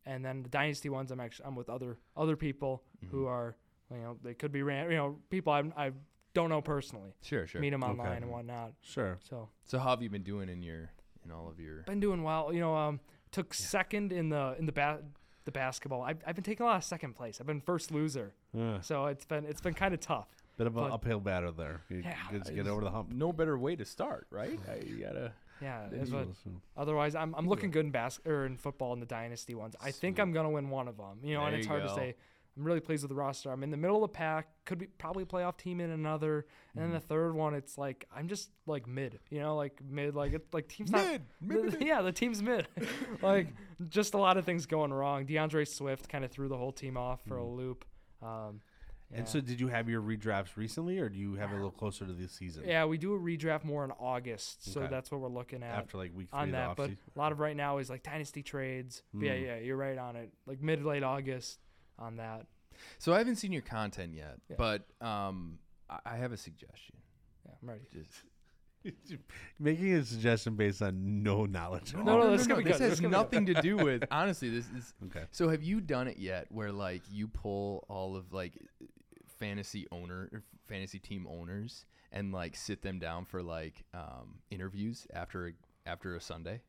And 0.05 0.25
then 0.25 0.43
the 0.43 0.49
dynasty 0.49 0.89
ones, 0.89 1.11
I'm 1.11 1.19
actually 1.19 1.45
I'm 1.45 1.55
with 1.55 1.69
other 1.69 1.97
other 2.17 2.35
people 2.35 2.83
Mm-hmm. 3.03 3.15
who 3.15 3.25
are 3.27 3.55
you 3.91 3.97
know 3.97 4.17
they 4.23 4.33
could 4.33 4.51
be 4.51 4.63
ran 4.63 4.89
you 4.89 4.97
know 4.97 5.19
people 5.29 5.53
I 5.53 5.59
I 5.77 5.91
don't 6.33 6.49
know 6.49 6.61
personally. 6.61 7.13
Sure, 7.21 7.45
sure. 7.45 7.61
Meet 7.61 7.71
them 7.71 7.83
Okay. 7.83 7.91
online 7.91 8.23
and 8.23 8.31
whatnot. 8.31 8.73
Sure. 8.81 9.19
So 9.21 9.49
So 9.65 9.79
how 9.79 9.89
have 9.91 10.01
you 10.01 10.09
been 10.09 10.23
doing 10.23 10.49
in 10.49 10.63
your 10.63 10.91
in 11.25 11.31
all 11.31 11.47
of 11.49 11.59
your? 11.59 11.83
been 11.83 11.99
doing 11.99 12.23
well. 12.23 12.51
You 12.53 12.61
know, 12.61 12.75
um, 12.75 12.99
took 13.31 13.53
second 13.53 14.11
in 14.11 14.29
the 14.29 14.55
in 14.57 14.65
the 14.65 14.71
ba- 14.71 15.03
the 15.45 15.51
basketball. 15.51 16.01
I've, 16.03 16.19
I've 16.25 16.35
been 16.35 16.43
taking 16.43 16.63
a 16.65 16.69
lot 16.69 16.77
of 16.77 16.83
second 16.83 17.15
place. 17.15 17.39
I've 17.41 17.47
been 17.47 17.61
first 17.61 17.91
loser. 17.91 18.33
Yeah. 18.53 18.79
So 18.81 19.05
it's 19.07 19.25
been 19.25 19.45
it's 19.45 19.61
been 19.61 19.73
kind 19.73 19.93
of 19.93 19.99
tough. 19.99 20.27
Bit 20.57 20.67
of 20.67 20.77
an 20.77 20.91
uphill 20.91 21.19
battle 21.19 21.51
there. 21.51 21.81
You 21.89 21.97
Yeah. 22.03 22.15
good 22.31 22.43
get 22.55 22.67
over 22.67 22.81
the 22.83 22.91
hump. 22.91 23.11
No 23.11 23.31
better 23.33 23.57
way 23.57 23.75
to 23.75 23.85
start, 23.85 24.27
right? 24.31 24.59
I, 24.69 24.75
you 24.85 24.97
gotta. 25.03 25.33
Yeah, 25.61 25.87
There 25.89 25.99
it's 26.01 26.09
you 26.11 26.17
what- 26.17 26.35
So- 26.43 26.49
Otherwise, 26.75 27.15
I'm, 27.15 27.33
I'm 27.35 27.47
looking 27.47 27.69
good 27.71 27.85
in 27.85 27.91
bas- 27.91 28.19
or 28.25 28.45
in 28.45 28.57
football 28.57 28.93
in 28.93 28.99
the 28.99 29.05
dynasty 29.05 29.53
ones. 29.55 29.75
I 29.81 29.91
think 29.91 30.19
I'm 30.19 30.31
gonna 30.31 30.49
win 30.49 30.69
one 30.69 30.87
of 30.87 30.97
them. 30.97 31.19
You 31.23 31.35
know, 31.35 31.45
and 31.45 31.55
it's 31.55 31.67
hard 31.67 31.83
to 31.83 31.93
say. 31.93 32.15
I'm 32.57 32.65
really 32.65 32.81
pleased 32.81 33.01
with 33.03 33.09
the 33.09 33.15
roster. 33.15 33.49
I'm 33.49 33.63
in 33.63 33.71
the 33.71 33.77
middle 33.77 34.03
of 34.03 34.11
the 34.11 34.13
pack. 34.13 34.49
Could 34.65 34.77
be 34.79 34.87
probably 34.87 35.23
playoff 35.23 35.55
team 35.55 35.79
in 35.79 35.89
another, 35.89 36.45
and 36.75 36.83
Mm-hmm. 36.83 36.91
then 36.91 36.91
the 36.91 36.99
third 36.99 37.33
one, 37.33 37.53
it's 37.53 37.77
like 37.77 38.05
I'm 38.13 38.27
just 38.27 38.49
like 38.65 38.87
mid. 38.87 39.19
You 39.29 39.39
know, 39.39 39.55
like 39.55 39.79
mid. 39.89 40.15
Like 40.15 40.33
it, 40.33 40.47
like 40.51 40.67
team's. 40.67 40.91
Mid, 40.91 41.21
mid, 41.39 41.63
mid, 41.63 41.73
mid. 41.79 41.81
yeah, 41.87 42.01
the 42.01 42.11
team's 42.11 42.43
mid. 42.43 42.67
like 43.21 43.47
just 43.87 44.15
a 44.15 44.17
lot 44.17 44.35
of 44.35 44.43
things 44.43 44.65
going 44.65 44.91
wrong. 44.91 45.25
D'Andre 45.25 45.63
Swift 45.63 46.09
kind 46.09 46.25
of 46.25 46.31
threw 46.31 46.49
the 46.49 46.57
whole 46.57 46.73
team 46.73 46.97
off 46.97 47.21
for 47.25 47.37
a 47.37 47.45
loop. 47.47 47.85
Um, 48.21 48.59
And 49.13 49.27
so, 49.27 49.41
did 49.41 49.59
you 49.59 49.67
have 49.67 49.89
your 49.89 50.01
redrafts 50.01 50.55
recently, 50.55 50.99
or 50.99 51.09
do 51.09 51.17
you 51.19 51.35
have 51.35 51.49
it 51.51 51.53
a 51.53 51.55
little 51.57 51.71
closer 51.71 52.05
to 52.05 52.13
the 52.13 52.27
season? 52.27 52.63
yeah, 52.65 52.85
we 52.85 52.97
do 52.97 53.13
a 53.13 53.19
redraft 53.19 53.63
more 53.65 53.83
in 53.83 53.91
August, 53.99 54.71
so 54.71 54.81
Okay. 54.81 54.89
that's 54.89 55.11
what 55.11 55.19
we're 55.21 55.27
looking 55.27 55.63
at. 55.63 55.75
After 55.77 55.97
like 55.97 56.11
week 56.15 56.29
three 56.29 56.39
on 56.39 56.45
of 56.49 56.51
the 56.51 56.57
that, 56.57 56.75
but 56.77 56.89
a 56.91 57.19
lot 57.19 57.31
of 57.31 57.39
right 57.39 57.55
now 57.55 57.79
is 57.79 57.89
like 57.89 58.03
dynasty 58.03 58.41
trades. 58.43 59.03
But 59.13 59.23
yeah, 59.25 59.33
Mm. 59.33 59.45
yeah, 59.45 59.57
you're 59.57 59.77
right 59.77 59.97
on 59.97 60.15
it. 60.15 60.31
Like 60.45 60.61
mid 60.61 60.83
late 60.85 61.03
August 61.03 61.59
on 61.99 62.15
that. 62.17 62.45
So 62.99 63.13
I 63.13 63.17
haven't 63.17 63.35
seen 63.35 63.51
your 63.51 63.61
content 63.63 64.13
yet, 64.15 64.39
Yeah. 64.49 64.55
but 64.57 64.87
um, 65.05 65.59
I, 65.89 65.99
I 66.05 66.15
have 66.17 66.31
a 66.31 66.37
suggestion. 66.37 66.95
Yeah, 67.45 67.51
I'm 67.61 67.69
ready. 67.69 67.81
Just 67.91 68.23
Making 69.59 69.93
a 69.93 70.03
suggestion 70.03 70.55
based 70.55 70.81
on 70.81 71.21
no 71.21 71.45
knowledge. 71.45 71.93
at 71.93 72.03
No, 72.03 72.13
all. 72.13 72.17
no, 72.25 72.31
this 72.31 72.41
is 72.41 72.47
gonna 72.47 72.63
This 72.63 72.79
has 72.79 72.93
is 72.93 72.99
gonna 72.99 73.09
be 73.11 73.17
nothing 73.17 73.45
to 73.47 73.53
do 73.61 73.77
with. 73.77 74.03
Honestly, 74.11 74.49
this 74.49 74.65
is. 74.75 74.93
Okay. 75.05 75.25
So 75.31 75.49
have 75.49 75.61
you 75.61 75.81
done 75.81 76.07
it 76.07 76.17
yet? 76.17 76.47
Where 76.49 76.71
like 76.71 77.03
you 77.11 77.27
pull 77.27 77.85
all 77.89 78.15
of 78.15 78.33
like 78.33 78.53
fantasy 79.41 79.87
owner, 79.91 80.43
fantasy 80.69 80.99
team 80.99 81.27
owners, 81.27 81.85
and 82.11 82.31
like 82.31 82.55
sit 82.55 82.81
them 82.81 82.99
down 82.99 83.25
for 83.25 83.41
like 83.41 83.83
um, 83.93 84.39
interviews 84.49 85.07
after 85.13 85.47
a, 85.47 85.51
after 85.89 86.15
a 86.15 86.21
Sunday. 86.21 86.61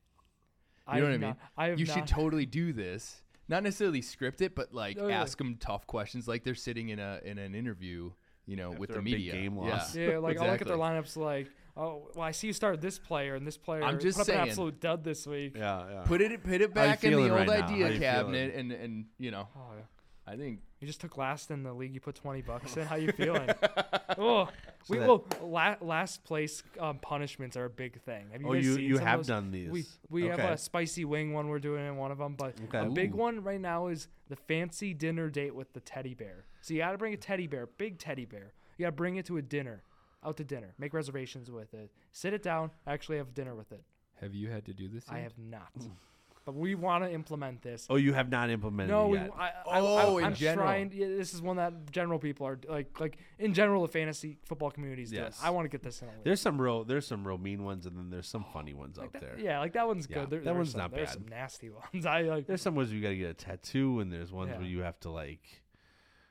I 0.86 0.96
You 0.96 1.02
know 1.02 1.08
what 1.10 1.14
I 1.14 1.18
mean? 1.18 1.36
I 1.56 1.66
have 1.68 1.78
you 1.78 1.86
not, 1.86 1.94
should 1.94 2.06
totally 2.08 2.46
do 2.46 2.72
this. 2.72 3.22
Not 3.48 3.62
necessarily 3.62 4.00
script 4.02 4.40
it, 4.40 4.54
but 4.54 4.72
like 4.74 4.96
Oh, 4.98 5.08
yeah. 5.08 5.20
ask 5.20 5.36
them 5.38 5.56
tough 5.60 5.86
questions, 5.86 6.26
like 6.26 6.42
they're 6.44 6.54
sitting 6.54 6.88
in 6.88 6.98
a 6.98 7.20
in 7.24 7.38
an 7.38 7.54
interview, 7.54 8.10
you 8.46 8.56
know, 8.56 8.70
with 8.70 8.90
After 8.90 8.94
the 8.94 8.98
a 9.00 9.02
big 9.02 9.12
media. 9.14 9.32
game 9.32 9.56
Yeah. 9.56 9.60
loss. 9.62 9.94
Yeah, 9.96 10.18
like 10.18 10.38
I'll 10.38 10.50
look 10.50 10.60
at 10.62 10.66
their 10.66 10.76
lineups 10.76 11.16
like, 11.16 11.48
oh, 11.76 12.08
well, 12.14 12.24
I 12.24 12.30
see 12.32 12.46
you 12.48 12.52
started 12.52 12.80
this 12.80 12.98
player 12.98 13.34
and 13.34 13.46
this 13.46 13.58
player. 13.58 13.82
I'm 13.84 14.00
just 14.00 14.16
put 14.16 14.22
up 14.22 14.26
saying. 14.28 14.40
an 14.42 14.48
absolute 14.48 14.80
dud 14.80 15.04
this 15.04 15.26
week. 15.26 15.52
Yeah, 15.56 15.84
yeah. 15.90 16.02
Put 16.04 16.20
it 16.20 16.42
put 16.42 16.60
it 16.60 16.72
back 16.72 17.04
in 17.04 17.12
the 17.12 17.18
old 17.22 17.30
right 17.48 17.62
idea 17.62 17.90
you 17.90 17.98
cabinet, 18.00 18.54
and 18.54 18.72
and 18.72 19.06
you 19.18 19.30
know, 19.30 19.48
Oh, 19.54 19.60
yeah. 19.76 19.82
I 20.26 20.36
think 20.36 20.60
You 20.80 20.86
just 20.86 21.00
took 21.00 21.16
last 21.16 21.50
in 21.50 21.62
the 21.62 21.72
league. 21.72 21.92
You 21.94 22.00
put 22.00 22.14
twenty 22.14 22.42
bucks 22.42 22.76
in. 22.76 22.86
How 22.86 22.96
you 22.96 23.10
feeling? 23.12 23.48
oh, 24.18 24.48
we 24.88 24.98
that- 24.98 25.08
well 25.08 25.24
la- 25.42 25.76
last 25.80 26.22
place 26.24 26.62
um, 26.78 26.98
punishments 26.98 27.56
are 27.56 27.64
a 27.64 27.70
big 27.70 28.00
thing. 28.02 28.26
Have 28.30 28.40
you 28.40 28.48
oh, 28.48 28.52
you 28.52 28.74
seen 28.76 28.84
you 28.84 28.98
have 28.98 29.26
done 29.26 29.50
these. 29.50 29.70
We 29.70 29.84
we 30.10 30.30
Okay. 30.30 30.40
have 30.42 30.50
a 30.52 30.56
spicy 30.58 31.04
wing 31.04 31.32
one 31.32 31.48
we're 31.48 31.58
doing 31.58 31.86
in 31.86 31.96
one 31.96 32.12
of 32.12 32.18
them, 32.18 32.34
but 32.36 32.54
Okay. 32.68 32.78
a 32.86 32.90
big 32.90 33.14
one 33.14 33.42
right 33.42 33.60
now 33.60 33.88
is 33.88 34.08
the 34.28 34.36
fancy 34.36 34.94
dinner 34.94 35.28
date 35.28 35.54
with 35.54 35.72
the 35.72 35.80
teddy 35.80 36.14
bear. 36.14 36.46
So 36.60 36.74
you 36.74 36.80
got 36.80 36.92
to 36.92 36.98
bring 36.98 37.14
a 37.14 37.16
teddy 37.16 37.46
bear, 37.48 37.66
big 37.66 37.98
teddy 37.98 38.24
bear. 38.24 38.52
You 38.78 38.84
got 38.84 38.90
to 38.90 38.96
bring 38.96 39.16
it 39.16 39.26
to 39.26 39.36
a 39.38 39.42
dinner, 39.42 39.82
out 40.24 40.36
to 40.36 40.44
dinner. 40.44 40.74
Make 40.78 40.94
reservations 40.94 41.50
with 41.50 41.74
it. 41.74 41.90
Sit 42.12 42.32
it 42.32 42.42
down. 42.42 42.70
Actually 42.86 43.18
have 43.18 43.34
dinner 43.34 43.54
with 43.56 43.72
it. 43.72 43.82
have 44.20 44.34
you 44.34 44.48
had 44.50 44.64
to 44.66 44.72
do 44.72 44.88
this? 44.88 45.04
Yet? 45.08 45.16
I 45.16 45.20
have 45.20 45.36
not, 45.36 45.72
but 46.44 46.54
we 46.54 46.74
want 46.74 47.04
to 47.04 47.12
implement 47.12 47.62
this. 47.62 47.86
oh, 47.88 47.96
you 47.96 48.12
have 48.12 48.28
not 48.30 48.50
implemented 48.50 48.90
No, 48.90 49.06
it 49.06 49.08
we, 49.10 49.18
yet. 49.18 49.30
I, 49.38 49.50
Oh, 49.66 50.16
I, 50.16 50.18
in 50.20 50.24
I'm 50.26 50.34
general. 50.34 50.66
trying. 50.66 50.90
Yeah, 50.92 51.06
this 51.08 51.32
is 51.34 51.40
one 51.40 51.56
that 51.56 51.90
general 51.92 52.18
people 52.18 52.46
are 52.46 52.58
like, 52.68 52.98
like 53.00 53.18
in 53.38 53.54
general, 53.54 53.82
the 53.82 53.88
fantasy 53.88 54.38
football 54.44 54.70
communities 54.70 55.10
do. 55.10 55.16
Yes. 55.16 55.38
I 55.42 55.50
want 55.50 55.64
to 55.64 55.68
get 55.68 55.82
this 55.82 56.02
in. 56.02 56.08
A 56.08 56.12
there's 56.24 56.40
some 56.40 56.60
real 56.60 56.84
there's 56.84 57.06
some 57.06 57.26
real 57.26 57.38
mean 57.38 57.64
ones, 57.64 57.86
and 57.86 57.96
then 57.96 58.10
there's 58.10 58.28
some 58.28 58.44
funny 58.52 58.74
ones 58.74 58.96
Like 58.98 59.06
out 59.06 59.12
that- 59.14 59.20
there. 59.22 59.38
Yeah, 59.38 59.60
like 59.60 59.72
that 59.74 59.86
one's 59.86 60.08
Yeah, 60.10 60.20
good. 60.20 60.30
There, 60.30 60.38
that 60.40 60.44
there's 60.46 60.56
one's 60.56 60.70
some- 60.72 60.80
not 60.80 60.90
There's 60.92 61.08
bad. 61.08 61.14
some 61.14 61.28
nasty 61.28 61.70
ones. 61.70 62.06
I 62.06 62.22
like. 62.22 62.46
There's 62.46 62.62
some 62.62 62.74
ones 62.74 62.88
where 62.88 62.96
you 62.96 63.02
got 63.02 63.10
to 63.10 63.16
get 63.16 63.30
a 63.30 63.34
tattoo, 63.34 64.00
and 64.00 64.12
there's 64.12 64.32
ones 64.32 64.50
Yeah. 64.52 64.58
where 64.58 64.66
you 64.66 64.80
have 64.80 64.98
to 65.00 65.10
like, 65.10 65.42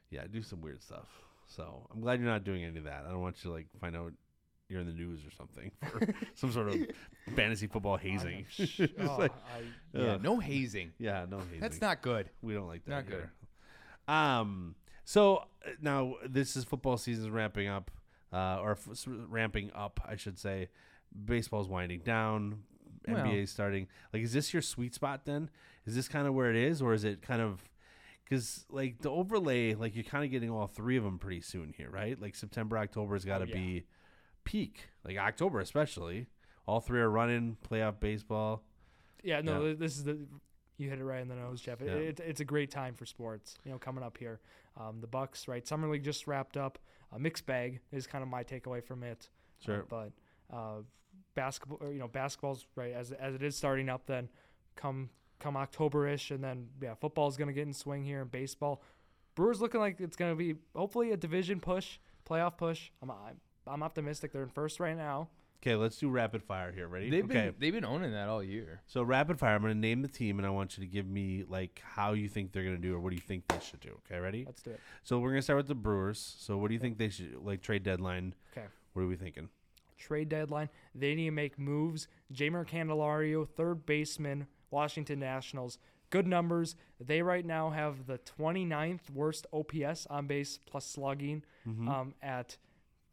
yeah, 0.10 0.26
do 0.30 0.41
some 0.41 0.62
weird 0.62 0.82
stuff. 0.84 1.08
So 1.47 1.88
I'm 1.93 2.02
glad 2.02 2.19
you're 2.19 2.30
not 2.30 2.43
doing 2.43 2.63
any 2.63 2.78
of 2.78 2.84
that. 2.86 3.06
I 3.08 3.12
don't 3.12 3.21
want 3.21 3.38
you 3.43 3.50
to 3.50 3.56
like 3.56 3.67
find 3.80 3.95
out 3.95 4.13
you're 4.71 4.79
in 4.81 4.88
the 4.88 4.93
news 4.93 5.19
or 5.25 5.31
something 5.31 5.71
for 5.91 6.01
some 6.36 6.51
sort 6.51 6.69
of 6.69 6.77
fantasy 7.36 7.67
football 7.67 7.97
hazing. 7.97 8.45
Sh- 8.49 8.81
oh, 8.99 9.17
like, 9.19 9.31
I- 9.31 9.99
yeah, 9.99 10.13
ugh. 10.13 10.23
no 10.23 10.39
hazing. 10.39 10.93
yeah, 10.97 11.25
no 11.29 11.39
hazing. 11.39 11.60
That's 11.60 11.81
not 11.81 12.01
good. 12.01 12.29
We 12.41 12.53
don't 12.53 12.67
like 12.67 12.86
that. 12.86 12.91
Not 12.91 13.05
good. 13.07 13.13
here. 13.15 13.31
Um. 14.07 14.75
So 15.03 15.38
uh, 15.38 15.71
now 15.81 16.15
this 16.27 16.55
is 16.55 16.63
football 16.63 16.97
season 16.97 17.31
ramping 17.31 17.67
up, 17.67 17.91
uh, 18.31 18.60
or 18.62 18.71
f- 18.71 18.88
ramping 19.07 19.71
up, 19.75 19.99
I 20.07 20.15
should 20.15 20.39
say. 20.39 20.69
Baseball's 21.25 21.67
winding 21.67 21.99
down. 22.01 22.63
Well- 23.07 23.25
NBA 23.25 23.47
starting. 23.49 23.88
Like, 24.13 24.21
is 24.23 24.31
this 24.34 24.53
your 24.53 24.62
sweet 24.62 24.93
spot 24.93 25.25
then? 25.25 25.49
Is 25.86 25.95
this 25.95 26.07
kind 26.07 26.27
of 26.27 26.34
where 26.34 26.49
it 26.51 26.55
is, 26.55 26.81
or 26.81 26.93
is 26.93 27.03
it 27.03 27.21
kind 27.21 27.41
of? 27.41 27.63
Because 28.23 28.65
like 28.69 29.01
the 29.01 29.10
overlay, 29.10 29.73
like 29.73 29.93
you're 29.95 30.05
kind 30.05 30.23
of 30.23 30.31
getting 30.31 30.49
all 30.49 30.67
three 30.67 30.95
of 30.95 31.03
them 31.03 31.17
pretty 31.19 31.41
soon 31.41 31.73
here, 31.75 31.89
right? 31.89 32.19
Like 32.21 32.36
September, 32.36 32.77
October 32.77 33.15
has 33.15 33.25
got 33.25 33.39
to 33.39 33.43
Oh, 33.45 33.47
yeah. 33.47 33.53
be 33.55 33.86
peak. 34.43 34.89
Like 35.04 35.17
October 35.17 35.60
especially. 35.60 36.27
All 36.67 36.80
three 36.80 36.99
are 37.01 37.10
running 37.10 37.58
playoff 37.69 37.99
baseball. 37.99 38.63
Yeah, 39.23 39.41
no, 39.41 39.65
Yeah. 39.67 39.73
this 39.77 39.97
is 39.97 40.04
the 40.04 40.27
you 40.77 40.89
hit 40.89 40.97
it 40.99 41.04
right 41.04 41.21
in 41.21 41.27
the 41.27 41.36
nose, 41.36 41.62
Jeff. 41.62 41.80
It, 41.82 41.88
Yeah. 41.88 41.93
it, 42.10 42.19
it's 42.21 42.39
a 42.39 42.45
great 42.45 42.71
time 42.71 42.95
for 42.95 43.06
sports. 43.06 43.56
You 43.63 43.71
know, 43.71 43.77
coming 43.77 44.04
up 44.04 44.17
here, 44.17 44.39
um, 44.77 44.99
the 44.99 45.06
Bucks, 45.08 45.47
right? 45.47 45.65
Summer 45.67 45.88
league 45.88 46.04
just 46.04 46.25
wrapped 46.25 46.58
up. 46.58 46.80
A 47.12 47.19
mixed 47.19 47.45
bag 47.45 47.82
is 47.91 48.08
kind 48.08 48.23
of 48.23 48.30
my 48.30 48.43
takeaway 48.43 48.84
from 48.84 49.04
it. 49.04 49.30
Uh, 49.62 49.65
Sure. 49.65 49.86
but 49.88 50.12
uh, 50.51 50.82
basketball, 51.36 51.77
or, 51.82 51.91
you 51.93 51.99
know, 51.99 52.08
basketball's 52.08 52.65
right 52.75 52.93
as 52.93 53.12
as 53.12 53.36
it 53.36 53.43
is 53.43 53.56
starting 53.56 53.89
up. 53.89 54.06
Then 54.08 54.30
come 54.75 55.10
come 55.39 55.56
October 55.58 56.08
ish, 56.08 56.32
and 56.32 56.43
then 56.43 56.69
yeah, 56.82 56.93
football's 56.95 57.38
gonna 57.38 57.54
get 57.54 57.67
in 57.67 57.73
swing 57.73 58.04
here, 58.04 58.21
and 58.21 58.32
baseball. 58.32 58.82
Brewers 59.36 59.62
looking 59.62 59.80
like 59.82 59.99
it's 59.99 60.15
gonna 60.15 60.36
be 60.36 60.56
hopefully 60.75 61.12
a 61.12 61.17
division 61.17 61.60
push, 61.60 61.99
playoff 62.27 62.58
push. 62.58 62.89
I'm 63.04 63.12
I'm, 63.12 63.39
I'm 63.71 63.84
optimistic. 63.84 64.31
They're 64.31 64.43
in 64.43 64.49
first 64.49 64.79
right 64.79 64.97
now. 64.97 65.29
Okay, 65.62 65.75
let's 65.75 65.97
do 65.97 66.10
rapid 66.10 66.41
fire 66.41 66.71
here. 66.71 66.88
Ready? 66.88 67.12
They've 67.12 67.23
okay. 67.25 67.34
been 67.34 67.55
they've 67.60 67.73
been 67.73 67.86
owning 67.86 68.12
that 68.13 68.27
all 68.27 68.41
year. 68.41 68.81
So 68.88 69.03
rapid 69.03 69.38
fire. 69.38 69.55
I'm 69.55 69.62
going 69.62 69.73
to 69.73 69.79
name 69.79 70.01
the 70.01 70.07
team, 70.07 70.39
and 70.39 70.47
I 70.47 70.49
want 70.49 70.77
you 70.77 70.84
to 70.84 70.89
give 70.89 71.05
me 71.07 71.43
like 71.47 71.81
how 71.84 72.13
you 72.13 72.27
think 72.27 72.51
they're 72.51 72.63
going 72.63 72.75
to 72.75 72.81
do, 72.81 72.95
or 72.95 72.99
what 72.99 73.12
do 73.12 73.15
you 73.15 73.21
think 73.21 73.47
they 73.47 73.60
should 73.60 73.79
do. 73.79 73.99
Okay, 74.05 74.19
ready? 74.19 74.43
Let's 74.45 74.63
do 74.63 74.71
it. 74.71 74.79
So 75.03 75.19
we're 75.19 75.29
going 75.29 75.39
to 75.39 75.43
start 75.43 75.57
with 75.57 75.67
the 75.67 75.75
Brewers. 75.75 76.36
So 76.39 76.57
what 76.57 76.69
do 76.69 76.73
you 76.73 76.79
think 76.79 76.97
they 76.97 77.10
should 77.10 77.36
like 77.43 77.62
trade 77.62 77.84
deadline? 77.84 78.34
Okay. 78.57 78.65
What 78.93 79.03
are 79.03 79.07
we 79.07 79.15
thinking? 79.15 79.49
trade 80.01 80.29
deadline. 80.29 80.69
They 80.95 81.15
need 81.15 81.25
to 81.25 81.31
make 81.31 81.57
moves. 81.57 82.07
Jeimer 82.34 82.67
Candelario, 82.67 83.47
third 83.47 83.86
baseman, 83.86 84.47
Washington 84.69 85.19
Nationals. 85.19 85.77
Good 86.10 86.27
numbers. 86.27 86.75
They 86.99 87.21
right 87.21 87.45
now 87.45 87.69
have 87.69 88.07
the 88.07 88.17
29th 88.17 89.10
worst 89.13 89.45
OPS 89.53 90.07
on 90.07 90.27
base 90.27 90.60
plus 90.65 90.86
slugging. 90.86 91.43
Mm-hmm. 91.67 91.88
Um, 91.88 92.13
at 92.21 92.57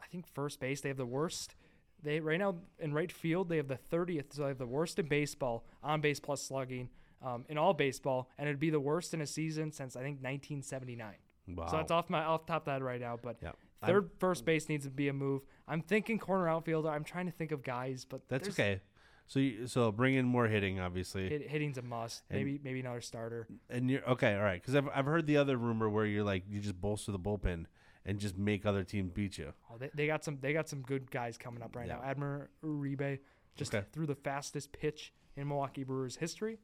I 0.02 0.06
think 0.06 0.26
first 0.34 0.60
base 0.60 0.80
they 0.80 0.88
have 0.88 0.98
the 0.98 1.06
worst. 1.06 1.54
They 2.02 2.20
right 2.20 2.38
now 2.38 2.56
in 2.78 2.92
right 2.92 3.10
field 3.10 3.48
they 3.48 3.56
have 3.56 3.68
the 3.68 3.78
30th, 3.90 4.32
so 4.34 4.42
they 4.42 4.48
have 4.48 4.58
the 4.58 4.66
worst 4.66 4.98
in 4.98 5.06
baseball 5.06 5.64
on 5.82 6.00
base 6.00 6.20
plus 6.20 6.42
slugging 6.42 6.88
um, 7.24 7.44
in 7.48 7.58
all 7.58 7.74
baseball, 7.74 8.30
and 8.38 8.48
it'd 8.48 8.60
be 8.60 8.70
the 8.70 8.80
worst 8.80 9.14
in 9.14 9.20
a 9.20 9.26
season 9.26 9.72
since 9.72 9.96
I 9.96 10.00
think 10.02 10.18
1979. 10.22 11.14
Wow. 11.56 11.66
So 11.66 11.76
that's 11.78 11.90
off 11.90 12.10
my 12.10 12.24
off 12.24 12.46
top 12.46 12.62
of 12.62 12.66
that 12.66 12.82
right 12.84 13.00
now, 13.00 13.18
but. 13.20 13.36
I'm- 13.80 13.90
third 13.94 14.10
first 14.18 14.44
base 14.44 14.68
needs 14.68 14.84
to 14.86 14.90
be 14.90 15.06
a 15.08 15.12
move. 15.12 15.42
I'm 15.68 15.82
thinking 15.82 16.18
corner 16.18 16.48
outfielder. 16.48 16.88
I'm 16.88 17.04
trying 17.04 17.26
to 17.26 17.32
think 17.32 17.52
of 17.52 17.62
guys, 17.62 18.04
but 18.04 18.28
That's 18.28 18.48
okay. 18.48 18.80
So 19.28 19.38
you, 19.40 19.66
so 19.68 19.92
bring 19.92 20.14
in 20.14 20.24
more 20.26 20.48
hitting, 20.48 20.80
obviously. 20.80 21.28
Hit, 21.28 21.48
hitting's 21.48 21.78
a 21.78 21.82
must. 21.82 22.22
And- 22.30 22.38
Maybe 22.40 22.60
maybe 22.64 22.80
another 22.80 23.00
starter. 23.02 23.46
And 23.70 23.88
you're 23.90 24.04
okay, 24.10 24.34
all 24.34 24.42
right? 24.42 24.60
Because 24.60 24.74
I've 24.74 24.88
I've 24.92 25.04
heard 25.04 25.26
the 25.26 25.36
other 25.36 25.56
rumor 25.56 25.88
where 25.88 26.06
you're 26.06 26.24
like 26.24 26.44
you 26.48 26.60
just 26.60 26.80
bolster 26.80 27.12
the 27.12 27.18
bullpen 27.20 27.66
and 28.08 28.18
just 28.18 28.38
make 28.38 28.64
other 28.66 28.82
teams 28.84 29.10
beat 29.12 29.36
you. 29.38 29.52
Oh, 29.70 29.76
they, 29.78 29.90
they 29.94 30.06
got 30.06 30.24
some 30.24 30.38
they 30.40 30.52
got 30.52 30.68
some 30.68 30.80
good 30.82 31.10
guys 31.10 31.36
coming 31.36 31.62
up 31.62 31.76
right 31.76 31.86
Yeah. 31.86 31.96
now. 31.96 32.02
Abner 32.02 32.48
Uribe 32.64 33.18
just 33.54 33.74
Okay. 33.74 33.86
threw 33.92 34.06
the 34.06 34.14
fastest 34.14 34.72
pitch 34.72 35.12
in 35.36 35.46
Milwaukee 35.46 35.84
Brewers 35.84 36.16
history 36.16 36.58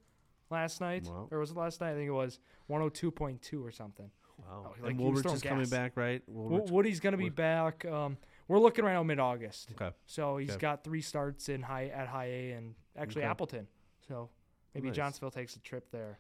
last 0.50 0.80
night, 0.80 1.04
Wow. 1.06 1.28
or 1.30 1.38
was 1.38 1.50
it 1.50 1.56
last 1.56 1.80
night? 1.80 1.92
I 1.92 1.94
think 1.94 2.08
it 2.08 2.12
was 2.12 2.38
102.2 2.70 3.62
or 3.64 3.70
something. 3.70 4.10
Wow. 4.38 4.74
like, 4.80 4.90
and 4.90 4.98
he 5.00 5.06
was 5.06 5.16
Woodruff 5.16 5.22
throwing 5.22 5.36
is 5.36 5.42
coming 5.42 5.68
back, 5.68 5.96
right? 5.96 6.22
Woody's 6.26 6.98
gonna 7.00 7.16
be 7.16 7.24
Wood- 7.24 7.36
back. 7.36 7.84
Um, 7.84 8.16
we're 8.48 8.58
looking 8.58 8.84
right 8.84 8.94
now 8.94 9.02
mid 9.02 9.18
August. 9.20 9.70
Okay. 9.72 9.94
So 10.06 10.38
he's 10.38 10.50
Okay. 10.50 10.58
got 10.60 10.82
three 10.82 11.02
starts 11.02 11.48
in 11.48 11.62
high 11.62 11.86
at 11.88 12.08
high 12.08 12.26
A 12.26 12.50
and 12.52 12.74
actually 12.96 13.22
Okay. 13.22 13.30
Appleton. 13.30 13.68
So 14.08 14.30
maybe 14.74 14.88
Nice. 14.88 14.96
Johnsonville 14.96 15.30
takes 15.30 15.54
a 15.56 15.60
trip 15.60 15.90
there. 15.92 16.18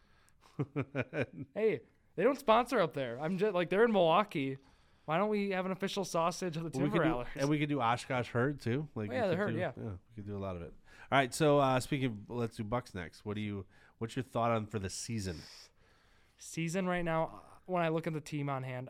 hey, 1.54 1.80
they 2.16 2.22
don't 2.22 2.38
sponsor 2.38 2.80
up 2.80 2.94
there. 2.94 3.18
I'm 3.20 3.38
just 3.38 3.54
like 3.54 3.68
they're 3.70 3.84
in 3.84 3.92
Milwaukee. 3.92 4.58
Why 5.06 5.18
don't 5.18 5.28
we 5.28 5.50
have 5.50 5.66
an 5.66 5.72
official 5.72 6.04
sausage 6.04 6.56
of 6.56 6.62
the 6.64 6.78
Well, 6.78 6.88
we 6.88 6.98
do, 6.98 7.24
and 7.36 7.48
we 7.48 7.58
could 7.58 7.68
do 7.68 7.80
Oshkosh 7.80 8.28
herd 8.28 8.60
too. 8.60 8.88
Like 8.94 9.10
Oh, 9.10 9.14
yeah, 9.14 9.26
the 9.28 9.36
herd, 9.36 9.52
do- 9.52 9.58
yeah. 9.58 9.72
we 9.76 9.90
could 10.16 10.26
do 10.26 10.36
a 10.36 10.38
lot 10.38 10.56
of 10.56 10.62
it. 10.62 10.72
All 11.12 11.18
right, 11.18 11.32
so 11.34 11.58
uh, 11.58 11.78
speaking, 11.80 12.06
of, 12.06 12.34
let's 12.34 12.56
do 12.56 12.64
Bucks 12.64 12.94
next. 12.94 13.24
What 13.24 13.34
do 13.34 13.42
you? 13.42 13.66
What's 13.98 14.16
your 14.16 14.22
thought 14.22 14.50
on 14.50 14.66
for 14.66 14.78
the 14.78 14.90
season? 14.90 15.36
Season 16.38 16.86
right 16.86 17.04
now, 17.04 17.42
when 17.66 17.82
I 17.82 17.88
look 17.88 18.06
at 18.06 18.12
the 18.12 18.20
team 18.20 18.48
on 18.48 18.62
hand, 18.62 18.88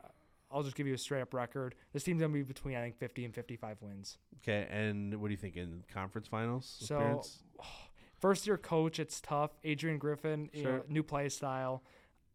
I'll 0.50 0.62
just 0.62 0.76
give 0.76 0.86
you 0.86 0.94
a 0.94 0.98
straight 0.98 1.20
up 1.20 1.34
record. 1.34 1.74
This 1.92 2.04
team's 2.04 2.20
gonna 2.20 2.32
be 2.32 2.42
between 2.42 2.76
I 2.76 2.80
think 2.80 2.96
50 2.98 3.24
and 3.24 3.34
55 3.34 3.78
wins. 3.82 4.18
Okay, 4.42 4.66
and 4.70 5.20
what 5.20 5.28
do 5.28 5.32
you 5.32 5.36
think 5.38 5.56
in 5.56 5.82
conference 5.92 6.28
finals? 6.28 6.76
So, 6.80 6.96
appearance? 6.96 7.42
First 8.20 8.46
year 8.46 8.56
coach, 8.56 8.98
it's 8.98 9.20
tough. 9.20 9.50
Adrian 9.64 9.98
Griffin, 9.98 10.48
you 10.52 10.62
know, 10.64 10.82
new 10.88 11.02
play 11.02 11.28
style. 11.28 11.82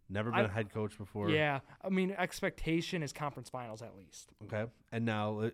Never 0.10 0.32
been 0.32 0.46
a 0.46 0.50
head 0.50 0.74
coach 0.74 0.98
before. 0.98 1.30
Yeah, 1.30 1.60
I 1.84 1.90
mean 1.90 2.16
expectation 2.18 3.04
is 3.04 3.14
conference 3.14 3.50
finals 3.50 3.82
at 3.82 3.96
least. 3.96 4.32
Okay, 4.46 4.70
and 4.92 5.06
now 5.06 5.40
uh, 5.40 5.50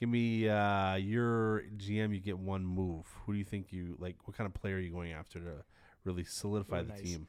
give 0.00 0.08
me 0.08 0.48
uh, 0.48 0.96
your 0.96 1.62
GM. 1.76 2.12
You 2.12 2.20
get 2.20 2.38
one 2.38 2.64
move. 2.64 3.06
Who 3.24 3.32
do 3.32 3.38
you 3.38 3.44
think 3.44 3.72
you 3.72 3.96
like? 3.98 4.16
What 4.24 4.36
kind 4.36 4.46
of 4.46 4.54
player 4.54 4.76
are 4.76 4.80
you 4.80 4.90
going 4.90 5.12
after 5.12 5.38
to 5.38 5.64
really 6.04 6.24
solidify 6.24 6.80
Ooh, 6.80 6.84
the 6.84 6.92
nice. 6.92 7.02
team? 7.02 7.28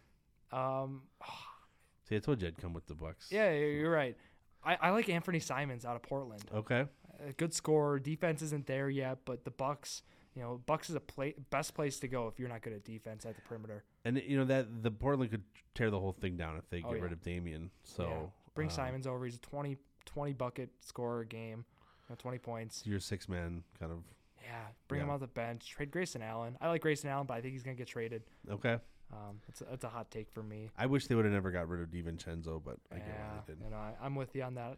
Um, 0.51 1.03
See, 2.09 2.15
I 2.15 2.19
told 2.19 2.41
you 2.41 2.47
I'd 2.47 2.57
come 2.57 2.73
with 2.73 2.87
the 2.87 2.95
Bucks. 2.95 3.27
yeah, 3.31 3.51
you're 3.51 3.69
you're 3.69 3.91
right. 3.91 4.17
I, 4.65 4.77
I 4.81 4.89
like 4.91 5.07
Anfernee 5.07 5.43
Simons 5.43 5.85
out 5.85 5.95
of 5.95 6.01
Portland. 6.03 6.43
Okay. 6.53 6.85
A 7.27 7.33
good 7.33 7.53
scorer. 7.53 7.99
Defense 7.99 8.41
isn't 8.41 8.65
there 8.65 8.89
yet, 8.89 9.19
but 9.25 9.43
the 9.43 9.51
Bucks, 9.51 10.03
you 10.35 10.41
know, 10.41 10.61
Bucks 10.65 10.89
is 10.89 10.95
a 10.95 10.99
play, 10.99 11.35
best 11.49 11.73
place 11.75 11.99
to 11.99 12.07
go 12.07 12.27
if 12.27 12.39
you're 12.39 12.49
not 12.49 12.61
good 12.61 12.73
at 12.73 12.83
defense 12.83 13.25
at 13.25 13.35
the 13.35 13.41
perimeter. 13.41 13.83
And 14.05 14.21
you 14.25 14.37
know 14.37 14.45
that 14.45 14.83
the 14.83 14.91
Portland 14.91 15.31
could 15.31 15.43
tear 15.75 15.89
the 15.91 15.99
whole 15.99 16.13
thing 16.13 16.37
down 16.37 16.57
if 16.57 16.69
they 16.69 16.81
Oh, 16.85 16.89
get 16.89 16.97
yeah. 16.97 17.03
rid 17.03 17.11
of 17.11 17.21
Damian. 17.21 17.69
So 17.83 18.07
Yeah. 18.07 18.25
Bring 18.55 18.67
uh, 18.67 18.71
Simons 18.71 19.07
over. 19.07 19.25
He's 19.25 19.35
a 19.35 19.39
20, 19.39 19.77
20 20.05 20.33
bucket 20.33 20.69
scorer 20.81 21.21
a 21.21 21.25
game, 21.25 21.65
you 22.07 22.11
know, 22.11 22.15
20 22.17 22.37
points. 22.39 22.83
Your 22.85 22.99
six 22.99 23.27
man 23.29 23.63
kind 23.79 23.91
of 23.91 23.99
Yeah, 24.43 24.65
bring 24.87 25.01
him 25.01 25.09
off 25.09 25.19
the 25.21 25.27
bench. 25.27 25.69
Trade 25.69 25.91
Grayson 25.91 26.21
Allen. 26.21 26.57
I 26.61 26.67
like 26.67 26.81
Grayson 26.81 27.09
Allen, 27.09 27.25
but 27.27 27.35
I 27.35 27.41
think 27.41 27.53
he's 27.53 27.63
gonna 27.63 27.75
get 27.75 27.87
traded. 27.87 28.23
okay. 28.49 28.77
Um, 29.11 29.39
it's 29.47 29.61
a, 29.61 29.65
it's 29.71 29.83
a 29.83 29.89
hot 29.89 30.09
take 30.09 30.31
for 30.31 30.41
me. 30.41 30.71
I 30.75 30.87
wish 30.87 31.05
they 31.05 31.13
would 31.13 31.25
have 31.25 31.33
never 31.33 31.51
got 31.51 31.67
rid 31.69 31.81
of 31.81 31.89
DiVincenzo, 31.89 32.59
but 32.65 32.77
I 32.91 32.95
get 32.95 33.07
yeah, 33.09 33.13
why 33.13 33.41
they 33.45 33.53
did. 33.53 33.63
you 33.63 33.69
know, 33.69 33.77
I, 33.77 33.93
I'm 34.01 34.15
with 34.15 34.35
you 34.35 34.41
on 34.41 34.55
that. 34.55 34.77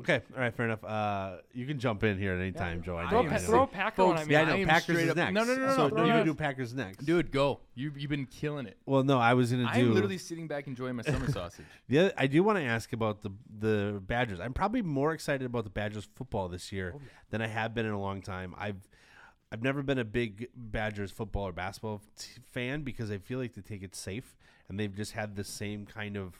Okay, 0.00 0.20
all 0.34 0.40
right, 0.40 0.54
fair 0.54 0.66
enough. 0.66 0.82
Uh, 0.84 1.36
you 1.52 1.66
can 1.66 1.78
jump 1.78 2.02
in 2.04 2.18
here 2.18 2.34
at 2.34 2.40
any 2.40 2.52
time, 2.52 2.82
Joe. 2.82 2.96
I 2.96 3.08
Throw, 3.08 3.22
know. 3.22 3.28
a 3.28 3.30
I 3.30 3.34
pa- 3.34 3.36
am 3.36 3.40
throw. 3.42 3.66
Packer 3.66 4.04
one 4.04 4.12
Folks, 4.16 4.22
at 4.22 4.26
me. 4.28 4.32
yeah, 4.34 4.40
I 4.40 4.42
I 4.42 4.46
know. 4.46 4.54
am 4.56 4.66
Packers 4.68 4.82
straight 4.82 5.04
is 5.04 5.10
up- 5.10 5.16
next. 5.16 5.34
no, 5.34 5.44
no, 5.44 5.54
no, 5.54 5.66
no, 5.66 5.76
So 5.76 5.88
no, 5.88 6.02
you 6.04 6.08
no. 6.10 6.16
can 6.18 6.26
do 6.26 6.34
Packers 6.34 6.74
next, 6.74 7.04
Dude, 7.04 7.30
go. 7.30 7.60
You 7.74 7.92
you've 7.96 8.10
been 8.10 8.26
killing 8.26 8.66
it. 8.66 8.76
Well, 8.86 9.02
no, 9.04 9.18
I 9.18 9.34
was 9.34 9.50
gonna 9.50 9.64
do. 9.64 9.68
I'm 9.68 9.94
literally 9.94 10.18
sitting 10.18 10.46
back 10.48 10.66
enjoying 10.66 10.96
my 10.96 11.02
summer 11.02 11.28
sausage. 11.32 11.66
The 11.88 11.98
other, 11.98 12.12
I 12.16 12.26
do 12.26 12.42
want 12.42 12.58
to 12.58 12.64
ask 12.64 12.92
about 12.92 13.22
the 13.22 13.30
the 13.58 14.02
Badgers. 14.06 14.40
I'm 14.40 14.52
probably 14.52 14.82
more 14.82 15.12
excited 15.12 15.44
about 15.46 15.64
the 15.64 15.70
Badgers 15.70 16.08
football 16.14 16.48
this 16.48 16.72
year 16.72 16.92
Oh, 16.94 17.00
yeah. 17.02 17.08
than 17.30 17.42
I 17.42 17.46
have 17.46 17.74
been 17.74 17.86
in 17.86 17.92
a 17.92 18.00
long 18.00 18.22
time. 18.22 18.54
I've 18.58 18.88
I've 19.52 19.62
never 19.62 19.82
been 19.82 19.98
a 19.98 20.04
big 20.04 20.48
Badgers 20.54 21.10
football 21.10 21.48
or 21.48 21.52
basketball 21.52 22.02
t- 22.16 22.40
fan 22.52 22.82
because 22.82 23.10
I 23.10 23.18
feel 23.18 23.38
like 23.40 23.54
they 23.54 23.62
take 23.62 23.82
it 23.82 23.94
safe 23.96 24.36
and 24.68 24.78
they've 24.78 24.94
just 24.94 25.12
had 25.12 25.34
the 25.34 25.42
same 25.44 25.86
kind 25.86 26.16
of 26.16 26.34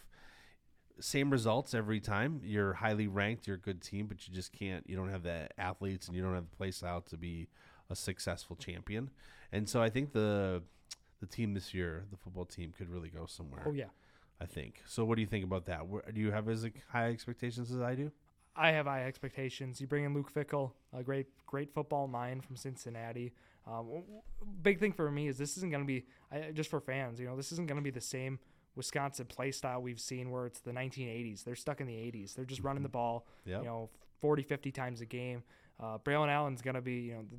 same 1.01 1.31
results 1.31 1.75
every 1.75 2.01
time. 2.01 2.41
You're 2.45 2.75
highly 2.75 3.09
ranked. 3.09 3.47
You're 3.47 3.57
a 3.57 3.61
good 3.61 3.83
team, 3.83 4.07
but 4.07 4.27
you 4.27 4.35
just 4.35 4.53
can't. 4.53 4.89
You 4.89 4.97
don't 4.97 5.11
have 5.11 5.23
the 5.23 5.49
athletes, 5.59 6.07
and 6.07 6.17
you 6.17 6.23
don't 6.23 6.35
have 6.35 6.49
the 6.49 6.57
play 6.57 6.71
style 6.71 7.01
to 7.03 7.17
be 7.17 7.49
a 7.89 7.97
successful 7.97 8.57
champion. 8.57 9.11
And 9.53 9.69
so 9.69 9.83
I 9.83 9.91
think 9.91 10.13
the 10.13 10.63
the 11.21 11.27
team 11.27 11.55
this 11.55 11.75
year, 11.75 12.05
the 12.11 12.17
football 12.17 12.45
team, 12.45 12.73
could 12.77 12.89
really 12.89 13.09
go 13.09 13.27
somewhere. 13.27 13.63
Oh 13.67 13.73
yeah. 13.73 13.87
I 14.41 14.47
think. 14.47 14.83
So 14.87 15.05
what 15.05 15.17
do 15.17 15.21
you 15.21 15.27
think 15.27 15.45
about 15.45 15.67
that? 15.67 15.87
Where, 15.87 16.03
do 16.15 16.21
you 16.21 16.31
have 16.31 16.49
as 16.49 16.67
high 16.91 17.11
expectations 17.11 17.71
as 17.71 17.83
I 17.83 17.95
do? 17.95 18.11
I 18.57 18.73
have 18.73 18.87
high 18.87 19.05
expectations. 19.05 19.81
You 19.81 19.87
bring 19.87 20.05
in 20.05 20.15
Luke 20.15 20.33
Fickell, 20.33 20.73
a 20.97 21.03
great 21.03 21.27
great 21.47 21.73
football 21.73 22.09
mind 22.09 22.45
from 22.45 22.57
Cincinnati. 22.57 23.33
Um, 23.67 24.03
big 24.63 24.81
thing 24.81 24.93
for 24.93 25.11
me 25.11 25.29
is 25.29 25.37
this 25.37 25.57
isn't 25.59 25.71
going 25.71 25.83
to 25.83 25.87
be 25.87 26.07
I, 26.33 26.51
just 26.53 26.71
for 26.71 26.81
fans. 26.81 27.21
You 27.21 27.27
know, 27.27 27.37
this 27.37 27.53
isn't 27.53 27.69
going 27.69 27.77
to 27.77 27.83
be 27.83 27.91
the 27.91 28.01
same 28.01 28.39
Wisconsin 28.77 29.27
play 29.27 29.51
style 29.51 29.83
we've 29.83 30.01
seen 30.01 30.31
where 30.31 30.47
it's 30.47 30.61
the 30.61 30.73
1980s. 30.73 31.45
They're 31.45 31.57
stuck 31.57 31.81
in 31.81 31.87
the 31.87 31.95
80s. 31.95 32.35
They're 32.35 32.45
just 32.45 32.63
running 32.63 32.83
the 32.83 32.89
ball, 32.89 33.27
Yep. 33.45 33.63
you 33.63 33.67
know, 33.69 33.91
40, 34.21 34.43
50 34.43 34.71
times 34.73 35.01
a 35.01 35.07
game. 35.07 35.43
Uh, 35.79 35.99
Braelon 35.99 36.29
Allen's 36.29 36.63
going 36.63 36.75
to 36.75 36.81
be, 36.83 37.01
you 37.01 37.15
know, 37.15 37.25
the 37.31 37.37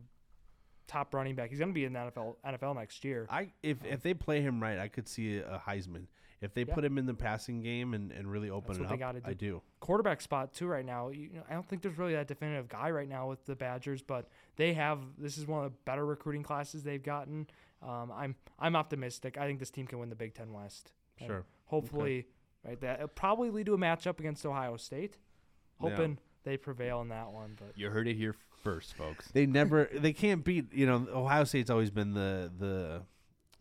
top 0.88 1.14
running 1.14 1.36
back. 1.36 1.50
He's 1.50 1.60
going 1.60 1.70
to 1.72 1.74
be 1.74 1.86
in 1.86 1.94
the 1.94 2.00
NFL 2.00 2.36
NFL 2.46 2.76
next 2.76 3.04
year. 3.06 3.28
I 3.30 3.52
if 3.64 3.84
if 3.86 4.02
they 4.02 4.14
play 4.14 4.42
him 4.42 4.62
right, 4.62 4.78
I 4.80 4.88
could 4.88 5.08
see 5.08 5.38
a 5.38 5.62
Heisman. 5.66 6.08
If 6.42 6.56
they 6.56 6.64
Yeah. 6.64 6.74
put 6.74 6.84
him 6.84 6.98
in 6.98 7.06
the 7.06 7.14
passing 7.14 7.62
game 7.62 7.94
and, 7.94 8.12
and 8.12 8.30
really 8.30 8.50
open 8.50 8.76
it 8.84 8.92
up, 8.92 8.98
gotta 8.98 9.22
I 9.24 9.34
do. 9.34 9.62
quarterback 9.80 10.22
spot 10.22 10.54
too 10.54 10.66
right 10.66 10.84
now. 10.84 11.10
You 11.10 11.30
know, 11.34 11.44
I 11.48 11.54
don't 11.54 11.68
think 11.70 11.84
there's 11.84 12.00
really 12.00 12.14
that 12.14 12.28
definitive 12.28 12.68
guy 12.68 12.90
right 12.90 13.08
now 13.08 13.30
with 13.30 13.46
the 13.46 13.56
Badgers, 13.56 14.02
but 14.02 14.28
they 14.56 14.74
have. 14.74 15.00
This 15.20 15.38
is 15.38 15.46
one 15.46 15.64
of 15.64 15.72
the 15.72 15.78
better 15.86 16.04
recruiting 16.04 16.42
classes 16.42 16.82
they've 16.84 17.04
gotten. 17.04 17.46
Um, 17.84 18.12
I'm 18.12 18.36
I'm 18.58 18.76
optimistic. 18.76 19.38
I 19.38 19.46
think 19.46 19.60
this 19.60 19.70
team 19.70 19.86
can 19.86 20.00
win 20.00 20.10
the 20.10 20.16
Big 20.16 20.34
Ten 20.34 20.52
West. 20.52 20.92
And 21.22 21.30
Sure. 21.30 21.46
Hopefully, 21.66 22.28
right. 22.66 22.80
That 22.82 22.96
it'll 22.96 23.08
probably 23.10 23.50
lead 23.50 23.68
to 23.68 23.74
a 23.74 23.78
matchup 23.78 24.20
against 24.20 24.46
Ohio 24.46 24.78
State. 24.78 25.18
Yeah. 25.82 25.90
Hoping 25.90 26.18
they 26.44 26.58
prevail 26.58 27.02
in 27.02 27.10
that 27.10 27.32
one, 27.32 27.56
but 27.58 27.78
You 27.78 27.90
heard 27.90 28.08
it 28.08 28.16
here 28.16 28.36
first, 28.64 28.94
folks. 28.94 29.30
They 29.32 29.46
never 29.46 29.90
they 29.94 30.14
can't 30.14 30.44
beat 30.44 30.74
you 30.74 30.86
know 30.86 31.08
Ohio 31.14 31.44
State's 31.46 31.70
always 31.70 31.92
been 31.92 32.14
the 32.14 32.52
the 32.58 33.02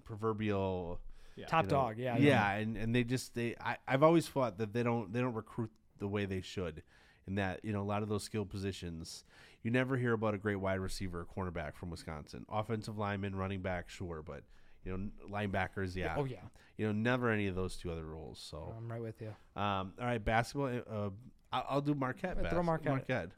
proverbial 0.05 1.01
top 1.47 1.65
you 1.65 1.71
know, 1.71 1.77
dog. 1.77 1.99
Yeah. 1.99 2.19
yeah, 2.19 2.53
and, 2.53 2.77
and 2.77 2.95
they 2.95 3.05
just 3.05 3.35
they 3.35 3.55
I, 3.61 3.77
I've 3.87 4.03
always 4.03 4.27
thought 4.29 4.59
that 4.59 4.73
they 4.73 4.83
don't 4.83 5.13
they 5.13 5.21
don't 5.21 5.35
recruit 5.35 5.71
the 5.99 6.09
way 6.09 6.25
they 6.25 6.41
should 6.41 6.83
in 7.27 7.37
that 7.37 7.65
you 7.65 7.73
know 7.73 7.83
a 7.83 7.85
lot 7.85 8.03
of 8.03 8.09
those 8.09 8.25
skill 8.25 8.45
positions 8.45 9.25
you 9.63 9.71
never 9.71 9.97
hear 9.97 10.15
about 10.15 10.35
a 10.35 10.39
great 10.39 10.57
wide 10.57 10.81
receiver 10.81 11.21
or 11.21 11.27
cornerback 11.27 11.75
from 11.75 11.91
Wisconsin 11.91 12.45
offensive 12.51 12.99
lineman 12.99 13.37
running 13.37 13.61
back 13.61 13.89
sure 13.89 14.23
but 14.23 14.43
you 14.85 14.97
know 14.97 15.09
linebackers 15.31 15.95
yeah 15.97 16.15
Oh 16.17 16.25
yeah. 16.25 16.39
you 16.77 16.87
know 16.87 16.93
never 16.93 17.31
any 17.31 17.47
of 17.47 17.55
those 17.55 17.77
two 17.77 17.91
other 17.91 18.05
roles 18.05 18.39
so 18.39 18.75
I'm 18.77 18.91
right 18.91 19.03
with 19.03 19.21
you. 19.21 19.29
um 19.61 19.93
all 20.01 20.07
right 20.07 20.25
basketball 20.25 20.81
uh 20.91 21.11
I'll, 21.53 21.67
I'll 21.69 21.81
do 21.81 21.95
Marquette 21.95 22.37
throw 22.51 22.63
Marquette. 22.63 22.91
Marquette 22.93 23.31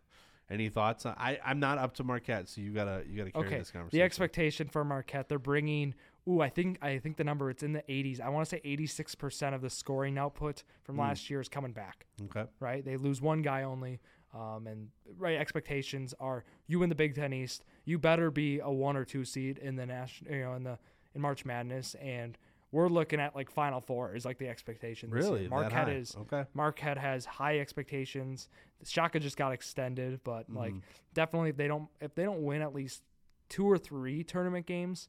any 0.51 0.69
thoughts 0.69 1.07
I 1.07 1.39
I'm 1.45 1.61
not 1.61 1.79
up 1.79 1.95
to 1.95 2.05
Marquette 2.05 2.49
so 2.49 2.61
you 2.61 2.73
gotta 2.73 3.03
you 3.09 3.17
gotta 3.17 3.31
carry 3.33 3.47
Okay. 3.47 3.59
this 3.59 3.71
conversation 3.71 3.99
The 3.99 4.03
expectation 4.05 4.69
for 4.69 4.85
Marquette, 4.85 5.29
they're 5.29 5.39
bringing. 5.39 5.95
Ooh, 6.29 6.41
I 6.41 6.51
think 6.51 6.79
I 6.83 6.99
think 6.99 7.17
the 7.17 7.25
number 7.25 7.49
it's 7.51 7.63
in 7.65 7.73
the 7.73 7.83
80s. 7.89 8.21
I 8.21 8.29
want 8.29 8.47
to 8.47 8.51
say 8.51 8.61
86 8.63 9.15
percent 9.17 9.55
of 9.55 9.63
the 9.63 9.71
scoring 9.71 10.19
output 10.19 10.63
from 10.85 10.97
Mm. 10.97 11.01
last 11.01 11.31
year 11.31 11.41
is 11.41 11.49
coming 11.49 11.73
back. 11.73 12.07
okay 12.25 12.45
right? 12.61 12.85
They 12.85 12.97
lose 12.97 13.21
one 13.23 13.41
guy 13.43 13.63
only. 13.63 14.01
Um, 14.35 14.67
and 14.67 14.89
right 15.19 15.37
expectations 15.39 16.15
are 16.21 16.45
you 16.67 16.79
win 16.81 16.89
the 16.91 16.95
Big 16.95 17.15
Ten 17.15 17.33
East, 17.33 17.65
you 17.85 17.99
better 17.99 18.31
be 18.31 18.61
a 18.61 18.71
one 18.71 18.97
or 18.97 19.05
two 19.05 19.25
seed 19.25 19.59
in 19.59 19.77
the 19.77 19.85
national, 19.87 20.33
you 20.35 20.41
know, 20.43 20.55
in 20.55 20.65
the 20.65 20.79
in 21.15 21.21
March 21.21 21.45
Madness, 21.45 21.95
and 21.97 22.37
we're 22.71 22.89
looking 22.89 23.21
at 23.21 23.35
like 23.37 23.51
Final 23.51 23.81
Four 23.81 24.15
is 24.15 24.25
like 24.25 24.39
the 24.39 24.49
expectation. 24.49 25.11
really 25.11 25.47
Marquette 25.49 25.89
is 25.91 26.17
okay 26.17 26.47
Marquette 26.55 26.99
has 26.99 27.25
high 27.27 27.59
expectations. 27.59 28.49
Shaka 28.85 29.21
just 29.21 29.37
got 29.37 29.53
extended, 29.53 30.21
but 30.25 30.51
like 30.53 30.73
Mhm. 30.73 30.83
definitely 31.15 31.51
if 31.51 31.57
they 31.57 31.69
don't 31.69 31.89
if 32.01 32.15
they 32.15 32.25
don't 32.25 32.43
win 32.43 32.63
at 32.63 32.73
least 32.75 33.03
two 33.49 33.67
or 33.71 33.77
three 33.77 34.25
tournament 34.25 34.65
games 34.67 35.09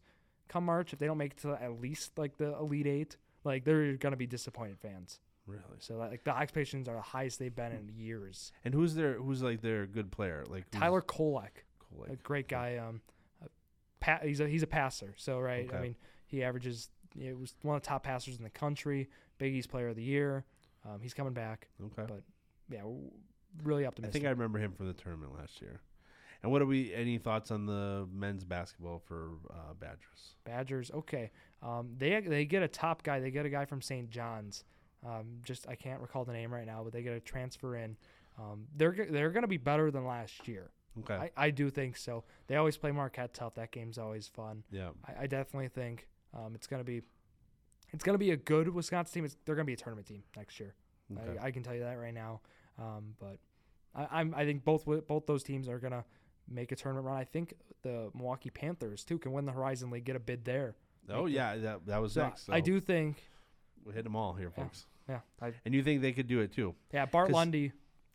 come 0.49 0.65
March, 0.65 0.91
if 0.91 0.99
they 0.99 1.05
don't 1.07 1.17
make 1.17 1.31
it 1.31 1.37
to 1.37 1.53
at 1.53 1.79
least 1.79 2.17
like 2.17 2.35
the 2.37 2.53
Elite 2.57 2.85
Eight, 2.87 3.17
like 3.45 3.63
they're 3.63 3.95
gonna 3.95 4.17
be 4.17 4.27
disappointed 4.27 4.77
fans. 4.79 5.21
really 5.47 5.61
So 5.79 5.95
like 5.97 6.23
the 6.25 6.37
expectations 6.37 6.87
are 6.89 6.95
the 6.95 7.01
highest 7.01 7.39
they've 7.39 7.55
been 7.55 7.71
in 7.71 7.89
years. 7.89 8.51
And 8.65 8.73
who's 8.73 8.93
their 8.95 9.13
who's 9.15 9.41
like 9.41 9.61
their 9.61 9.85
good 9.87 10.11
player? 10.11 10.43
Like 10.47 10.69
Tyler 10.69 11.01
Kolek, 11.01 11.63
Cool, 11.79 12.05
a 12.09 12.15
great 12.17 12.47
guy. 12.49 12.75
Um, 12.77 13.01
pa- 14.03 14.19
he's 14.21 14.39
a 14.39 14.47
he's 14.47 14.63
a 14.63 14.67
passer. 14.67 15.13
So 15.17 15.39
right, 15.39 15.69
I 15.73 15.79
mean 15.79 15.95
he 16.25 16.43
averages. 16.43 16.89
It 17.17 17.37
was 17.37 17.55
one 17.61 17.75
of 17.75 17.81
the 17.81 17.87
top 17.87 18.03
passers 18.03 18.37
in 18.37 18.43
the 18.43 18.49
country. 18.49 19.09
Big 19.37 19.53
East 19.53 19.69
Player 19.69 19.89
of 19.89 19.95
the 19.95 20.03
Year. 20.03 20.45
Um, 20.85 20.99
he's 21.01 21.13
coming 21.13 21.33
back. 21.33 21.69
okay. 21.81 22.05
but 22.07 22.23
Yeah, 22.69 22.81
really 23.63 23.87
I 23.87 23.91
think 23.91 24.25
I 24.25 24.29
remember 24.29 24.59
him 24.59 24.73
from 24.73 24.87
the 24.87 24.93
tournament 24.93 25.33
last 25.37 25.61
year. 25.61 25.81
And 26.41 26.51
what 26.51 26.61
are 26.61 26.65
we? 26.65 26.93
Any 26.93 27.17
thoughts 27.17 27.51
on 27.51 27.65
the 27.65 28.05
men's 28.11 28.43
basketball 28.43 28.99
for 28.99 29.29
uh, 29.49 29.73
Badgers? 29.79 30.35
Badgers. 30.43 30.91
Okay, 30.91 31.31
um, 31.61 31.91
they 31.97 32.19
they 32.19 32.43
get 32.43 32.61
a 32.63 32.67
top 32.67 33.03
guy. 33.03 33.21
They 33.21 33.31
get 33.31 33.45
a 33.45 33.49
guy 33.49 33.63
from 33.63 33.81
St. 33.81 34.09
John's. 34.09 34.65
Um, 35.05 35.39
just 35.45 35.67
I 35.69 35.75
can't 35.75 36.01
recall 36.01 36.25
the 36.25 36.33
name 36.33 36.53
right 36.53 36.65
now, 36.65 36.83
but 36.83 36.91
they 36.91 37.01
get 37.01 37.13
a 37.13 37.21
transfer 37.21 37.77
in. 37.77 37.95
Um, 38.37 38.65
they're 38.75 39.07
they're 39.09 39.31
going 39.31 39.43
to 39.43 39.47
be 39.47 39.57
better 39.57 39.89
than 39.89 40.05
last 40.05 40.47
year. 40.47 40.71
Okay. 40.99 41.15
I, 41.15 41.31
I 41.35 41.49
do 41.49 41.69
think 41.69 41.97
so. 41.97 42.23
They 42.47 42.55
always 42.55 42.77
play 42.77 42.91
Marquette 42.91 43.33
tough. 43.33 43.55
That 43.55 43.71
game's 43.71 43.97
always 43.97 44.27
fun. 44.27 44.63
yeah. 44.71 44.89
I, 45.07 45.23
I 45.23 45.27
definitely 45.27 45.69
think 45.69 46.07
um, 46.33 46.53
it's 46.55 46.67
gonna 46.67 46.83
be 46.83 47.01
it's 47.91 48.03
gonna 48.03 48.17
be 48.17 48.31
a 48.31 48.37
good 48.37 48.69
Wisconsin 48.69 49.13
team. 49.13 49.25
It's, 49.25 49.35
they're 49.45 49.55
gonna 49.55 49.65
be 49.65 49.73
a 49.73 49.77
tournament 49.77 50.07
team 50.07 50.23
next 50.37 50.59
year. 50.59 50.75
Okay. 51.17 51.37
I, 51.39 51.47
I 51.47 51.51
can 51.51 51.63
tell 51.63 51.73
you 51.75 51.81
that 51.81 51.97
right 51.99 52.13
now. 52.13 52.41
Um, 52.79 53.15
but 53.19 53.37
I, 53.95 54.19
I'm 54.19 54.33
I 54.35 54.45
think 54.45 54.63
both 54.63 54.85
both 55.07 55.25
those 55.25 55.43
teams 55.43 55.67
are 55.67 55.79
gonna 55.79 56.05
make 56.49 56.71
a 56.71 56.75
tournament 56.75 57.07
run. 57.07 57.17
I 57.17 57.23
think 57.23 57.53
the 57.83 58.09
Milwaukee 58.13 58.49
Panthers 58.49 59.03
too 59.03 59.17
can 59.17 59.31
win 59.31 59.45
the 59.45 59.51
Horizon 59.51 59.89
League, 59.89 60.05
get 60.05 60.15
a 60.15 60.19
bid 60.19 60.45
there. 60.45 60.75
oh 61.09 61.23
make 61.23 61.25
the- 61.25 61.31
yeah, 61.31 61.55
that 61.57 61.85
that 61.87 62.01
was 62.01 62.13
So 62.13 62.23
next. 62.23 62.49
I 62.49 62.59
do 62.59 62.79
think 62.79 63.23
We 63.85 63.93
hit 63.93 64.03
them 64.03 64.15
all 64.15 64.33
here, 64.33 64.49
folks. 64.51 64.85
yeah 65.09 65.19
I, 65.41 65.53
And 65.65 65.73
you 65.73 65.83
think 65.83 66.01
they 66.01 66.11
could 66.13 66.27
do 66.27 66.39
it 66.41 66.51
too? 66.53 66.75
yeah 66.93 67.05
Bart 67.05 67.31
Lundy. 67.31 67.71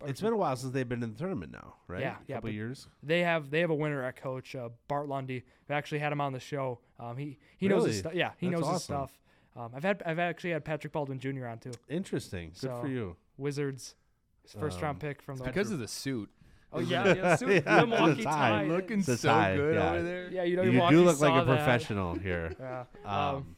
It's 0.07 0.20
been 0.20 0.32
a 0.32 0.36
while 0.36 0.55
since 0.57 0.72
they've 0.72 0.88
been 0.88 1.03
in 1.03 1.12
the 1.12 1.18
tournament 1.18 1.51
now, 1.53 1.74
right? 1.88 2.01
Yeah, 2.01 2.12
a 2.12 2.16
yeah, 2.28 2.36
couple 2.36 2.49
but- 2.51 2.55
years. 2.55 2.86
They 3.03 3.20
have 3.22 3.51
they 3.51 3.61
have 3.61 3.70
a 3.70 3.74
winner 3.74 4.03
at 4.05 4.16
coach 4.16 4.55
uh, 4.55 4.68
Bart 4.86 5.09
Lundy. 5.09 5.44
We 5.68 5.74
actually 5.74 5.99
had 5.99 6.12
him 6.12 6.20
on 6.20 6.32
the 6.32 6.40
show. 6.40 6.78
Um, 7.01 7.16
he 7.16 7.38
he 7.57 7.66
knows 7.68 7.86
his 7.86 7.99
stuff. 7.99 8.14
Yeah, 8.14 8.30
he 8.38 8.49
That's 8.49 8.61
knows 8.62 8.72
his 8.74 8.82
stuff. 8.84 9.12
Um, 9.57 9.70
I've 9.74 9.82
had 9.82 10.03
I've 10.07 10.18
actually 10.20 10.51
had 10.51 10.64
Patrick 10.64 10.92
Baldwin 10.92 11.18
Jr. 11.18 11.46
on 11.46 11.59
too. 11.59 11.72
Interesting. 11.88 12.51
Good 12.51 12.59
So- 12.59 12.80
for 12.80 12.88
you. 12.88 13.16
Wizards, 13.36 13.94
first 14.59 14.78
Um, 14.78 14.84
round 14.84 15.01
pick 15.01 15.20
from 15.22 15.38
the. 15.38 15.44
Because 15.44 15.70
of 15.72 15.78
the 15.78 15.88
suit. 15.88 16.28
oh 16.72 16.80
yeah, 16.80 17.14
yeah, 17.14 17.36
suit, 17.36 17.64
Yeah, 17.64 17.80
the 17.80 17.86
Milwaukee 17.86 18.14
the 18.14 18.22
tie. 18.24 18.49
tie. 18.51 18.64
Looking 18.66 19.01
The 19.03 19.16
so 19.16 19.28
tie, 19.28 19.57
good 19.57 19.74
yeah. 19.76 19.90
over 19.92 20.03
there. 20.03 20.28
Yeah, 20.30 20.42
you 20.44 20.57
know 20.57 20.62
You 20.62 20.72
Milwaukee 20.72 20.96
do 20.96 21.05
look 21.05 21.20
like 21.20 21.42
a 21.42 21.44
that. 21.44 21.57
professional 21.57 22.14
here. 22.14 22.55
Yeah. 22.61 22.84
Um, 23.05 23.34
Um, 23.36 23.57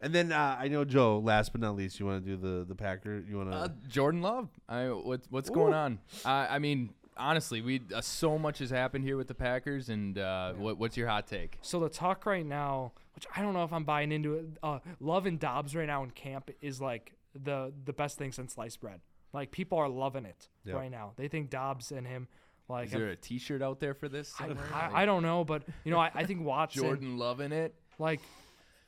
and 0.00 0.14
then 0.14 0.32
uh, 0.32 0.56
I 0.58 0.68
know 0.68 0.84
Joe. 0.84 1.18
Last 1.18 1.52
but 1.52 1.60
not 1.60 1.76
least, 1.76 1.98
you 2.00 2.06
want 2.06 2.24
to 2.24 2.30
do 2.30 2.36
the 2.36 2.64
the 2.64 2.74
Packer? 2.74 3.22
You 3.28 3.38
want 3.38 3.50
to? 3.50 3.56
Uh, 3.56 3.68
Jordan 3.88 4.22
Love. 4.22 4.48
I 4.68 4.86
what's 4.88 5.26
what's 5.30 5.50
going 5.50 5.74
on? 5.74 5.98
Uh, 6.24 6.46
I 6.50 6.58
mean, 6.58 6.90
honestly, 7.16 7.60
we 7.62 7.80
uh, 7.94 8.00
so 8.00 8.38
much 8.38 8.58
has 8.58 8.70
happened 8.70 9.04
here 9.04 9.16
with 9.16 9.28
the 9.28 9.34
Packers, 9.34 9.88
and 9.88 10.18
uh, 10.18 10.52
what 10.54 10.78
what's 10.78 10.96
your 10.96 11.08
hot 11.08 11.26
take? 11.26 11.58
So 11.62 11.80
the 11.80 11.88
talk 11.88 12.26
right 12.26 12.44
now, 12.46 12.92
which 13.14 13.26
I 13.36 13.42
don't 13.42 13.54
know 13.54 13.64
if 13.64 13.72
I'm 13.72 13.84
buying 13.84 14.12
into 14.12 14.34
it, 14.34 14.46
uh, 14.62 14.78
Love 15.00 15.26
and 15.26 15.38
Doubs 15.40 15.74
right 15.74 15.86
now 15.86 16.02
in 16.02 16.10
camp 16.10 16.50
is 16.60 16.80
like 16.80 17.14
the 17.34 17.72
the 17.84 17.92
best 17.92 18.18
thing 18.18 18.32
since 18.32 18.54
sliced 18.54 18.80
bread. 18.80 19.00
Like 19.32 19.50
people 19.50 19.76
are 19.78 19.88
loving 19.88 20.24
it 20.24 20.48
Yep. 20.64 20.76
right 20.76 20.90
now. 20.90 21.12
They 21.16 21.28
think 21.28 21.50
Doubs 21.50 21.92
and 21.92 22.06
him, 22.06 22.26
like 22.68 22.86
Is 22.86 22.92
there 22.92 23.08
a 23.08 23.16
T-shirt 23.16 23.60
out 23.62 23.80
there 23.80 23.92
for 23.94 24.08
this? 24.08 24.32
I. 24.40 24.48
I, 24.72 25.02
I 25.02 25.06
don't 25.06 25.22
know, 25.22 25.44
but 25.44 25.62
you 25.84 25.90
know 25.90 25.98
I, 25.98 26.10
I 26.14 26.24
think 26.24 26.40
Watson, 26.44 26.82
Jordan 26.82 27.18
loving 27.18 27.52
it. 27.52 27.74
like 27.98 28.20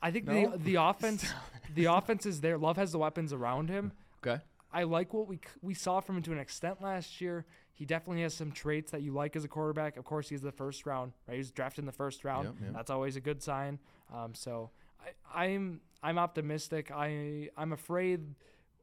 I 0.01 0.11
think 0.11 0.25
No? 0.27 0.51
the 0.51 0.57
the 0.57 0.75
offense, 0.81 1.25
the 1.73 1.85
offense 1.85 2.25
is 2.25 2.41
there. 2.41 2.57
Love 2.57 2.77
has 2.77 2.91
the 2.91 2.99
weapons 2.99 3.33
around 3.33 3.69
him. 3.69 3.91
Okay. 4.25 4.41
I 4.71 4.83
like 4.83 5.13
what 5.13 5.27
we 5.27 5.39
we 5.61 5.73
saw 5.73 5.99
from 5.99 6.17
him 6.17 6.23
to 6.23 6.31
an 6.31 6.39
extent 6.39 6.81
last 6.81 7.21
year. 7.21 7.45
He 7.73 7.85
definitely 7.85 8.23
has 8.23 8.33
some 8.33 8.51
traits 8.51 8.91
that 8.91 9.01
you 9.01 9.13
like 9.13 9.35
as 9.37 9.43
a 9.45 9.47
quarterback. 9.47 9.95
Of 9.97 10.03
course, 10.03 10.27
he's 10.27 10.41
the 10.41 10.51
first 10.51 10.85
round, 10.85 11.13
right? 11.27 11.35
He 11.35 11.37
was 11.39 11.49
drafted 11.51 11.83
in 11.83 11.85
the 11.85 11.91
first 11.93 12.25
round. 12.25 12.45
Yep, 12.45 12.55
yep. 12.61 12.73
That's 12.73 12.89
always 12.89 13.15
a 13.15 13.21
good 13.21 13.41
sign. 13.41 13.79
Um, 14.13 14.35
so 14.35 14.69
I, 15.33 15.45
I'm 15.45 15.79
I'm 16.03 16.17
optimistic. 16.17 16.91
I 16.91 17.49
I'm 17.57 17.71
afraid 17.73 18.35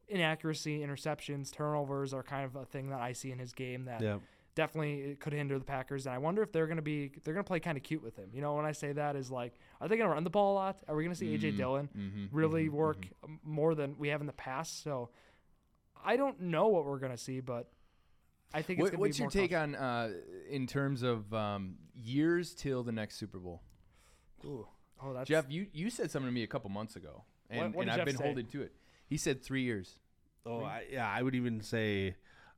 inaccuracy, 0.09 0.81
interceptions, 0.81 1.53
turnovers 1.53 2.15
are 2.15 2.23
kind 2.23 2.45
of 2.45 2.57
a 2.57 2.65
thing 2.65 2.91
that 2.91 3.01
I 3.01 3.13
see 3.13 3.31
in 3.33 3.39
his 3.39 3.53
game 3.53 3.85
that 3.87 4.01
yeah. 4.01 4.19
Definitely 4.57 5.03
it 5.13 5.21
could 5.21 5.33
hinder 5.33 5.57
the 5.59 5.65
Packers. 5.65 6.07
And 6.07 6.15
I 6.15 6.19
wonder 6.19 6.43
if 6.43 6.51
they're 6.51 6.67
going 6.67 6.77
to 6.79 6.83
be 6.83 7.13
they're 7.23 7.35
going 7.35 7.45
to 7.45 7.49
play 7.49 7.61
kind 7.61 7.77
of 7.79 7.85
cute 7.85 8.03
with 8.03 8.17
him. 8.17 8.31
You 8.33 8.41
know, 8.41 8.55
when 8.57 8.65
I 8.65 8.73
say 8.73 8.91
that 8.93 9.15
is 9.15 9.31
like, 9.31 9.53
are 9.81 9.87
they 9.87 9.97
going 9.97 10.09
to 10.09 10.13
run 10.15 10.25
the 10.25 10.31
ball 10.31 10.55
a 10.55 10.57
lot? 10.57 10.79
Are 10.89 10.97
we 10.97 11.05
going 11.05 11.15
to 11.15 11.19
see 11.19 11.37
AJ 11.39 11.53
Mm, 11.53 11.57
Dillon 11.57 11.89
mhm, 11.97 12.29
really 12.33 12.67
mhm, 12.67 12.73
work 12.73 13.07
mhm. 13.25 13.39
more 13.45 13.77
than 13.77 13.97
we 13.97 14.09
have 14.09 14.21
in 14.21 14.27
the 14.27 14.33
past? 14.33 14.83
So 14.83 15.11
I 16.05 16.17
don't 16.17 16.41
know 16.41 16.67
what 16.69 16.85
we're 16.85 16.99
going 16.99 17.13
to 17.13 17.19
see, 17.19 17.41
but 17.41 17.71
I 18.53 18.63
think 18.63 18.81
it's 18.81 18.85
What, 18.85 18.93
going 18.93 18.99
be 18.99 19.09
what's 19.11 19.19
your 19.19 19.27
more 19.27 19.31
take 19.31 19.53
on 19.55 19.75
uh, 19.77 20.11
in 20.51 20.67
terms 20.67 21.03
of 21.03 21.33
um, 21.33 21.77
years 21.95 22.55
till 22.55 22.83
the 22.83 22.93
next 22.93 23.17
Super 23.17 23.39
Bowl? 23.39 23.63
Ooh. 24.45 24.67
Oh, 25.03 25.13
that's 25.13 25.29
Jeff, 25.29 25.45
you, 25.49 25.67
you 25.73 25.91
said 25.91 26.11
something 26.11 26.29
to 26.29 26.33
me 26.33 26.43
a 26.43 26.47
couple 26.47 26.71
months 26.71 26.97
ago, 26.97 27.25
and, 27.51 27.75
what 27.75 27.83
and 27.83 27.91
I've 27.91 27.99
Jeff 27.99 28.07
been 28.07 28.17
say? 28.17 28.25
holding 28.25 28.47
to 28.47 28.63
it. 28.63 28.73
He 29.07 29.19
said 29.19 29.43
three 29.45 29.63
years. 29.63 29.99
Oh, 30.47 30.63
I, 30.65 30.85
yeah, 30.91 31.07
I 31.07 31.23
would 31.23 31.35
even 31.35 31.61
say 31.61 32.15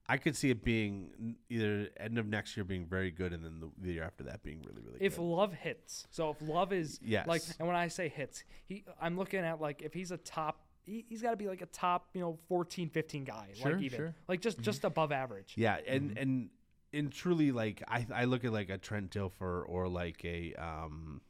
I 0.09 0.17
could 0.17 0.35
see 0.37 0.49
it 0.51 0.65
being 0.65 1.37
either 1.51 1.91
end 1.99 2.17
of 2.19 2.27
next 2.27 2.57
year 2.57 2.65
being 2.65 2.87
very 2.87 3.11
good, 3.11 3.33
and 3.35 3.45
then 3.45 3.61
the, 3.61 3.71
the 3.79 3.93
year 3.93 4.05
after 4.05 4.25
that 4.25 4.43
being 4.43 4.63
really, 4.63 4.81
really 4.83 4.99
good. 4.99 5.05
If 5.07 5.17
good. 5.17 5.23
Love 5.23 5.53
hits, 5.53 6.07
so 6.11 6.31
if 6.31 6.37
Love 6.41 6.73
is 6.73 6.99
yes. 7.03 7.27
like, 7.27 7.43
and 7.59 7.69
when 7.69 7.77
I 7.77 7.89
say 7.89 8.09
hits, 8.09 8.45
he, 8.65 8.85
I'm 9.01 9.19
looking 9.19 9.41
at 9.41 9.61
like 9.61 9.83
if 9.83 9.93
he's 9.93 10.11
a 10.11 10.17
top, 10.17 10.63
he, 10.87 11.05
he's 11.09 11.21
got 11.21 11.33
to 11.33 11.37
be 11.37 11.47
like 11.47 11.61
a 11.61 11.67
top, 11.67 12.09
you 12.15 12.21
know, 12.23 12.39
14, 12.49 12.89
15 12.89 13.25
guy, 13.25 13.49
Sure, 13.55 13.73
like 13.73 13.83
even 13.83 13.99
sure. 13.99 14.15
like 14.29 14.41
just 14.41 14.61
just 14.61 14.85
above 14.85 15.13
average. 15.13 15.53
Yeah, 15.57 15.77
and 15.87 16.11
Mm-hmm. 16.11 16.19
and 16.23 16.51
and 16.95 17.13
truly, 17.13 17.53
like 17.53 17.83
I 17.87 18.07
I 18.15 18.25
look 18.25 18.45
at 18.47 18.53
like 18.53 18.71
a 18.71 18.79
Trent 18.79 19.11
Dilfer 19.11 19.63
or 19.69 19.89
like 19.89 20.25
a 20.25 20.55
um, 20.55 21.21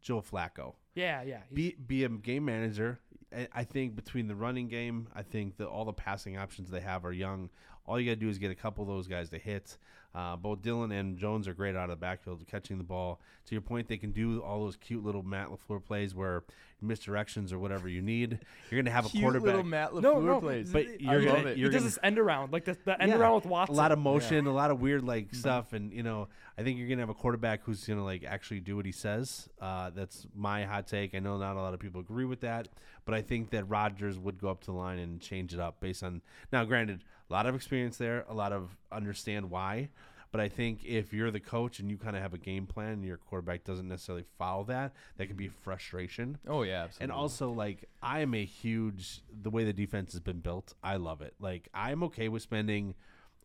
Joe 0.00 0.22
Flacco. 0.22 0.76
Yeah, 0.94 1.22
yeah. 1.24 1.40
Be 1.52 1.74
be 1.86 2.04
a 2.04 2.08
game 2.08 2.46
manager. 2.46 3.00
I- 3.36 3.48
I 3.52 3.64
think 3.64 3.96
between 3.96 4.28
the 4.28 4.34
running 4.36 4.68
game, 4.68 5.08
I 5.14 5.22
think 5.22 5.56
that 5.56 5.66
all 5.66 5.84
the 5.84 5.92
passing 5.92 6.38
options 6.38 6.70
they 6.70 6.80
have 6.80 7.04
are 7.04 7.12
young. 7.12 7.50
All 7.86 8.00
you 8.00 8.10
got 8.10 8.18
to 8.18 8.24
do 8.24 8.28
is 8.28 8.38
get 8.38 8.50
a 8.50 8.54
couple 8.54 8.82
of 8.82 8.88
those 8.88 9.06
guys 9.06 9.28
to 9.30 9.38
hit. 9.38 9.76
Uh, 10.14 10.36
both 10.36 10.62
Dillon 10.62 10.92
and 10.92 11.18
Jones 11.18 11.48
are 11.48 11.54
great 11.54 11.74
out 11.74 11.84
of 11.84 11.90
the 11.90 11.96
backfield 11.96 12.46
catching 12.46 12.78
the 12.78 12.84
ball. 12.84 13.20
To 13.46 13.54
your 13.54 13.62
point, 13.62 13.88
they 13.88 13.96
can 13.96 14.12
do 14.12 14.40
all 14.42 14.64
those 14.64 14.76
cute 14.76 15.04
little 15.04 15.22
Matt 15.24 15.48
LaFleur 15.48 15.82
plays 15.84 16.14
where 16.14 16.44
misdirections 16.84 17.52
or 17.52 17.58
whatever 17.58 17.88
you 17.88 18.02
need. 18.02 18.38
You're 18.70 18.80
gonna 18.82 18.94
have 18.94 19.06
a 19.06 19.08
Cute 19.08 19.22
quarterback. 19.22 19.46
little 19.46 19.62
Matt 19.64 19.90
LaFleur 19.92 20.02
no, 20.02 20.20
no, 20.20 20.40
plays. 20.40 20.72
But 20.72 21.00
you're 21.00 21.22
love 21.22 21.36
gonna- 21.38 21.48
it. 21.50 21.58
you're 21.58 21.70
he 21.70 21.72
does 21.72 21.82
gonna- 21.82 21.84
this 21.84 21.98
end 22.02 22.18
around, 22.18 22.52
like 22.52 22.64
the, 22.64 22.76
the 22.84 23.00
end 23.00 23.10
Yeah, 23.10 23.18
around 23.18 23.36
with 23.36 23.46
Watson. 23.46 23.74
A 23.74 23.78
lot 23.78 23.92
of 23.92 23.98
motion, 23.98 24.46
a 24.46 24.52
lot 24.52 24.70
of 24.70 24.80
weird 24.80 25.02
like 25.04 25.34
stuff, 25.34 25.72
and 25.72 25.92
you 25.92 26.02
know, 26.02 26.28
I 26.58 26.62
think 26.62 26.78
you're 26.78 26.88
gonna 26.88 27.02
have 27.02 27.08
a 27.08 27.14
quarterback 27.14 27.62
who's 27.64 27.84
gonna 27.86 28.04
like 28.04 28.24
actually 28.24 28.60
do 28.60 28.76
what 28.76 28.86
he 28.86 28.92
says. 28.92 29.48
Uh, 29.60 29.90
that's 29.90 30.26
my 30.34 30.64
hot 30.64 30.86
take. 30.86 31.14
I 31.14 31.18
know 31.20 31.38
not 31.38 31.56
a 31.56 31.60
lot 31.60 31.74
of 31.74 31.80
people 31.80 32.00
agree 32.00 32.24
with 32.24 32.40
that, 32.40 32.68
but 33.04 33.14
I 33.14 33.22
think 33.22 33.50
that 33.50 33.64
Rodgers 33.68 34.18
would 34.18 34.38
go 34.38 34.48
up 34.48 34.60
to 34.60 34.66
the 34.66 34.72
line 34.76 34.98
and 34.98 35.20
change 35.20 35.54
it 35.54 35.60
up 35.60 35.80
based 35.80 36.02
on 36.02 36.22
now. 36.52 36.64
Granted, 36.64 37.02
a 37.30 37.32
lot 37.32 37.46
of 37.46 37.54
experience 37.54 37.96
there, 37.96 38.24
a 38.28 38.34
lot 38.34 38.52
of 38.52 38.76
understand 38.94 39.50
why. 39.50 39.88
But 40.32 40.40
I 40.40 40.48
think 40.48 40.84
if 40.84 41.12
you're 41.12 41.30
the 41.30 41.38
coach 41.38 41.78
and 41.78 41.88
you 41.88 41.96
kind 41.96 42.16
of 42.16 42.22
have 42.22 42.34
a 42.34 42.38
game 42.38 42.66
plan 42.66 42.88
and 42.94 43.04
your 43.04 43.18
quarterback 43.18 43.62
doesn't 43.62 43.86
necessarily 43.86 44.24
follow 44.36 44.64
that, 44.64 44.92
that 45.16 45.28
could 45.28 45.36
be 45.36 45.46
frustration. 45.46 46.38
oh 46.48 46.62
yeah, 46.64 46.84
absolutely. 46.84 47.04
And 47.04 47.12
also, 47.12 47.52
like, 47.52 47.88
I 48.02 48.18
am 48.20 48.34
a 48.34 48.44
huge 48.44 49.20
the 49.42 49.50
way 49.50 49.62
the 49.62 49.72
defense 49.72 50.10
has 50.12 50.20
been 50.20 50.40
built. 50.40 50.74
I 50.82 50.96
love 50.96 51.22
it. 51.22 51.34
Like, 51.38 51.68
I'm 51.72 52.02
okay 52.04 52.28
with 52.28 52.42
spending 52.42 52.96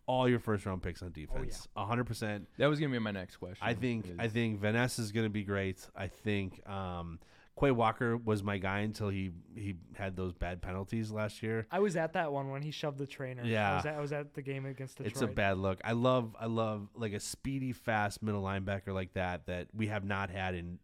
all 0.08 0.28
your 0.28 0.39
first 0.39 0.66
round 0.66 0.82
picks 0.82 1.04
on 1.04 1.12
defense, 1.12 1.68
a 1.76 1.86
hundred 1.86 2.06
percent. 2.06 2.47
that 2.58 2.66
was 2.66 2.80
gonna 2.80 2.91
be 2.91 2.97
my 2.97 3.12
next 3.12 3.38
question. 3.38 3.60
I 3.62 3.76
think 3.76 4.08
is- 4.08 4.16
I 4.18 4.28
think 4.28 4.60
Van 4.60 4.74
Ness 4.74 4.97
is 4.97 5.12
going 5.12 5.28
to 5.28 5.30
be 5.30 5.43
great. 5.43 5.86
I 5.95 6.08
think 6.08 6.68
um, 6.68 7.20
Quay 7.60 7.72
Walker 7.72 8.16
was 8.16 8.41
my 8.43 8.57
guy 8.57 8.80
until 8.80 9.10
he 9.10 9.32
he 9.55 9.76
had 9.95 10.16
those 10.16 10.34
bad 10.34 10.62
penalties 10.62 11.12
last 11.12 11.43
year. 11.43 11.68
I 11.72 11.80
was 11.80 11.95
at 11.95 12.14
that 12.14 12.32
one 12.32 12.49
when 12.49 12.62
he 12.62 12.72
shoved 12.72 12.97
the 12.97 13.07
trainer. 13.07 13.43
Yeah. 13.43 13.72
I 13.72 13.76
was 13.76 13.86
at, 13.86 13.95
I 13.95 13.99
was 14.01 14.12
at 14.14 14.34
the 14.34 14.41
game 14.41 14.66
against 14.66 14.97
Detroit. 14.97 15.12
It's 15.12 15.22
a 15.22 15.28
bad 15.28 15.57
look. 15.57 15.80
I 15.84 15.91
love 15.91 16.36
I 16.39 16.45
love 16.45 16.88
like 16.95 17.14
a 17.14 17.20
speedy, 17.20 17.74
fast 17.74 18.24
middle 18.24 18.43
linebacker 18.43 18.93
like 18.93 19.14
that 19.14 19.47
that 19.47 19.68
we 19.74 19.88
have 19.88 20.05
not 20.05 20.30
had 20.30 20.55
in 20.55 20.80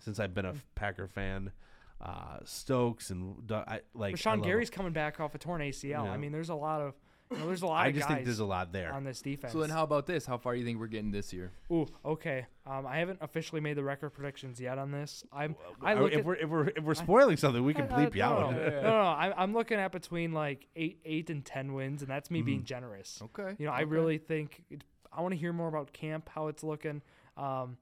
since 0.00 0.18
I've 0.18 0.34
been 0.34 0.46
a 0.46 0.54
Packer 0.74 1.08
fan. 1.08 1.52
Uh, 2.00 2.38
Stokes 2.44 3.10
and 3.10 3.50
I, 3.52 3.80
like 3.94 4.16
Rashan 4.16 4.42
Gary's 4.42 4.70
coming 4.70 4.92
back 4.92 5.20
off 5.20 5.34
a 5.36 5.38
torn 5.38 5.60
ACL. 5.60 5.84
Yeah. 5.84 6.02
I 6.02 6.16
mean, 6.16 6.32
there's 6.32 6.48
a 6.48 6.54
lot 6.54 6.80
of, 6.80 6.94
you 7.32 7.38
know, 7.38 7.46
there's 7.46 7.62
a 7.62 7.66
lot 7.66 7.84
I 7.84 7.88
of 7.88 7.94
just 7.94 8.08
guys 8.08 8.14
think 8.16 8.26
there's 8.26 8.38
a 8.38 8.44
lot 8.44 8.72
there. 8.72 8.92
on 8.92 9.04
this 9.04 9.20
defense. 9.22 9.52
So 9.52 9.60
then, 9.60 9.70
how 9.70 9.82
about 9.82 10.06
this? 10.06 10.26
How 10.26 10.38
far 10.38 10.52
do 10.54 10.60
you 10.60 10.64
think 10.64 10.78
we're 10.78 10.86
getting 10.86 11.10
this 11.10 11.32
year? 11.32 11.50
Ooh, 11.70 11.86
okay. 12.04 12.46
Um, 12.66 12.86
I 12.86 12.98
haven't 12.98 13.18
officially 13.20 13.60
made 13.60 13.76
the 13.76 13.82
record 13.82 14.10
predictions 14.10 14.60
yet 14.60 14.78
on 14.78 14.90
this. 14.90 15.24
I'm. 15.32 15.56
I 15.82 15.92
Are- 15.94 16.02
look 16.02 16.12
if 16.12 16.18
at, 16.20 16.24
we're 16.24 16.34
if 16.36 16.48
we're 16.48 16.68
if 16.68 16.84
we're 16.84 16.94
spoiling 17.06 17.36
something, 17.36 17.64
we 17.64 17.74
can 17.74 17.90
I- 17.90 17.96
I- 18.02 18.06
bleep 18.06 18.14
you 18.14 18.22
no, 18.22 18.26
out. 18.28 18.52
No, 18.52 18.58
no, 18.58 18.70
no, 18.70 18.82
no, 18.82 19.00
I'm, 19.00 19.32
I'm 19.36 19.52
looking 19.54 19.78
at 19.78 19.92
between 19.92 20.32
like 20.32 20.66
eight, 20.76 21.00
eight 21.04 21.30
and 21.30 21.44
ten 21.44 21.72
wins, 21.74 22.02
and 22.02 22.10
that's 22.10 22.30
me 22.30 22.42
being 22.42 22.64
generous. 22.64 23.20
Okay. 23.22 23.54
You 23.58 23.66
know, 23.66 23.72
I 23.72 23.80
really 23.82 24.18
think 24.18 24.62
it, 24.70 24.84
I 25.12 25.20
want 25.22 25.32
to 25.34 25.38
hear 25.38 25.52
more 25.52 25.68
about 25.68 25.92
camp, 25.92 26.28
how 26.28 26.48
it's 26.48 26.62
looking. 26.62 27.02
Um, 27.36 27.76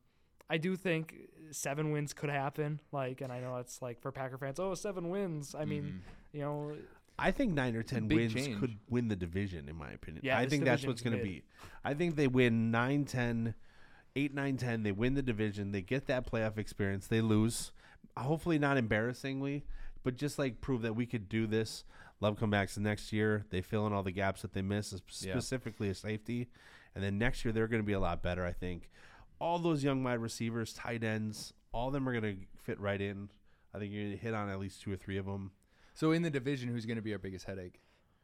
I 0.49 0.57
do 0.57 0.75
think 0.77 1.15
seven 1.53 1.93
wins 1.93 2.13
could 2.13 2.31
happen. 2.31 2.81
Like, 2.91 3.21
and 3.21 3.33
I 3.33 3.39
know 3.41 3.57
it's 3.59 3.81
like 3.83 4.01
for 4.01 4.11
Packer 4.11 4.37
fans, 4.39 4.59
oh, 4.59 4.75
seven 4.75 5.09
wins. 5.11 5.55
I 5.57 5.65
mean, 5.65 5.83
Mm-hmm. 5.85 5.99
you 6.37 6.41
know, 6.43 6.73
I 7.21 7.31
think 7.31 7.53
nine 7.53 7.77
or 7.77 7.83
ten 7.83 8.09
big 8.09 8.18
wins 8.18 8.35
change. 8.35 8.59
could 8.59 8.77
win 8.89 9.09
the 9.09 9.16
division, 9.16 9.68
in 9.68 9.77
my 9.77 9.91
opinion. 9.91 10.23
Yeah, 10.25 10.39
I 10.39 10.47
think 10.47 10.64
that's 10.64 10.87
what's 10.87 11.03
going 11.03 11.16
to 11.16 11.23
be. 11.23 11.45
I 11.85 11.95
think 11.95 12.16
they 12.16 12.27
win 12.27 12.71
9 12.71 13.05
10, 13.05 13.55
8 14.16 14.35
9 14.35 14.57
10. 14.57 14.83
They 14.83 14.93
win 14.93 15.14
the 15.14 15.23
division. 15.23 15.73
They 15.73 15.83
get 15.83 16.07
that 16.07 16.31
playoff 16.31 16.59
experience. 16.59 17.07
They 17.07 17.21
lose. 17.21 17.73
Hopefully, 18.16 18.59
not 18.59 18.77
embarrassingly, 18.77 19.64
but 20.03 20.16
just 20.16 20.39
like 20.39 20.61
prove 20.61 20.83
that 20.83 20.95
we 20.97 21.07
could 21.07 21.29
do 21.29 21.47
this. 21.47 21.85
Love 22.21 22.39
comebacks 22.39 22.75
the 22.75 22.81
next 22.81 23.12
year. 23.12 23.45
They 23.51 23.62
fill 23.62 23.87
in 23.87 23.93
all 23.93 24.03
the 24.03 24.11
gaps 24.11 24.43
that 24.43 24.53
they 24.53 24.62
miss, 24.62 24.93
Yeah. 24.93 25.33
specifically 25.33 25.89
a 25.89 25.95
safety. 25.95 26.49
And 26.95 27.03
then 27.05 27.18
next 27.18 27.45
year, 27.45 27.53
they're 27.53 27.68
going 27.68 27.83
to 27.83 27.87
be 27.87 27.93
a 27.93 28.01
lot 28.01 28.23
better, 28.23 28.45
I 28.45 28.53
think. 28.53 28.91
All 29.41 29.59
those 29.59 29.83
young 29.85 30.03
wide 30.03 30.18
receivers, 30.21 30.73
tight 30.75 31.03
ends, 31.03 31.55
all 31.73 31.87
of 31.87 31.95
them 31.95 32.07
are 32.09 32.12
going 32.21 32.37
to 32.37 32.43
fit 32.62 32.79
right 32.81 33.01
in. 33.01 33.31
I 33.73 33.79
think 33.79 33.93
you're 33.93 34.03
going 34.05 34.16
to 34.16 34.23
hit 34.23 34.35
on 34.35 34.51
at 34.51 34.59
least 34.59 34.83
two 34.83 34.93
or 34.93 34.97
three 34.97 35.16
of 35.16 35.25
them. 35.25 35.53
So 35.95 36.12
in 36.12 36.22
the 36.22 36.30
division, 36.30 36.68
who's 36.68 36.86
going 36.86 36.97
to 36.97 37.03
be 37.03 37.12
our 37.12 37.18
biggest 37.18 37.47
headache? 37.47 37.80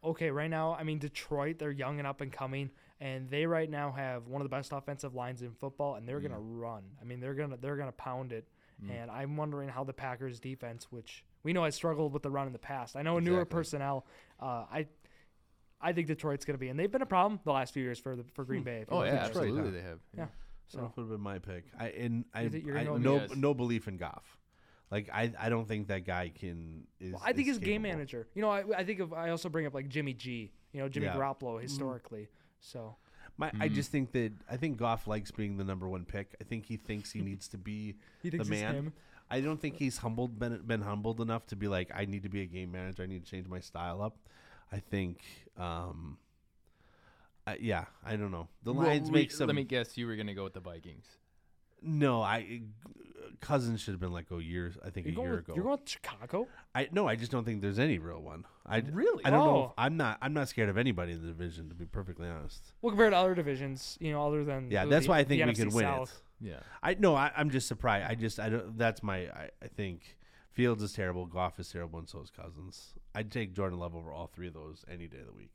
okay, 0.06 0.30
right 0.30 0.50
now, 0.50 0.76
I 0.78 0.84
mean, 0.84 0.98
Detroit, 0.98 1.58
they're 1.58 1.70
young 1.70 1.98
and 1.98 2.06
up 2.06 2.20
and 2.20 2.32
coming, 2.32 2.70
and 3.00 3.28
they 3.28 3.46
right 3.46 3.68
now 3.68 3.92
have 3.92 4.26
one 4.28 4.40
of 4.40 4.44
the 4.44 4.54
best 4.54 4.72
offensive 4.72 5.14
lines 5.14 5.42
in 5.42 5.52
football, 5.52 5.96
and 5.96 6.08
they're 6.08 6.20
gonna 6.20 6.36
mm. 6.36 6.60
run. 6.60 6.82
I 7.00 7.04
mean, 7.04 7.20
they're 7.20 7.34
gonna 7.34 7.56
they're 7.60 7.76
gonna 7.76 7.92
pound 7.92 8.32
it. 8.32 8.48
Mm. 8.84 8.90
And 8.90 9.10
I'm 9.10 9.36
wondering 9.36 9.68
how 9.68 9.84
the 9.84 9.92
Packers 9.92 10.38
defense, 10.38 10.86
which 10.90 11.24
we 11.42 11.52
know 11.52 11.64
has 11.64 11.74
struggled 11.74 12.12
with 12.12 12.22
the 12.22 12.30
run 12.30 12.46
in 12.46 12.52
the 12.52 12.58
past. 12.58 12.96
I 12.96 13.02
know 13.02 13.16
a 13.16 13.20
newer 13.20 13.44
personnel. 13.44 14.06
Uh, 14.40 14.64
I 14.70 14.86
I 15.80 15.92
think 15.92 16.06
Detroit's 16.06 16.44
gonna 16.44 16.58
be, 16.58 16.68
and 16.68 16.78
they've 16.78 16.90
been 16.90 17.02
a 17.02 17.06
problem 17.06 17.40
the 17.44 17.52
last 17.52 17.74
few 17.74 17.82
years 17.82 17.98
for 17.98 18.16
the 18.16 18.24
for 18.34 18.44
Green 18.44 18.60
hmm. 18.60 18.66
Bay. 18.66 18.80
if 18.82 18.90
you 18.90 18.96
Oh 18.96 19.02
yeah, 19.02 19.08
at 19.08 19.14
it. 19.14 19.26
Detroit, 19.28 19.48
absolutely 19.48 19.70
huh? 19.70 19.76
they 19.76 19.88
have. 19.88 19.98
Yeah. 20.16 20.26
So 20.68 20.78
So 20.78 20.78
that 20.78 20.96
would 20.96 21.02
have 21.02 21.10
been 21.10 21.20
my 21.20 21.38
pick. 21.38 21.64
I 21.78 21.88
and 21.88 22.24
I, 22.34 22.42
You 22.42 22.50
think 22.50 22.66
you're 22.66 22.78
I 22.78 22.84
no 22.84 23.16
Yes. 23.16 23.36
no 23.36 23.54
belief 23.54 23.88
in 23.88 23.96
Goff. 23.96 24.38
Like 24.90 25.08
I, 25.12 25.32
I 25.38 25.48
don't 25.48 25.66
think 25.66 25.88
that 25.88 26.04
guy 26.06 26.30
can. 26.34 26.86
Is, 27.00 27.12
Well, 27.12 27.22
I 27.24 27.32
think 27.32 27.48
is 27.48 27.56
his 27.56 27.58
game 27.58 27.82
capable. 27.82 27.96
manager. 27.98 28.28
You 28.34 28.42
know, 28.42 28.50
I, 28.50 28.64
I 28.76 28.84
think 28.84 29.00
of 29.00 29.12
I 29.12 29.30
also 29.30 29.48
bring 29.48 29.66
up 29.66 29.74
like 29.74 29.88
Jimmy 29.88 30.12
G. 30.14 30.52
You 30.72 30.80
know, 30.82 30.88
Jimmy 30.88 31.06
Yeah. 31.06 31.16
Garoppolo 31.16 31.60
historically. 31.60 32.28
So 32.60 32.96
My, 33.36 33.50
I 33.60 33.68
just 33.68 33.90
think 33.90 34.12
that 34.12 34.32
I 34.50 34.56
think 34.56 34.76
Goff 34.76 35.06
likes 35.06 35.30
being 35.30 35.56
the 35.56 35.64
number 35.64 35.88
one 35.88 36.04
pick. 36.04 36.36
I 36.40 36.44
think 36.44 36.66
he 36.66 36.76
thinks 36.76 37.10
he 37.12 37.20
needs 37.30 37.48
to 37.48 37.58
be 37.58 37.96
he 38.22 38.30
the 38.30 38.38
thinks 38.38 38.48
it's 38.48 38.50
man. 38.50 38.74
him. 38.74 38.92
I 39.28 39.40
don't 39.40 39.60
think 39.60 39.76
he's 39.76 39.98
humbled 39.98 40.38
been 40.38 40.60
been 40.66 40.82
humbled 40.82 41.20
enough 41.20 41.46
to 41.48 41.56
be 41.56 41.66
like 41.66 41.90
I 41.94 42.04
need 42.04 42.22
to 42.22 42.28
be 42.28 42.42
a 42.42 42.46
game 42.46 42.70
manager. 42.70 43.02
I 43.02 43.06
need 43.06 43.24
to 43.24 43.30
change 43.30 43.48
my 43.48 43.58
style 43.60 44.00
up. 44.02 44.16
I 44.70 44.78
think, 44.80 45.20
um, 45.56 46.18
I, 47.46 47.56
yeah, 47.60 47.84
I 48.04 48.16
don't 48.16 48.30
know. 48.32 48.48
The 48.64 48.72
Well, 48.72 48.88
we- 49.00 49.10
make 49.10 49.30
some. 49.32 49.46
Let 49.46 49.54
me 49.56 49.64
guess. 49.64 49.96
You 49.96 50.06
were 50.06 50.16
going 50.16 50.26
to 50.28 50.34
go 50.34 50.44
with 50.44 50.54
the 50.54 50.60
Vikings. 50.60 51.06
No, 51.86 52.22
I 52.22 52.62
Cousins 53.40 53.80
should 53.80 53.92
have 53.92 54.00
been 54.00 54.12
like 54.12 54.30
a 54.30 54.42
years. 54.42 54.76
I 54.84 54.90
think 54.90 55.06
You're 55.06 55.12
a 55.12 55.16
going, 55.16 55.26
year 55.28 55.36
with, 55.36 55.44
ago. 55.44 55.54
you're 55.54 55.64
going 55.64 55.78
with 55.80 55.88
Chicago. 55.88 56.48
I 56.74 56.88
no, 56.90 57.06
I 57.06 57.16
just 57.16 57.30
don't 57.30 57.44
think 57.44 57.60
there's 57.60 57.78
any 57.78 57.98
real 57.98 58.20
one. 58.20 58.44
I 58.64 58.78
Really? 58.78 59.24
I 59.24 59.30
don't 59.30 59.38
know. 59.44 59.56
Oh. 59.56 59.64
If, 59.66 59.72
I'm 59.78 59.96
not. 59.96 60.18
I'm 60.22 60.32
not 60.32 60.48
scared 60.48 60.68
of 60.68 60.78
anybody 60.78 61.12
in 61.12 61.20
the 61.22 61.28
division. 61.28 61.68
To 61.68 61.74
be 61.74 61.84
perfectly 61.84 62.28
honest. 62.28 62.72
Well, 62.82 62.90
compared 62.90 63.12
to 63.12 63.16
other 63.18 63.34
divisions, 63.34 63.96
you 64.00 64.12
know, 64.12 64.26
other 64.26 64.42
than 64.44 64.70
Yeah, 64.70 64.84
the- 64.84 64.90
that's 64.90 65.06
the- 65.06 65.10
why 65.10 65.18
I 65.18 65.22
the 65.24 65.28
think 65.38 65.46
we 65.46 65.52
NFC 65.52 65.64
could 65.64 65.74
win 65.74 65.84
South. 65.84 66.22
it. 66.40 66.48
Yeah. 66.48 66.60
I 66.82 66.94
no, 66.98 67.14
I, 67.14 67.30
I'm 67.36 67.50
just 67.50 67.68
surprised. 67.68 68.06
I 68.10 68.14
just 68.14 68.40
I 68.40 68.48
don't. 68.48 68.76
That's 68.78 69.02
my. 69.02 69.26
I, 69.28 69.50
I 69.62 69.68
think 69.68 70.16
Fields 70.52 70.82
is 70.82 70.92
terrible. 70.94 71.26
Goff 71.26 71.60
is 71.60 71.68
terrible, 71.70 71.98
and 71.98 72.08
so 72.08 72.20
is 72.22 72.30
Cousins. 72.30 72.94
I'd 73.14 73.30
take 73.30 73.54
Jordan 73.54 73.78
Love 73.78 73.94
over 73.94 74.10
all 74.12 74.26
three 74.26 74.48
of 74.48 74.54
those 74.54 74.84
any 74.90 75.06
day 75.06 75.18
of 75.20 75.26
the 75.26 75.32
week. 75.32 75.50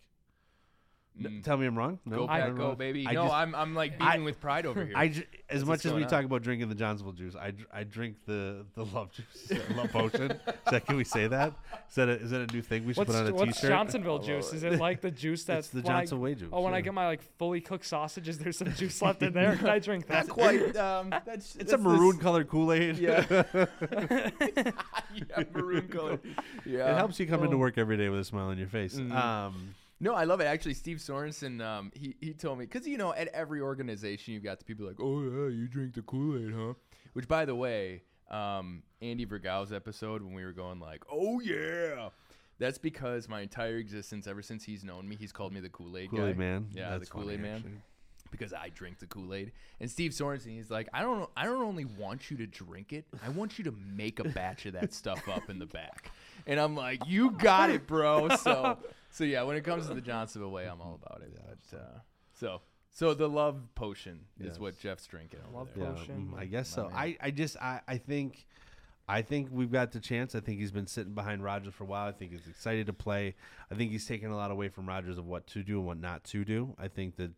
N- 1.20 1.26
Mm. 1.26 1.43
tell 1.43 1.57
me 1.57 1.66
I'm 1.68 1.78
wrong. 1.78 1.99
No, 2.05 2.20
Go 2.20 2.28
I'm 2.28 2.41
Pack, 2.41 2.55
go 2.55 2.68
wrong? 2.70 2.76
baby. 2.78 3.05
I 3.07 3.12
no, 3.14 3.24
just- 3.24 3.34
I'm 3.36 3.53
I'm 3.53 3.76
like 3.76 3.93
I- 3.99 4.18
with 4.20 4.39
pride 4.39 4.66
over 4.66 4.86
here. 4.86 4.93
I 4.97 5.09
ju- 5.09 5.24
as 5.49 5.59
That's 5.59 5.66
much 5.68 5.86
as 5.86 5.91
we 5.91 5.99
going 5.99 6.09
talk 6.09 6.24
about 6.24 6.41
drinking 6.41 6.70
the 6.70 6.76
Johnsonville 6.76 7.12
juice, 7.14 7.36
I, 7.36 7.51
I 7.72 7.84
drink 7.84 8.16
the 8.26 8.66
the 8.76 8.86
love 8.86 9.12
juice, 9.12 9.51
love 9.76 9.91
potion. 9.91 10.32
Is 10.32 10.72
that, 10.72 10.86
can 10.86 10.95
we 10.95 11.03
say 11.03 11.28
that? 11.28 11.53
Is 11.89 11.95
that 11.95 12.07
a, 12.07 12.12
is 12.14 12.30
that 12.32 12.49
a 12.49 12.53
new 12.53 12.62
thing 12.62 12.86
we 12.86 12.93
should 12.93 12.99
What's, 12.99 13.12
put 13.12 13.20
on 13.20 13.28
a 13.28 13.34
what's 13.34 13.57
T-shirt? 13.57 13.70
Johnsonville 13.70 14.20
juice? 14.24 14.53
Is 14.53 14.64
it 14.64 14.80
like 14.80 15.01
the 15.01 15.12
juice 15.12 15.43
that's 15.43 15.68
the 15.68 15.82
when 15.82 15.93
I- 15.93 15.99
Johnson 15.99 16.22
Way 16.22 16.36
juice. 16.36 16.47
Oh, 16.53 16.62
when 16.62 16.74
I 16.74 16.78
yeah. 16.78 16.82
get 16.82 16.93
my 16.93 17.07
like 17.07 17.22
fully 17.38 17.59
cooked 17.59 17.86
sausages, 17.86 18.38
there's 18.39 18.57
some 18.57 18.74
juice 18.74 19.01
left 19.01 19.22
in 19.22 19.34
there. 19.34 19.57
Can 19.57 19.68
I 19.68 19.80
drink 19.80 20.07
that? 20.07 20.28
Not 20.28 20.34
quite. 20.34 20.76
Um, 20.78 21.09
that's 21.26 21.57
it's 21.57 21.74
a 21.74 21.78
maroon 21.78 22.18
colored 22.20 22.47
Kool 22.47 22.72
Aid. 22.72 22.97
Yeah. 22.97 23.43
yeah, 24.49 25.43
maroon 25.53 25.88
color. 25.89 26.20
Yeah. 26.66 26.91
It 26.91 26.95
helps 26.97 27.20
you 27.20 27.28
come 27.28 27.43
into 27.43 27.57
Oh. 27.57 27.59
work 27.59 27.78
every 27.78 27.97
day 27.97 28.07
with 28.09 28.20
a 28.22 28.24
smile 28.24 28.47
on 28.47 28.57
your 28.57 28.68
face. 28.68 28.95
Mhm. 28.95 29.12
Um, 29.12 29.76
No, 30.02 30.16
I 30.16 30.24
love 30.24 30.41
it. 30.41 30.45
Actually, 30.45 30.74
Steve 30.74 30.97
Sorensen, 30.97 31.64
um, 31.64 31.91
he 31.93 32.16
he 32.20 32.34
told 32.34 32.58
me 32.58 32.66
because 32.66 32.88
you 32.88 32.97
know 32.97 33.14
at 33.14 33.28
every 33.30 33.62
organization 33.62 34.34
you've 34.34 34.43
got 34.43 34.58
the 34.58 34.66
people 34.66 34.86
like, 34.86 34.99
oh 34.99 35.22
yeah, 35.22 35.47
you 35.56 35.68
drink 35.68 35.93
the 35.93 36.02
Kool 36.02 36.38
Aid, 36.38 36.54
huh? 36.54 36.74
Which, 37.14 37.28
by 37.28 37.45
the 37.45 37.54
way, 37.54 38.02
um, 38.32 38.82
Andy 39.02 39.26
Vergau's 39.26 39.72
episode 39.72 40.24
when 40.24 40.34
we 40.34 40.43
were 40.43 40.54
going 40.54 40.80
like, 40.80 41.04
oh 41.12 41.39
yeah, 41.39 42.10
that's 42.58 42.80
because 42.80 43.30
my 43.30 43.41
entire 43.41 43.78
existence, 43.78 44.26
ever 44.26 44.41
since 44.41 44.64
he's 44.64 44.84
known 44.84 45.08
me, 45.08 45.16
he's 45.16 45.32
called 45.32 45.54
me 45.54 45.60
the 45.60 45.70
Kool 45.70 45.95
Aid 45.95 46.10
Kool 46.10 46.26
Aid 46.26 46.38
man. 46.38 46.68
Yeah, 46.74 46.89
That's 46.91 47.08
the 47.08 47.14
Kool 47.14 47.30
Aid 47.30 47.39
man. 47.41 47.56
actually. 47.58 47.72
Because 48.32 48.54
I 48.54 48.70
drink 48.70 48.99
the 48.99 49.08
Kool 49.08 49.34
Aid, 49.34 49.52
and 49.82 49.91
Steve 49.91 50.12
Sorensen, 50.12 50.56
he's 50.56 50.72
like, 50.72 50.88
I 50.93 51.02
don't, 51.02 51.30
I 51.36 51.43
don't 51.43 51.62
only 51.62 51.84
want 51.84 52.32
you 52.32 52.38
to 52.38 52.47
drink 52.47 52.93
it, 52.93 53.04
I 53.26 53.30
want 53.30 53.58
you 53.58 53.66
to 53.66 53.74
make 53.93 54.20
a 54.20 54.24
batch 54.24 54.66
of 54.66 54.74
that 54.74 54.93
stuff 54.93 55.28
up 55.28 55.49
in 55.49 55.60
the 55.60 55.66
back. 55.66 56.12
And 56.47 56.58
I'm 56.58 56.74
like, 56.74 57.06
you 57.08 57.32
got 57.32 57.70
it, 57.70 57.86
bro. 57.88 58.30
So 58.38 58.78
So 59.12 59.24
yeah, 59.24 59.43
when 59.43 59.57
it 59.57 59.64
comes 59.64 59.88
to 59.88 59.93
the 59.93 60.01
Johnsonville 60.01 60.51
way, 60.51 60.68
I'm 60.68 60.82
all 60.82 60.99
about 61.03 61.22
it. 61.22 61.34
Yeah, 61.34 61.53
but, 61.72 61.78
uh, 61.78 61.99
so 62.34 62.62
so 62.89 63.14
the 63.14 63.30
love 63.30 63.62
potion 63.76 64.22
is 64.39 64.59
what 64.59 64.80
Jeff's 64.80 65.05
drinking. 65.05 65.39
over 65.47 65.57
Love 65.59 65.70
there. 65.76 65.91
Potion. 65.91 66.34
mm, 66.34 66.39
I 66.39 66.45
guess 66.45 66.70
so. 66.70 66.89
I, 66.93 67.18
I 67.22 67.32
just 67.32 67.57
I, 67.57 67.82
I 67.88 67.97
think 67.97 68.47
I 69.07 69.22
think 69.22 69.49
we've 69.51 69.72
got 69.72 69.91
the 69.91 69.99
chance. 69.99 70.36
I 70.36 70.39
think 70.39 70.59
he's 70.59 70.72
been 70.72 70.88
sitting 70.88 71.14
behind 71.14 71.43
Rodgers 71.43 71.74
for 71.74 71.84
a 71.84 71.88
while. 71.88 72.07
I 72.07 72.12
think 72.12 72.32
he's 72.32 72.47
excited 72.47 72.88
to 72.88 72.93
play. 72.93 73.36
I 73.70 73.76
think 73.76 73.91
he's 73.91 74.05
taking 74.05 74.30
a 74.30 74.36
lot 74.36 74.51
away 74.51 74.70
from 74.70 74.88
Rodgers 74.88 75.18
of 75.18 75.26
what 75.26 75.47
to 75.47 75.64
do 75.64 75.78
and 75.78 75.88
what 75.88 75.99
not 75.99 76.24
to 76.26 76.45
do. 76.45 76.76
I 76.80 76.88
think 76.88 77.18
that 77.18 77.32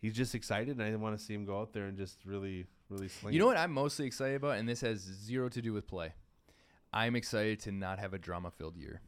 he's 0.00 0.14
just 0.14 0.34
excited, 0.34 0.78
and 0.78 0.82
I 0.82 0.94
want 0.96 1.18
to 1.18 1.24
see 1.24 1.34
him 1.34 1.44
go 1.44 1.60
out 1.60 1.72
there 1.72 1.86
and 1.86 1.96
just 1.96 2.18
really, 2.24 2.66
really 2.88 3.08
sling. 3.08 3.34
You 3.34 3.38
it. 3.38 3.40
know 3.40 3.46
what 3.46 3.56
I'm 3.56 3.72
mostly 3.72 4.06
excited 4.06 4.36
about, 4.36 4.58
and 4.58 4.68
this 4.68 4.80
has 4.82 5.00
zero 5.00 5.48
to 5.48 5.60
do 5.60 5.72
with 5.72 5.86
play. 5.86 6.12
I'm 6.92 7.16
excited 7.16 7.60
to 7.60 7.72
not 7.72 7.98
have 7.98 8.14
a 8.14 8.18
drama-filled 8.18 8.76
year. 8.76 9.00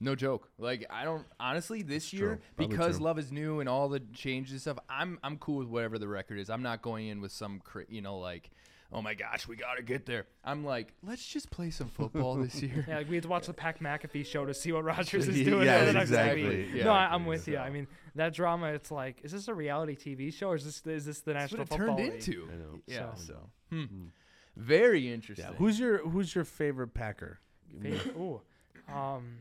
No 0.00 0.14
joke. 0.14 0.50
Like 0.58 0.84
I 0.90 1.04
don't 1.04 1.24
honestly 1.40 1.82
this 1.82 2.12
year 2.12 2.40
true. 2.56 2.66
Because 2.68 2.96
true. 2.96 3.04
love 3.06 3.18
is 3.18 3.30
new 3.32 3.60
and 3.60 3.68
all 3.68 3.88
the 3.88 4.00
changes 4.12 4.52
and 4.52 4.60
stuff. 4.60 4.78
I'm 4.88 5.18
I'm 5.22 5.38
cool 5.38 5.58
with 5.58 5.68
whatever 5.68 5.98
the 5.98 6.08
record 6.08 6.38
is. 6.38 6.50
I'm 6.50 6.62
not 6.62 6.82
going 6.82 7.06
in 7.08 7.20
with 7.20 7.32
some 7.32 7.60
cra- 7.64 7.86
you 7.88 8.02
know 8.02 8.18
like 8.18 8.50
oh 8.92 9.00
my 9.02 9.14
gosh 9.14 9.48
we 9.48 9.56
got 9.56 9.74
to 9.76 9.82
get 9.82 10.04
there. 10.04 10.26
I'm 10.44 10.64
like 10.64 10.92
let's 11.02 11.24
just 11.26 11.50
play 11.50 11.70
some 11.70 11.88
football 11.88 12.34
this 12.36 12.60
year. 12.62 12.84
Yeah, 12.88 12.98
like 12.98 13.08
we 13.08 13.14
had 13.16 13.22
to 13.22 13.28
watch 13.28 13.46
the 13.46 13.54
Pat 13.54 13.80
McAfee 13.80 14.26
show 14.26 14.44
to 14.44 14.52
see 14.52 14.72
what 14.72 14.84
Rodgers 14.84 15.26
is 15.28 15.36
doing. 15.44 15.64
yeah, 15.66 15.80
for 15.80 15.84
the 15.86 15.92
next 15.94 16.10
exactly. 16.10 16.68
Yeah, 16.74 16.84
no, 16.84 16.90
I, 16.92 17.06
I'm 17.14 17.24
with 17.24 17.44
so- 17.44 17.52
you. 17.52 17.58
I 17.58 17.70
mean, 17.70 17.86
that 18.16 18.34
drama. 18.34 18.66
It's 18.72 18.90
like, 18.90 19.20
is 19.22 19.32
this 19.32 19.48
a 19.48 19.54
reality 19.54 19.96
TV 19.96 20.32
show 20.34 20.48
or 20.50 20.56
is 20.56 20.64
this 20.64 20.82
is 20.86 21.06
this 21.06 21.20
the 21.20 21.32
That's 21.32 21.52
what 21.52 21.60
National 21.60 21.62
it 21.62 21.68
Football 21.68 21.96
turned 21.96 21.98
League? 22.12 22.28
into. 22.28 22.48
I 22.52 22.56
know. 22.56 22.80
Yeah. 22.86 23.14
So- 23.14 23.22
So, 23.26 23.36
hmm. 23.70 23.82
Mm. 23.82 24.06
very 24.56 25.12
interesting. 25.12 25.46
Yeah. 25.50 25.56
Who's 25.56 25.78
your 25.80 25.98
Who's 26.08 26.34
your 26.34 26.44
favorite 26.44 26.94
Packer? 26.94 27.38
Fa- 27.82 28.10
Ooh, 28.18 28.40
um, 28.92 29.38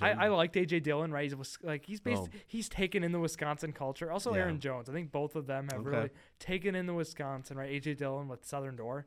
I? 0.00 0.10
I 0.12 0.28
liked 0.28 0.54
AJ 0.54 0.82
Dillon. 0.82 1.10
Right, 1.12 1.30
he's 1.32 1.58
like 1.62 1.84
he's 1.84 2.00
based. 2.00 2.22
Oh. 2.24 2.28
He's 2.46 2.68
taken 2.68 3.02
in 3.02 3.12
the 3.12 3.18
Wisconsin 3.20 3.72
culture. 3.72 4.10
Also, 4.12 4.32
Yeah. 4.34 4.40
Aaron 4.42 4.60
Jones. 4.60 4.88
I 4.88 4.92
think 4.92 5.10
both 5.12 5.34
of 5.36 5.46
them 5.46 5.68
have 5.72 5.80
Okay. 5.80 5.90
really 5.96 6.10
taken 6.38 6.74
in 6.74 6.86
the 6.86 6.94
Wisconsin. 6.94 7.56
Right, 7.56 7.70
AJ 7.70 7.96
Dillon 7.98 8.28
with 8.28 8.44
Southern 8.44 8.76
Door. 8.76 9.06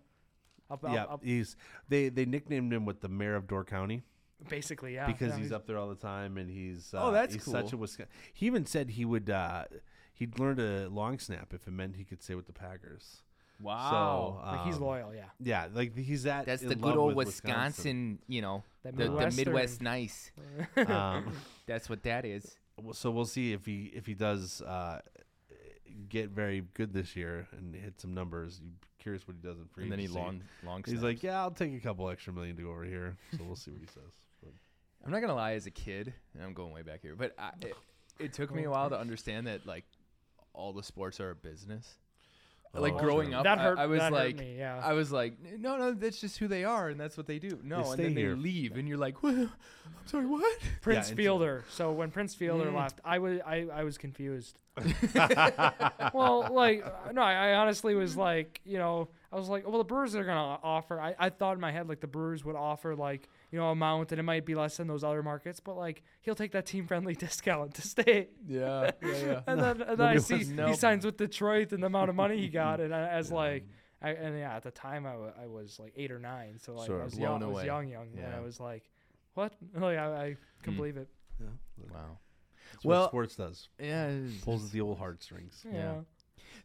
Up, 0.70 0.84
up, 0.84 0.94
yeah, 0.94 1.04
up- 1.04 1.24
he's 1.24 1.56
they 1.90 2.10
they 2.10 2.26
nicknamed 2.26 2.74
him 2.74 2.86
with 2.86 3.02
the 3.02 3.10
mayor 3.10 3.36
of 3.36 3.48
Door 3.48 3.66
County 3.66 4.04
basically, 4.50 4.94
yeah. 4.96 5.06
because 5.06 5.34
yeah, 5.34 5.38
he's 5.40 5.52
up 5.52 5.66
there 5.68 5.78
all 5.78 5.88
the 5.88 5.96
time 5.96 6.38
and 6.38 6.50
he's 6.50 6.94
uh, 6.94 7.02
Oh, 7.08 7.12
that's 7.12 7.34
he's 7.34 7.44
such 7.46 7.72
a. 7.74 7.78
Wisconsin. 7.78 8.12
He 8.34 8.46
even 8.46 8.66
said 8.66 8.92
he 8.92 9.06
would 9.06 9.30
uh, 9.30 9.66
he'd 10.14 10.38
learn 10.40 10.60
a 10.60 10.88
long 10.90 11.20
snap 11.20 11.54
if 11.54 11.68
it 11.68 11.72
meant 11.72 11.96
he 11.96 12.04
could 12.04 12.22
stay 12.24 12.36
with 12.36 12.48
the 12.48 12.54
Packers. 12.54 13.22
Wow. 13.62 14.42
So 14.42 14.52
Like 14.52 14.66
he's 14.66 14.76
um, 14.76 14.82
loyal. 14.84 15.14
Yeah, 15.14 15.26
Yeah, 15.40 15.68
like 15.74 15.98
he's 15.98 16.24
that. 16.24 16.46
That's 16.46 16.62
in 16.62 16.70
the 16.70 16.76
love 16.76 16.84
good 16.94 16.98
old 17.00 17.16
with 17.16 17.28
Wisconsin, 17.28 18.20
you 18.28 18.42
know, 18.42 18.64
the, 18.84 18.92
the 18.92 19.34
Midwest 19.36 19.82
nice. 19.82 20.32
um, 20.88 21.34
That's 21.66 21.90
what 21.90 22.04
that 22.04 22.26
is. 22.26 22.56
so 22.94 23.12
we'll 23.12 23.26
see 23.26 23.54
if 23.54 23.66
he 23.66 23.92
if 23.96 24.06
he 24.06 24.14
does 24.14 24.62
uh, 24.62 25.00
get 26.10 26.30
very 26.30 26.64
good 26.74 26.94
this 26.94 27.16
year 27.16 27.48
and 27.58 27.76
hit 27.76 28.00
some 28.00 28.14
numbers. 28.14 28.60
You 28.64 28.72
curious 29.00 29.28
what 29.28 29.36
he 29.42 29.48
does 29.48 29.60
in 29.60 29.66
free 29.68 29.84
And 29.84 29.92
then 29.92 30.00
he 30.00 30.06
agency. 30.06 30.20
long, 30.20 30.42
long. 30.66 30.84
He's 30.86 31.00
snaps. 31.00 31.04
like, 31.04 31.24
yeah, 31.24 31.42
I'll 31.42 31.52
take 31.52 31.74
a 31.74 31.80
couple 31.80 32.10
extra 32.10 32.34
million 32.34 32.56
to 32.56 32.64
go 32.64 32.70
over 32.70 32.86
here. 32.86 33.18
So 33.32 33.44
we'll 33.46 33.56
see 33.56 33.72
what 33.72 33.82
he 33.82 33.88
says. 33.88 34.12
But 34.42 34.54
I'm 35.06 35.12
not 35.12 35.22
gonna 35.22 35.36
lie. 35.36 35.54
As 35.54 35.66
a 35.66 35.72
kid, 35.72 36.14
and 36.34 36.44
I'm 36.44 36.54
going 36.54 36.74
way 36.74 36.82
back 36.82 37.02
here, 37.02 37.16
but 37.16 37.34
I, 37.38 37.52
it, 37.62 37.76
it 38.20 38.34
took 38.34 38.54
me 38.54 38.64
a 38.64 38.70
while 38.70 38.90
to 38.90 39.00
understand 39.00 39.48
that 39.48 39.66
like 39.66 39.86
all 40.54 40.74
the 40.74 40.84
sports 40.84 41.20
are 41.20 41.32
a 41.32 41.36
business. 41.36 41.98
Like 42.76 42.94
Oh, 42.96 42.98
growing 43.00 43.30
sure. 43.30 43.38
up, 43.38 43.44
that 43.44 43.60
I- 43.60 43.64
hurt. 43.64 43.78
I, 43.78 43.86
was 43.86 44.00
that 44.00 44.12
hurt 44.12 44.18
like, 44.20 44.38
me, 44.40 44.56
yeah. 44.58 44.82
I 44.84 44.94
was 44.94 45.12
like, 45.12 45.36
no, 45.60 45.78
no, 45.78 45.92
that's 45.94 46.20
just 46.20 46.40
who 46.40 46.48
they 46.48 46.64
are, 46.64 46.90
and 46.90 47.00
that's 47.00 47.16
what 47.16 47.28
they 47.28 47.38
do. 47.38 47.60
No, 47.64 47.78
and 47.78 47.86
stay 47.86 48.04
then 48.04 48.18
here. 48.18 48.30
they 48.36 48.42
leave, 48.42 48.78
and 48.78 48.88
you're 48.88 48.98
like, 48.98 49.22
well, 49.22 49.32
I'm 49.42 50.08
sorry, 50.08 50.26
what? 50.26 50.58
Prince 50.82 51.10
and- 51.10 51.18
Fielder. 51.18 51.64
So 51.70 51.92
when 51.92 52.10
Prince 52.10 52.34
Fielder 52.34 52.66
Mm. 52.72 52.76
left, 52.76 53.00
I 53.06 53.20
was 53.20 53.40
I, 53.46 53.68
I 53.72 53.84
was 53.84 54.00
confused. 54.00 54.58
well, 56.14 56.50
like 56.52 56.84
no, 57.14 57.22
I, 57.22 57.50
I 57.52 57.54
honestly 57.56 57.94
was 57.94 58.18
like, 58.18 58.60
you 58.66 58.80
know, 58.80 59.08
I 59.32 59.36
was 59.36 59.50
like, 59.50 59.68
well, 59.68 59.78
the 59.78 59.84
Brewers 59.84 60.16
are 60.16 60.24
gonna 60.24 60.60
offer. 60.64 61.00
I, 61.00 61.16
I 61.20 61.30
thought 61.30 61.54
in 61.54 61.60
my 61.62 61.72
head 61.72 61.88
like 61.88 62.00
the 62.00 62.08
Brewers 62.08 62.44
would 62.44 62.56
offer 62.56 62.96
like 62.96 63.30
you 63.54 63.60
know 63.60 63.70
amount, 63.70 64.12
and 64.12 64.20
it 64.20 64.24
might 64.24 64.46
be 64.46 64.56
less 64.56 64.78
than 64.78 64.88
those 64.88 65.04
other 65.04 65.22
markets, 65.22 65.60
but 65.60 65.78
like 65.78 66.02
he'll 66.22 66.34
take 66.36 66.52
that 66.54 66.66
team 66.66 66.88
friendly 66.88 67.14
discount 67.26 67.76
to 67.76 67.82
stay. 67.84 68.30
Yeah, 68.48 68.90
yeah, 69.02 69.10
yeah. 69.26 69.42
And 69.48 69.62
then, 69.62 69.82
and 69.84 69.98
then 70.00 70.08
I 70.08 70.14
nobody 70.16 70.20
see 70.20 70.54
wants- 70.56 70.72
he 70.72 70.76
signs 70.76 71.06
with 71.06 71.18
Detroit 71.18 71.72
and 71.72 71.84
the 71.84 71.88
amount 71.88 72.10
of 72.10 72.16
money 72.16 72.38
he 72.40 72.50
got, 72.50 72.80
and 72.82 72.94
I, 72.94 73.08
as 73.10 73.32
like. 73.32 73.66
I, 74.02 74.10
and 74.10 74.38
yeah, 74.38 74.54
at 74.58 74.64
the 74.64 74.72
time 74.72 75.06
I 75.06 75.14
I 75.44 75.48
was 75.48 75.80
like 75.80 75.94
eight 75.96 76.12
or 76.12 76.20
nine, 76.20 76.60
so 76.60 76.74
like 76.74 76.88
Sure. 76.88 77.02
I 77.02 77.06
was 77.06 77.14
Blown 77.14 77.22
young, 77.40 77.44
I 77.44 77.46
was 77.46 77.54
away. 77.60 77.66
young, 77.68 77.88
young, 77.88 78.08
and 78.18 78.36
I 78.36 78.42
was 78.42 78.60
like, 78.60 78.84
"What?" 79.36 79.54
Like 79.76 79.98
I, 79.98 80.08
I 80.26 80.36
couldn't 80.62 80.74
Mm. 80.74 80.78
believe 80.78 80.98
it. 80.98 81.08
yeah, 81.40 81.48
Wow. 81.94 82.18
that's 82.74 82.84
Well- 82.84 83.02
what 83.04 83.10
sports 83.12 83.36
does. 83.38 83.70
Yeah. 83.80 84.08
it 84.08 84.26
is- 84.26 84.42
Pulls 84.42 84.72
the 84.72 84.82
old 84.82 84.98
heartstrings. 84.98 85.64
Yeah. 85.72 86.00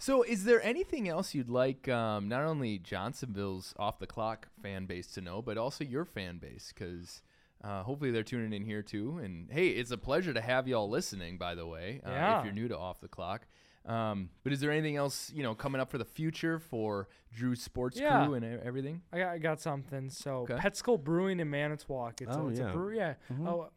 So, 0.00 0.22
is 0.22 0.44
there 0.44 0.62
anything 0.62 1.08
else 1.08 1.34
you'd 1.34 1.48
like 1.48 1.88
um, 1.88 2.28
not 2.28 2.42
only 2.44 2.78
Johnsonville's 2.78 3.74
off 3.78 3.98
the 3.98 4.06
clock 4.06 4.48
fan 4.62 4.86
base 4.86 5.08
to 5.14 5.20
know, 5.20 5.42
but 5.42 5.58
also 5.58 5.82
your 5.84 6.04
fan 6.04 6.38
base? 6.38 6.72
Because 6.72 7.20
uh, 7.64 7.82
hopefully 7.82 8.12
they're 8.12 8.22
tuning 8.22 8.52
in 8.52 8.64
here 8.64 8.82
too. 8.82 9.18
And 9.22 9.50
hey, 9.50 9.68
it's 9.70 9.90
a 9.90 9.98
pleasure 9.98 10.32
to 10.32 10.40
have 10.40 10.68
y'all 10.68 10.88
listening. 10.88 11.36
By 11.36 11.56
the 11.56 11.66
way, 11.66 12.00
uh, 12.06 12.10
Yeah. 12.10 12.38
if 12.38 12.44
you're 12.44 12.54
new 12.54 12.68
to 12.68 12.78
off 12.78 13.00
the 13.00 13.08
clock. 13.08 13.46
Um, 13.86 14.28
but 14.44 14.52
is 14.52 14.60
there 14.60 14.70
anything 14.70 14.96
else 14.96 15.32
you 15.34 15.42
know 15.42 15.54
coming 15.56 15.80
up 15.80 15.90
for 15.90 15.98
the 15.98 16.04
future 16.04 16.58
for 16.60 17.08
Drew's 17.34 17.60
Sports 17.62 17.98
Yeah. 17.98 18.24
Crew 18.24 18.34
and 18.34 18.44
everything? 18.44 19.02
I 19.12 19.18
got, 19.18 19.28
I 19.30 19.38
got 19.38 19.60
something. 19.60 20.10
So 20.10 20.36
Okay. 20.42 20.54
Pet 20.58 20.76
Skull 20.76 20.98
Brewing 20.98 21.40
in 21.40 21.50
Manitowoc. 21.50 22.20
It's, 22.20 22.36
Oh, 22.36 22.46
a, 22.46 22.50
it's 22.50 22.60
yeah. 22.60 22.70
a 22.70 22.72
brewery. 22.72 22.98
Yeah. 22.98 23.14
Mhm. 23.32 23.48
Oh, 23.48 23.70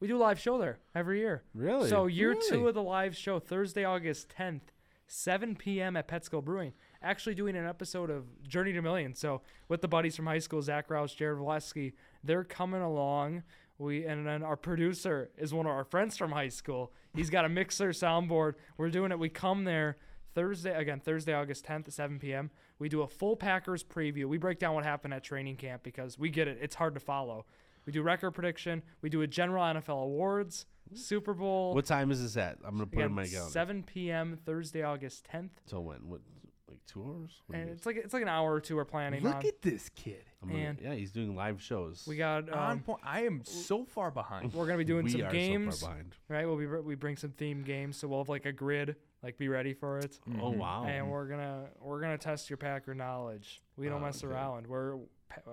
we 0.00 0.08
do 0.08 0.16
a 0.16 0.18
live 0.18 0.40
show 0.40 0.58
there 0.58 0.78
every 0.96 1.20
year. 1.20 1.44
Really? 1.54 1.88
So 1.88 2.06
year 2.06 2.30
Really? 2.30 2.48
two 2.48 2.66
of 2.66 2.74
the 2.74 2.82
live 2.82 3.14
show, 3.16 3.38
Thursday, 3.38 3.84
August 3.84 4.30
10th, 4.30 4.72
7 5.12 5.56
p.m. 5.56 5.96
at 5.96 6.06
Pet 6.06 6.24
Skull 6.24 6.40
Brewing. 6.40 6.72
Actually 7.02 7.34
doing 7.34 7.56
an 7.56 7.66
episode 7.66 8.10
of 8.10 8.46
Journey 8.46 8.72
to 8.72 8.80
Million. 8.80 9.12
So 9.12 9.42
with 9.68 9.80
the 9.82 9.88
buddies 9.88 10.14
from 10.14 10.26
high 10.26 10.38
school, 10.38 10.62
Zach 10.62 10.88
Roush, 10.88 11.16
Jared 11.16 11.38
Valesky, 11.38 11.94
they're 12.22 12.44
coming 12.44 12.80
along. 12.80 13.42
We 13.76 14.04
and 14.04 14.24
then 14.24 14.44
our 14.44 14.56
producer 14.56 15.30
is 15.36 15.52
one 15.52 15.66
of 15.66 15.72
our 15.72 15.82
friends 15.82 16.16
from 16.16 16.30
high 16.30 16.48
school. 16.48 16.92
He's 17.12 17.28
got 17.28 17.44
a 17.44 17.48
mixer 17.48 17.88
soundboard. 17.88 18.54
We're 18.76 18.90
doing 18.90 19.10
it. 19.10 19.18
We 19.18 19.30
come 19.30 19.64
there 19.64 19.96
Thursday 20.36 20.76
again, 20.76 21.00
Thursday, 21.00 21.34
August 21.34 21.66
10th 21.66 21.88
at 21.88 21.92
7 21.92 22.20
p.m. 22.20 22.50
We 22.78 22.88
do 22.88 23.02
a 23.02 23.08
full 23.08 23.34
Packers 23.34 23.82
preview. 23.82 24.26
We 24.26 24.38
break 24.38 24.60
down 24.60 24.74
what 24.74 24.84
happened 24.84 25.12
at 25.12 25.24
training 25.24 25.56
camp 25.56 25.82
because 25.82 26.20
we 26.20 26.30
get 26.30 26.46
it. 26.46 26.58
It's 26.62 26.76
hard 26.76 26.94
to 26.94 27.00
follow. 27.00 27.46
We 27.90 27.92
do 27.92 28.02
record 28.02 28.30
prediction. 28.30 28.84
We 29.02 29.10
do 29.10 29.22
a 29.22 29.26
general 29.26 29.64
NFL 29.64 30.04
awards, 30.04 30.64
Super 30.94 31.34
Bowl. 31.34 31.74
What 31.74 31.86
time 31.86 32.12
is 32.12 32.22
this 32.22 32.36
at? 32.36 32.56
I'm 32.64 32.74
gonna 32.76 32.86
put 32.86 33.00
it 33.02 33.06
in 33.06 33.12
my 33.12 33.26
calendar. 33.26 33.50
7 33.50 33.82
p.m. 33.82 34.38
Thursday, 34.46 34.84
August 34.84 35.26
10th, 35.34 35.50
Till 35.66 35.82
when? 35.82 36.08
What? 36.08 36.20
Like 36.68 36.78
two 36.86 37.02
hours? 37.02 37.32
What 37.48 37.58
and 37.58 37.68
it's 37.68 37.84
like 37.86 37.96
it's 37.96 38.14
like 38.14 38.22
an 38.22 38.28
hour 38.28 38.52
or 38.54 38.60
two 38.60 38.76
we're 38.76 38.84
planning 38.84 39.24
Look 39.24 39.34
on. 39.34 39.44
at 39.44 39.60
this 39.60 39.88
kid. 39.88 40.22
I'm 40.40 40.50
gonna- 40.50 40.60
and- 40.62 40.80
yeah, 40.80 40.94
he's 40.94 41.10
doing 41.10 41.34
live 41.34 41.60
shows. 41.60 42.04
we 42.06 42.14
got 42.14 42.48
On 42.50 42.70
um, 42.74 42.78
point. 42.78 43.00
I 43.02 43.22
am 43.22 43.42
so 43.44 43.84
far 43.84 44.12
behind. 44.12 44.54
we're 44.54 44.66
gonna 44.66 44.78
be 44.78 44.84
doing 44.84 45.02
we 45.06 45.10
some 45.10 45.22
are 45.22 45.32
games, 45.32 45.80
so 45.80 45.86
far 45.86 45.94
behind. 45.96 46.14
right? 46.28 46.46
We'll 46.46 46.58
be 46.58 46.66
we 46.66 46.94
bring 46.94 47.16
some 47.16 47.30
themed 47.32 47.64
games, 47.64 47.96
so 47.96 48.06
we'll 48.06 48.20
have 48.20 48.28
like 48.28 48.46
a 48.46 48.52
grid, 48.52 48.94
like 49.24 49.36
be 49.36 49.48
ready 49.48 49.74
for 49.74 49.98
it. 49.98 50.20
Oh 50.40 50.52
Mhm. 50.52 50.58
wow! 50.58 50.84
And 50.84 51.10
we're 51.10 51.26
gonna 51.26 51.70
we're 51.80 52.00
gonna 52.00 52.18
test 52.18 52.48
your 52.48 52.56
Packer 52.56 52.94
knowledge. 52.94 53.60
We 53.76 53.88
don't 53.88 54.00
Oh, 54.00 54.04
mess 54.06 54.22
okay. 54.22 54.32
around. 54.32 54.68
We're 54.68 54.96
pa- 54.96 55.02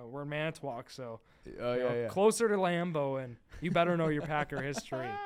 we're 0.09 0.23
in 0.23 0.30
Manitowoc, 0.30 0.89
so 0.89 1.19
Oh 1.61 1.73
you 1.73 1.80
know, 1.80 1.89
yeah, 1.89 2.01
yeah. 2.03 2.07
closer 2.07 2.47
to 2.49 2.55
Lambeau, 2.55 3.23
and 3.23 3.38
you 3.61 3.71
better 3.71 3.95
know 3.97 4.07
your 4.09 4.23
Packer 4.23 4.61
history. 4.61 5.07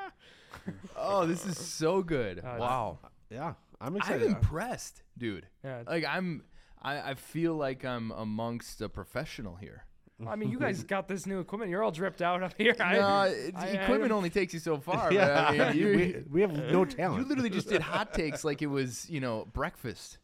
Oh, 0.97 1.25
this 1.25 1.45
is 1.45 1.57
so 1.57 2.01
good. 2.03 2.39
Uh, 2.39 2.57
wow. 2.59 2.99
yeah, 3.29 3.53
I'm 3.79 3.97
I'm 4.01 4.21
impressed, 4.21 5.01
dude. 5.17 5.47
Yeah, 5.63 5.83
Like 5.87 6.05
I'm, 6.05 6.43
I, 6.81 7.11
I 7.11 7.13
feel 7.15 7.55
like 7.55 7.85
I'm 7.85 8.11
amongst 8.11 8.81
a 8.81 8.89
professional 8.89 9.55
here. 9.55 9.85
I 10.27 10.35
mean, 10.35 10.51
you 10.51 10.59
guys 10.59 10.83
got 10.95 11.07
this 11.07 11.25
new 11.25 11.39
equipment. 11.39 11.71
You're 11.71 11.81
all 11.81 11.91
dripped 11.91 12.21
out 12.21 12.43
up 12.43 12.53
here. 12.57 12.75
No, 12.77 12.85
I- 12.85 13.51
I 13.55 13.67
equipment 13.69 14.09
don't- 14.09 14.11
only 14.17 14.29
takes 14.29 14.53
you 14.53 14.59
so 14.59 14.77
far. 14.77 15.11
yeah, 15.11 15.51
but 15.57 15.61
I 15.61 15.73
mean, 15.73 15.85
we, 15.85 16.15
we 16.29 16.41
have 16.41 16.51
no 16.51 16.85
talent. 16.85 17.21
you 17.23 17.27
literally 17.27 17.49
just 17.49 17.69
did 17.69 17.81
hot 17.81 18.13
takes 18.13 18.43
like 18.43 18.61
it 18.61 18.67
was, 18.67 19.09
you 19.09 19.19
know, 19.21 19.47
breakfast. 19.53 20.17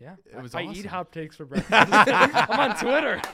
Yeah, 0.00 0.14
It 0.34 0.42
was 0.42 0.54
I 0.54 0.62
awesome. 0.64 0.76
eat 0.76 0.86
hot 0.86 1.12
takes 1.12 1.36
for 1.36 1.44
breakfast. 1.46 1.72
I'm 1.72 2.70
on 2.70 2.76
Twitter. 2.78 3.20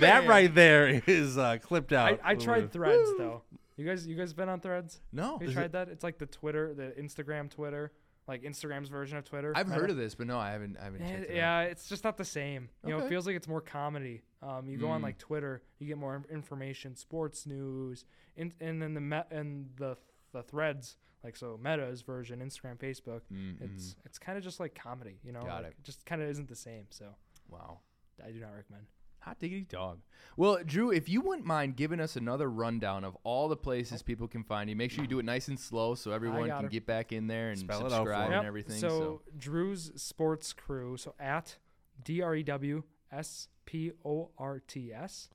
That 0.00 0.24
right 0.26 0.54
there 0.54 1.02
is 1.06 1.38
uh, 1.38 1.56
clipped 1.58 1.92
out. 1.92 2.20
I 2.22 2.34
tried 2.34 2.72
Threads 2.72 3.10
though. 3.18 3.42
You 3.76 3.84
guys, 3.86 4.06
you 4.06 4.14
guys 4.16 4.32
been 4.32 4.48
on 4.48 4.60
Threads? 4.60 5.00
No, 5.12 5.38
You 5.40 5.50
tried 5.52 5.72
that? 5.72 5.88
It's 5.88 6.04
like 6.04 6.18
the 6.18 6.26
Twitter, 6.26 6.72
the 6.74 6.92
Instagram 7.00 7.50
Twitter, 7.50 7.90
like 8.28 8.42
Instagram's 8.42 8.88
version 8.88 9.16
of 9.18 9.24
Twitter. 9.24 9.52
I've 9.56 9.68
heard 9.68 9.90
of 9.90 9.96
this, 9.96 10.14
but 10.14 10.26
no, 10.26 10.38
I 10.38 10.50
haven't. 10.52 10.76
I 10.80 10.84
haven't 10.84 11.02
Eh, 11.02 11.08
checked 11.08 11.30
it 11.30 11.36
yeah, 11.36 11.62
it's 11.62 11.88
just 11.88 12.04
not 12.04 12.16
the 12.16 12.24
same. 12.24 12.68
You 12.84 12.90
know, 12.90 12.98
it 13.04 13.08
feels 13.08 13.26
like 13.26 13.34
it's 13.36 13.48
more 13.48 13.60
comedy. 13.62 14.22
Um, 14.42 14.68
you 14.68 14.76
go 14.78 14.88
on 14.88 15.00
Mm. 15.00 15.04
like 15.04 15.18
Twitter, 15.18 15.62
you 15.78 15.86
get 15.88 15.98
more 15.98 16.22
information, 16.30 16.94
sports 16.94 17.46
news, 17.46 18.04
in, 18.36 18.52
and 18.60 18.80
then 18.82 18.94
the 18.94 19.00
met 19.00 19.28
and 19.32 19.70
the 19.76 19.96
the 20.32 20.42
threads, 20.42 20.96
like 21.24 21.36
so 21.36 21.58
Meta's 21.60 22.02
version, 22.02 22.40
Instagram, 22.40 22.78
Facebook. 22.78 23.14
out. 23.14 23.32
Mm, 23.32 23.56
It's 23.62 23.96
it's 24.04 24.18
kind 24.18 24.36
of 24.38 24.44
just 24.44 24.60
like 24.60 24.74
comedy, 24.74 25.18
you 25.24 25.32
know. 25.32 25.42
Got 25.42 25.62
like, 25.64 25.72
it. 25.72 25.82
Just 25.82 26.04
kind 26.06 26.22
of 26.22 26.28
isn't 26.28 26.48
the 26.48 26.54
same. 26.56 26.86
So 26.90 27.06
wow. 27.48 27.80
I 28.24 28.30
do 28.30 28.38
not 28.38 28.50
recommend. 28.54 28.84
Hot 29.20 29.38
diggity 29.40 29.66
dog. 29.70 30.00
Well, 30.36 30.58
Drew, 30.66 30.92
if 30.92 31.08
you 31.08 31.22
wouldn't 31.22 31.46
mind 31.46 31.76
giving 31.76 31.98
us 31.98 32.14
another 32.14 32.50
rundown 32.50 33.04
of 33.04 33.16
all 33.24 33.48
the 33.48 33.56
places 33.56 34.02
people 34.02 34.28
can 34.28 34.44
find 34.44 34.68
you, 34.68 34.76
make 34.76 34.90
sure 34.90 35.02
you 35.02 35.08
do 35.08 35.18
it 35.18 35.24
nice 35.24 35.48
and 35.48 35.58
slow 35.58 35.94
so 35.94 36.10
everyone 36.12 36.50
can 36.50 36.64
her. 36.64 36.68
get 36.68 36.84
back 36.86 37.10
in 37.10 37.26
there 37.26 37.48
and 37.48 37.58
Spell 37.58 37.80
it 37.80 37.92
out 37.92 38.04
for 38.04 38.12
subscribe 38.12 38.24
them. 38.24 38.32
and 38.32 38.42
Yep, 38.42 38.44
everything. 38.46 38.76
So, 38.80 38.88
So, 38.88 39.22
Drew's 39.38 39.92
Sports 39.96 40.52
Crew. 40.52 40.98
So 40.98 41.14
at 41.18 41.56
D 42.04 42.20
R 42.20 42.36
E 42.36 42.42
W 42.42 42.82
S 43.10 43.48
P 43.64 43.92
O 44.04 44.30
R 44.36 44.60
T 44.60 44.92
S 44.92 45.30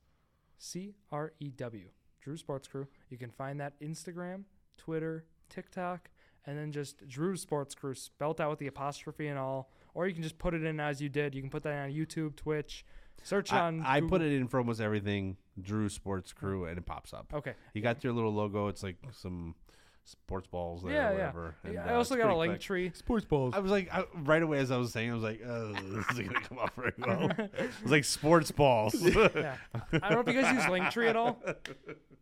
C 0.59 0.93
R 1.11 1.33
E 1.39 1.49
W. 1.49 1.89
Drew 2.21 2.37
Sports 2.37 2.67
Crew. 2.67 2.87
You 3.09 3.17
can 3.17 3.31
find 3.31 3.59
that 3.59 3.79
Instagram, 3.81 4.43
Twitter, 4.77 5.25
TikTok, 5.49 6.09
and 6.45 6.57
then 6.57 6.71
just 6.71 7.07
Drew 7.07 7.35
Sports 7.35 7.75
Crew 7.75 7.93
spelt 7.93 8.39
out 8.39 8.49
with 8.49 8.59
the 8.59 8.67
apostrophe 8.67 9.27
and 9.27 9.37
all. 9.37 9.69
Or 9.93 10.07
you 10.07 10.13
can 10.13 10.23
just 10.23 10.37
put 10.37 10.53
it 10.53 10.63
in 10.63 10.79
as 10.79 11.01
you 11.01 11.09
did. 11.09 11.35
You 11.35 11.41
can 11.41 11.49
put 11.49 11.63
that 11.63 11.83
on 11.83 11.89
YouTube, 11.89 12.35
Twitch. 12.35 12.85
Search 13.23 13.51
I, 13.51 13.59
on. 13.59 13.83
I 13.85 14.01
put 14.01 14.21
it 14.21 14.31
in 14.31 14.47
for 14.47 14.59
almost 14.59 14.79
everything. 14.79 15.37
Drew 15.59 15.89
Sports 15.89 16.31
Crew, 16.31 16.65
and 16.65 16.77
it 16.77 16.85
pops 16.85 17.13
up. 17.13 17.33
Okay. 17.33 17.53
You 17.73 17.81
got 17.81 18.03
your 18.03 18.13
little 18.13 18.33
logo. 18.33 18.67
It's 18.67 18.83
like 18.83 18.97
some 19.11 19.55
sports 20.09 20.47
balls 20.47 20.83
there, 20.83 20.93
Yeah, 20.93 20.97
or 20.97 21.11
yeah. 21.11 21.17
whatever. 21.17 21.55
and, 21.63 21.73
Yeah, 21.73 21.85
uh, 21.85 21.89
I 21.91 21.93
also 21.95 22.15
it's 22.15 22.21
got 22.23 22.25
a 22.25 22.33
pretty 22.33 22.39
link 22.39 22.51
quick. 22.53 22.61
tree. 22.61 22.91
sports 22.95 23.25
balls. 23.25 23.53
I 23.55 23.59
was 23.59 23.71
like, 23.71 23.89
I, 23.93 24.03
right 24.15 24.41
away 24.43 24.59
as 24.59 24.71
I 24.71 24.77
was 24.77 24.91
saying, 24.91 25.11
I 25.11 25.13
was 25.13 25.23
like, 25.23 25.41
oh, 25.45 25.73
this 25.73 26.05
isn't 26.11 26.27
gonna 26.33 26.45
come 26.45 26.57
off 26.59 26.73
very 26.75 26.93
well. 26.97 27.29
it 27.37 27.71
was 27.83 27.91
like 27.91 28.03
sports 28.05 28.51
balls. 28.51 28.93
yeah. 29.01 29.55
I 29.93 29.97
don't 29.99 30.11
know 30.11 30.19
if 30.21 30.27
you 30.27 30.41
guys 30.41 30.53
use 30.53 30.63
Linktree 30.65 31.09
at 31.09 31.15
all. 31.15 31.41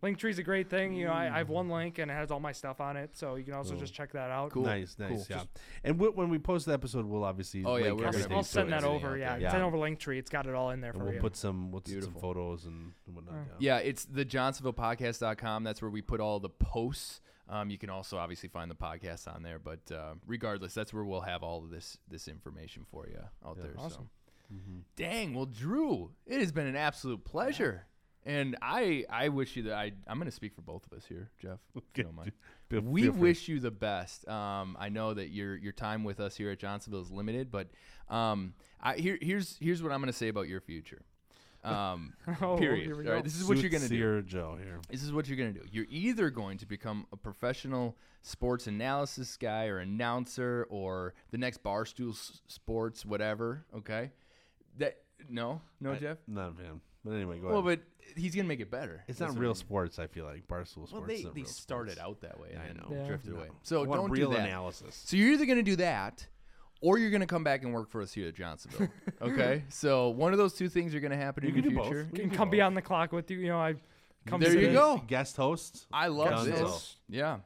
Linktree's 0.03 0.37
a 0.37 0.43
great 0.43 0.69
thing. 0.69 0.93
You 0.93 1.07
know, 1.07 1.11
I, 1.11 1.25
I 1.25 1.37
have 1.39 1.49
one 1.49 1.69
link 1.69 1.97
and 1.97 2.11
it 2.11 2.13
has 2.13 2.29
all 2.29 2.39
my 2.39 2.51
stuff 2.51 2.79
on 2.79 2.97
it, 2.97 3.17
so 3.17 3.33
you 3.33 3.43
can 3.43 3.55
also 3.55 3.71
Cool. 3.71 3.79
just 3.79 3.95
check 3.95 4.11
that 4.11 4.29
out. 4.29 4.51
Cool. 4.51 4.61
Nice, 4.63 4.95
nice, 4.99 5.09
Cool. 5.09 5.25
yeah. 5.29 5.35
Just- 5.37 5.47
and 5.83 5.95
w- 5.97 6.11
when 6.15 6.29
we 6.29 6.37
post 6.37 6.67
the 6.67 6.73
episode, 6.73 7.07
we'll 7.07 7.23
obviously 7.23 7.63
Oh, 7.65 7.77
yeah, 7.77 7.91
we're 7.93 8.05
I'll, 8.05 8.11
gonna 8.11 8.35
I'll 8.35 8.43
send 8.43 8.71
that 8.71 8.83
over. 8.83 9.17
Yeah. 9.17 9.37
Yeah. 9.37 9.49
send 9.49 9.63
over 9.63 9.75
Linktree. 9.75 10.19
It's 10.19 10.29
got 10.29 10.45
it 10.45 10.53
all 10.53 10.69
in 10.69 10.81
there 10.81 10.91
And 10.91 10.99
for 10.99 11.05
we'll 11.05 11.15
you. 11.15 11.19
put 11.19 11.35
some 11.35 11.71
we'll 11.71 11.81
put 11.81 12.03
some 12.03 12.13
photos 12.13 12.65
and 12.65 12.91
whatnot. 13.11 13.33
Yeah. 13.59 13.77
Yeah, 13.77 13.81
it's 13.83 14.05
the 14.05 14.23
johnsonvillepodcast.com. 14.23 15.63
That's 15.63 15.81
where 15.81 15.89
we 15.89 16.03
put 16.03 16.19
all 16.19 16.39
the 16.39 16.49
posts. 16.49 17.19
Um, 17.49 17.69
you 17.69 17.77
can 17.77 17.89
also 17.89 18.17
obviously 18.17 18.49
find 18.49 18.69
the 18.69 18.75
podcast 18.75 19.33
on 19.33 19.41
there, 19.43 19.59
but 19.59 19.79
uh, 19.91 20.15
regardless, 20.25 20.73
that's 20.73 20.93
where 20.93 21.03
we'll 21.05 21.21
have 21.21 21.43
all 21.43 21.63
of 21.63 21.69
this 21.69 21.97
this 22.09 22.27
information 22.27 22.85
for 22.91 23.07
you 23.07 23.19
out 23.45 23.55
Yeah. 23.57 23.63
there. 23.63 23.73
So, 23.75 23.81
Awesome. 23.81 24.09
Mhm. 24.53 24.81
dang, 24.95 25.33
well, 25.33 25.45
Drew, 25.45 26.11
it 26.25 26.39
has 26.39 26.51
been 26.51 26.67
an 26.67 26.75
absolute 26.75 27.23
pleasure, 27.25 27.85
and 28.25 28.55
I 28.61 29.05
I 29.09 29.29
wish 29.29 29.55
you 29.55 29.63
that 29.63 29.73
I 29.75 29.91
I'm 30.07 30.17
going 30.17 30.25
to 30.29 30.31
speak 30.35 30.55
for 30.55 30.61
both 30.61 30.85
of 30.85 30.93
us 30.97 31.05
here, 31.05 31.29
Jeff. 31.41 31.59
If 31.75 31.83
you 31.95 32.03
don't 32.03 32.15
mind. 32.15 32.31
Feel- 32.69 32.81
we 32.81 33.03
feel 33.03 33.13
wish 33.13 33.47
you 33.47 33.61
the 33.61 33.71
best. 33.71 34.27
Um, 34.27 34.75
I 34.77 34.89
know 34.89 35.13
that 35.13 35.29
your 35.29 35.55
your 35.55 35.71
time 35.71 36.03
with 36.03 36.19
us 36.19 36.35
here 36.35 36.51
at 36.51 36.59
Johnsonville 36.59 37.01
is 37.01 37.11
limited, 37.11 37.49
but 37.49 37.69
um, 38.09 38.53
I, 38.81 38.95
here 38.95 39.17
here's 39.21 39.57
here's 39.59 39.81
what 39.81 39.93
I'm 39.93 39.99
going 40.01 40.11
to 40.11 40.17
say 40.17 40.27
about 40.27 40.49
your 40.49 40.59
future. 40.59 41.03
Um, 41.67 42.13
Oh, 42.41 42.57
period. 42.57 42.85
here 42.85 42.95
we 42.97 43.07
All 43.07 43.13
right, 43.13 43.23
this 43.23 43.35
is 43.39 43.45
what 43.47 43.57
you're 43.57 43.69
going 43.69 43.83
to 43.83 43.89
do. 43.89 44.21
Joe 44.23 44.57
here. 44.61 44.79
This 44.89 45.03
is 45.03 45.11
what 45.11 45.27
you're 45.27 45.37
going 45.37 45.53
to 45.53 45.59
do. 45.59 45.65
You're 45.71 45.85
either 45.89 46.29
going 46.29 46.57
to 46.59 46.65
become 46.65 47.05
a 47.11 47.17
professional 47.17 47.95
sports 48.21 48.67
analysis 48.67 49.37
guy 49.37 49.65
or 49.67 49.79
announcer 49.79 50.65
or 50.69 51.13
the 51.31 51.37
next 51.37 51.63
Barstool 51.63 52.11
S- 52.11 52.41
Sports, 52.47 53.05
whatever. 53.05 53.65
Okay. 53.75 54.11
That 54.77 54.97
no, 55.29 55.61
no, 55.81 55.93
I- 55.93 55.97
Jeff. 55.97 56.17
Not 56.27 56.51
a 56.51 56.53
fan. 56.55 56.81
But 57.05 57.13
anyway, 57.13 57.37
go 57.39 57.47
ahead. 57.47 57.53
Well, 57.63 57.67
ahead. 57.67 57.81
but 58.05 58.21
he's 58.21 58.35
gonna 58.35 58.47
make 58.49 58.59
it 58.59 58.69
better. 58.69 59.03
it's 59.07 59.19
That's 59.19 59.31
not 59.33 59.39
real 59.39 59.51
I 59.51 59.53
mean. 59.53 59.55
sports. 59.55 59.97
I 59.99 60.07
feel 60.07 60.25
like 60.25 60.45
Barstool 60.47 60.87
Sports. 60.87 60.91
Well, 60.91 61.01
they, 61.03 61.13
isn't 61.15 61.33
they 61.35 61.41
real 61.41 61.49
started 61.49 61.97
sports. 61.97 62.07
out 62.09 62.21
that 62.21 62.39
way 62.39 62.49
and 62.51 62.59
I 62.61 62.67
then 62.67 62.77
know. 62.77 62.87
Yeah. 62.91 63.07
drifted 63.07 63.31
No. 63.33 63.37
away. 63.39 63.47
I 63.47 63.53
So 63.63 63.83
want 63.85 64.01
don't 64.01 64.11
real 64.11 64.29
do 64.31 64.35
that. 64.37 64.47
analysis. 64.47 65.01
So 65.05 65.15
you're 65.15 65.31
either 65.31 65.45
gonna 65.45 65.63
do 65.63 65.77
that, 65.77 66.27
or 66.81 66.97
you're 66.97 67.11
gonna 67.11 67.25
come 67.27 67.43
back 67.43 67.63
and 67.63 67.73
work 67.73 67.89
for 67.89 68.01
us 68.01 68.13
here 68.13 68.27
at 68.27 68.35
Johnsonville. 68.35 68.87
okay. 69.21 69.63
so 69.69 70.09
one 70.09 70.31
of 70.31 70.37
those 70.37 70.53
two 70.53 70.69
things 70.69 70.93
are 70.95 70.99
gonna 70.99 71.17
happen 71.17 71.43
You 71.43 71.49
in 71.49 71.55
can 71.55 71.63
the 71.63 71.69
do 71.69 71.75
both. 71.75 71.85
future. 71.87 72.07
We 72.11 72.19
can 72.19 72.29
do 72.29 72.35
come 72.35 72.47
both. 72.49 72.51
be 72.53 72.61
on 72.61 72.73
the 72.73 72.81
clock 72.81 73.11
with 73.11 73.29
you. 73.31 73.37
You 73.39 73.47
know, 73.49 73.59
I 73.59 73.75
come. 74.25 74.39
There 74.41 74.57
you 74.57 74.71
go. 74.71 75.01
Guest 75.07 75.37
host. 75.37 75.87
I 75.91 76.07
love 76.07 76.45
Gonzo. 76.45 76.45
this. 76.45 76.95
Yeah. 77.09 77.37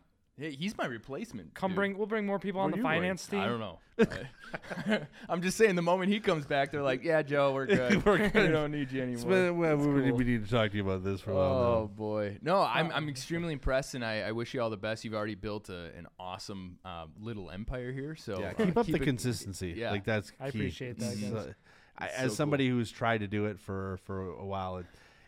Hey, 0.41 0.55
he's 0.59 0.75
my 0.77 0.85
replacement. 0.85 1.53
Come 1.53 1.71
dude. 1.71 1.75
bring. 1.75 1.97
We'll 1.97 2.07
bring 2.07 2.25
more 2.25 2.39
people 2.39 2.61
on 2.61 2.71
the 2.71 2.77
you 2.77 2.83
going? 2.83 2.95
finance 3.01 3.27
team. 3.27 3.39
I 3.41 3.45
don't 3.47 3.59
know. 3.59 3.79
I- 3.99 5.01
I'm 5.29 5.41
just 5.41 5.57
saying, 5.57 5.75
the 5.75 5.81
moment 5.81 6.11
he 6.11 6.19
comes 6.19 6.45
back, 6.45 6.71
they're 6.71 6.81
like, 6.81 7.03
"Yeah, 7.03 7.21
Joe, 7.21 7.53
we're 7.53 7.65
good. 7.67 8.03
We're 8.05 8.17
we 8.33 8.47
don't 8.47 8.71
need 8.71 8.91
you 8.91 9.01
anymore." 9.03 9.29
been- 9.29 9.57
well, 9.57 9.77
we, 9.77 10.01
cool. 10.09 10.17
we 10.17 10.23
need 10.23 10.43
to 10.45 10.51
talk 10.51 10.71
to 10.71 10.77
you 10.77 10.83
about 10.83 11.03
this 11.03 11.21
for 11.21 11.31
a 11.31 11.35
while 11.35 11.43
Oh 11.45 11.79
now. 11.81 11.85
boy, 11.95 12.37
no, 12.41 12.59
I'm 12.61 12.91
I'm 12.91 13.07
extremely 13.07 13.53
impressed, 13.53 13.93
and 13.95 14.03
I, 14.03 14.21
I 14.21 14.31
wish 14.31 14.53
you 14.53 14.61
all 14.61 14.69
the 14.71 14.77
best. 14.77 15.05
You've 15.05 15.13
already 15.13 15.35
built 15.35 15.69
a, 15.69 15.91
an 15.97 16.07
awesome 16.19 16.79
uh, 16.83 17.05
little 17.19 17.49
empire 17.51 17.91
here, 17.91 18.15
so 18.15 18.39
Yeah, 18.39 18.47
uh, 18.49 18.53
keep 18.65 18.77
up 18.77 18.87
the 18.87 18.95
it- 18.95 19.03
consistency. 19.03 19.75
yeah. 19.77 19.91
like 19.91 20.03
that's. 20.05 20.31
I 20.39 20.49
key. 20.51 20.57
appreciate 20.57 20.97
that, 20.99 21.21
guys. 21.21 21.53
I, 21.97 22.05
It's 22.05 22.15
as 22.15 22.31
so 22.31 22.35
somebody 22.35 22.67
who's 22.67 22.89
tried 22.91 23.19
to 23.19 23.27
do 23.27 23.45
it 23.45 23.59
for 23.59 23.99
for 24.05 24.21
a 24.31 24.45
while, 24.45 24.77
it, 24.77 24.85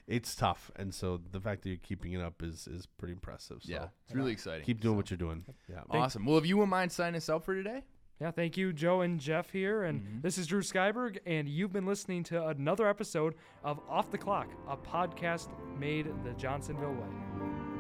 it's 0.08 0.36
tough, 0.36 0.72
and 0.76 0.94
so 0.94 1.20
the 1.32 1.40
fact 1.40 1.62
that 1.64 1.70
you're 1.70 1.78
keeping 1.78 2.14
it 2.14 2.22
up 2.22 2.42
is 2.44 2.68
is 2.68 2.86
pretty 2.86 3.14
impressive. 3.14 3.64
So 3.64 3.72
Yeah, 3.72 3.88
it's 4.06 4.14
really 4.16 4.32
exciting. 4.32 4.66
keep 4.66 4.80
doing 4.82 4.94
so. 4.94 4.98
what 4.98 5.10
you're 5.12 5.18
doing. 5.18 5.46
Yeah. 5.70 5.82
Awesome. 5.90 6.26
Well, 6.26 6.38
if 6.38 6.46
you 6.46 6.58
wouldn't 6.58 6.72
mind 6.72 6.92
signing 6.92 7.16
us 7.18 7.30
up 7.30 7.44
for 7.44 7.56
today, 7.56 7.84
Yeah, 8.22 8.30
thank 8.32 8.56
you, 8.58 8.72
Joe 8.74 9.02
and 9.02 9.20
Jeff 9.20 9.50
here. 9.52 9.84
And 9.84 10.02
Mhm. 10.02 10.22
this 10.22 10.38
is 10.38 10.48
Drew 10.48 10.62
Skyberg, 10.62 11.18
and 11.26 11.50
you've 11.50 11.74
been 11.74 11.86
listening 11.86 12.24
to 12.26 12.48
another 12.48 12.88
episode 12.88 13.34
of 13.64 13.80
Off 13.90 14.12
the 14.12 14.18
Clock, 14.20 14.50
a 14.68 14.78
podcast 14.78 15.50
made 15.78 16.06
the 16.24 16.34
Johnsonville 16.34 16.94
way. 16.94 17.73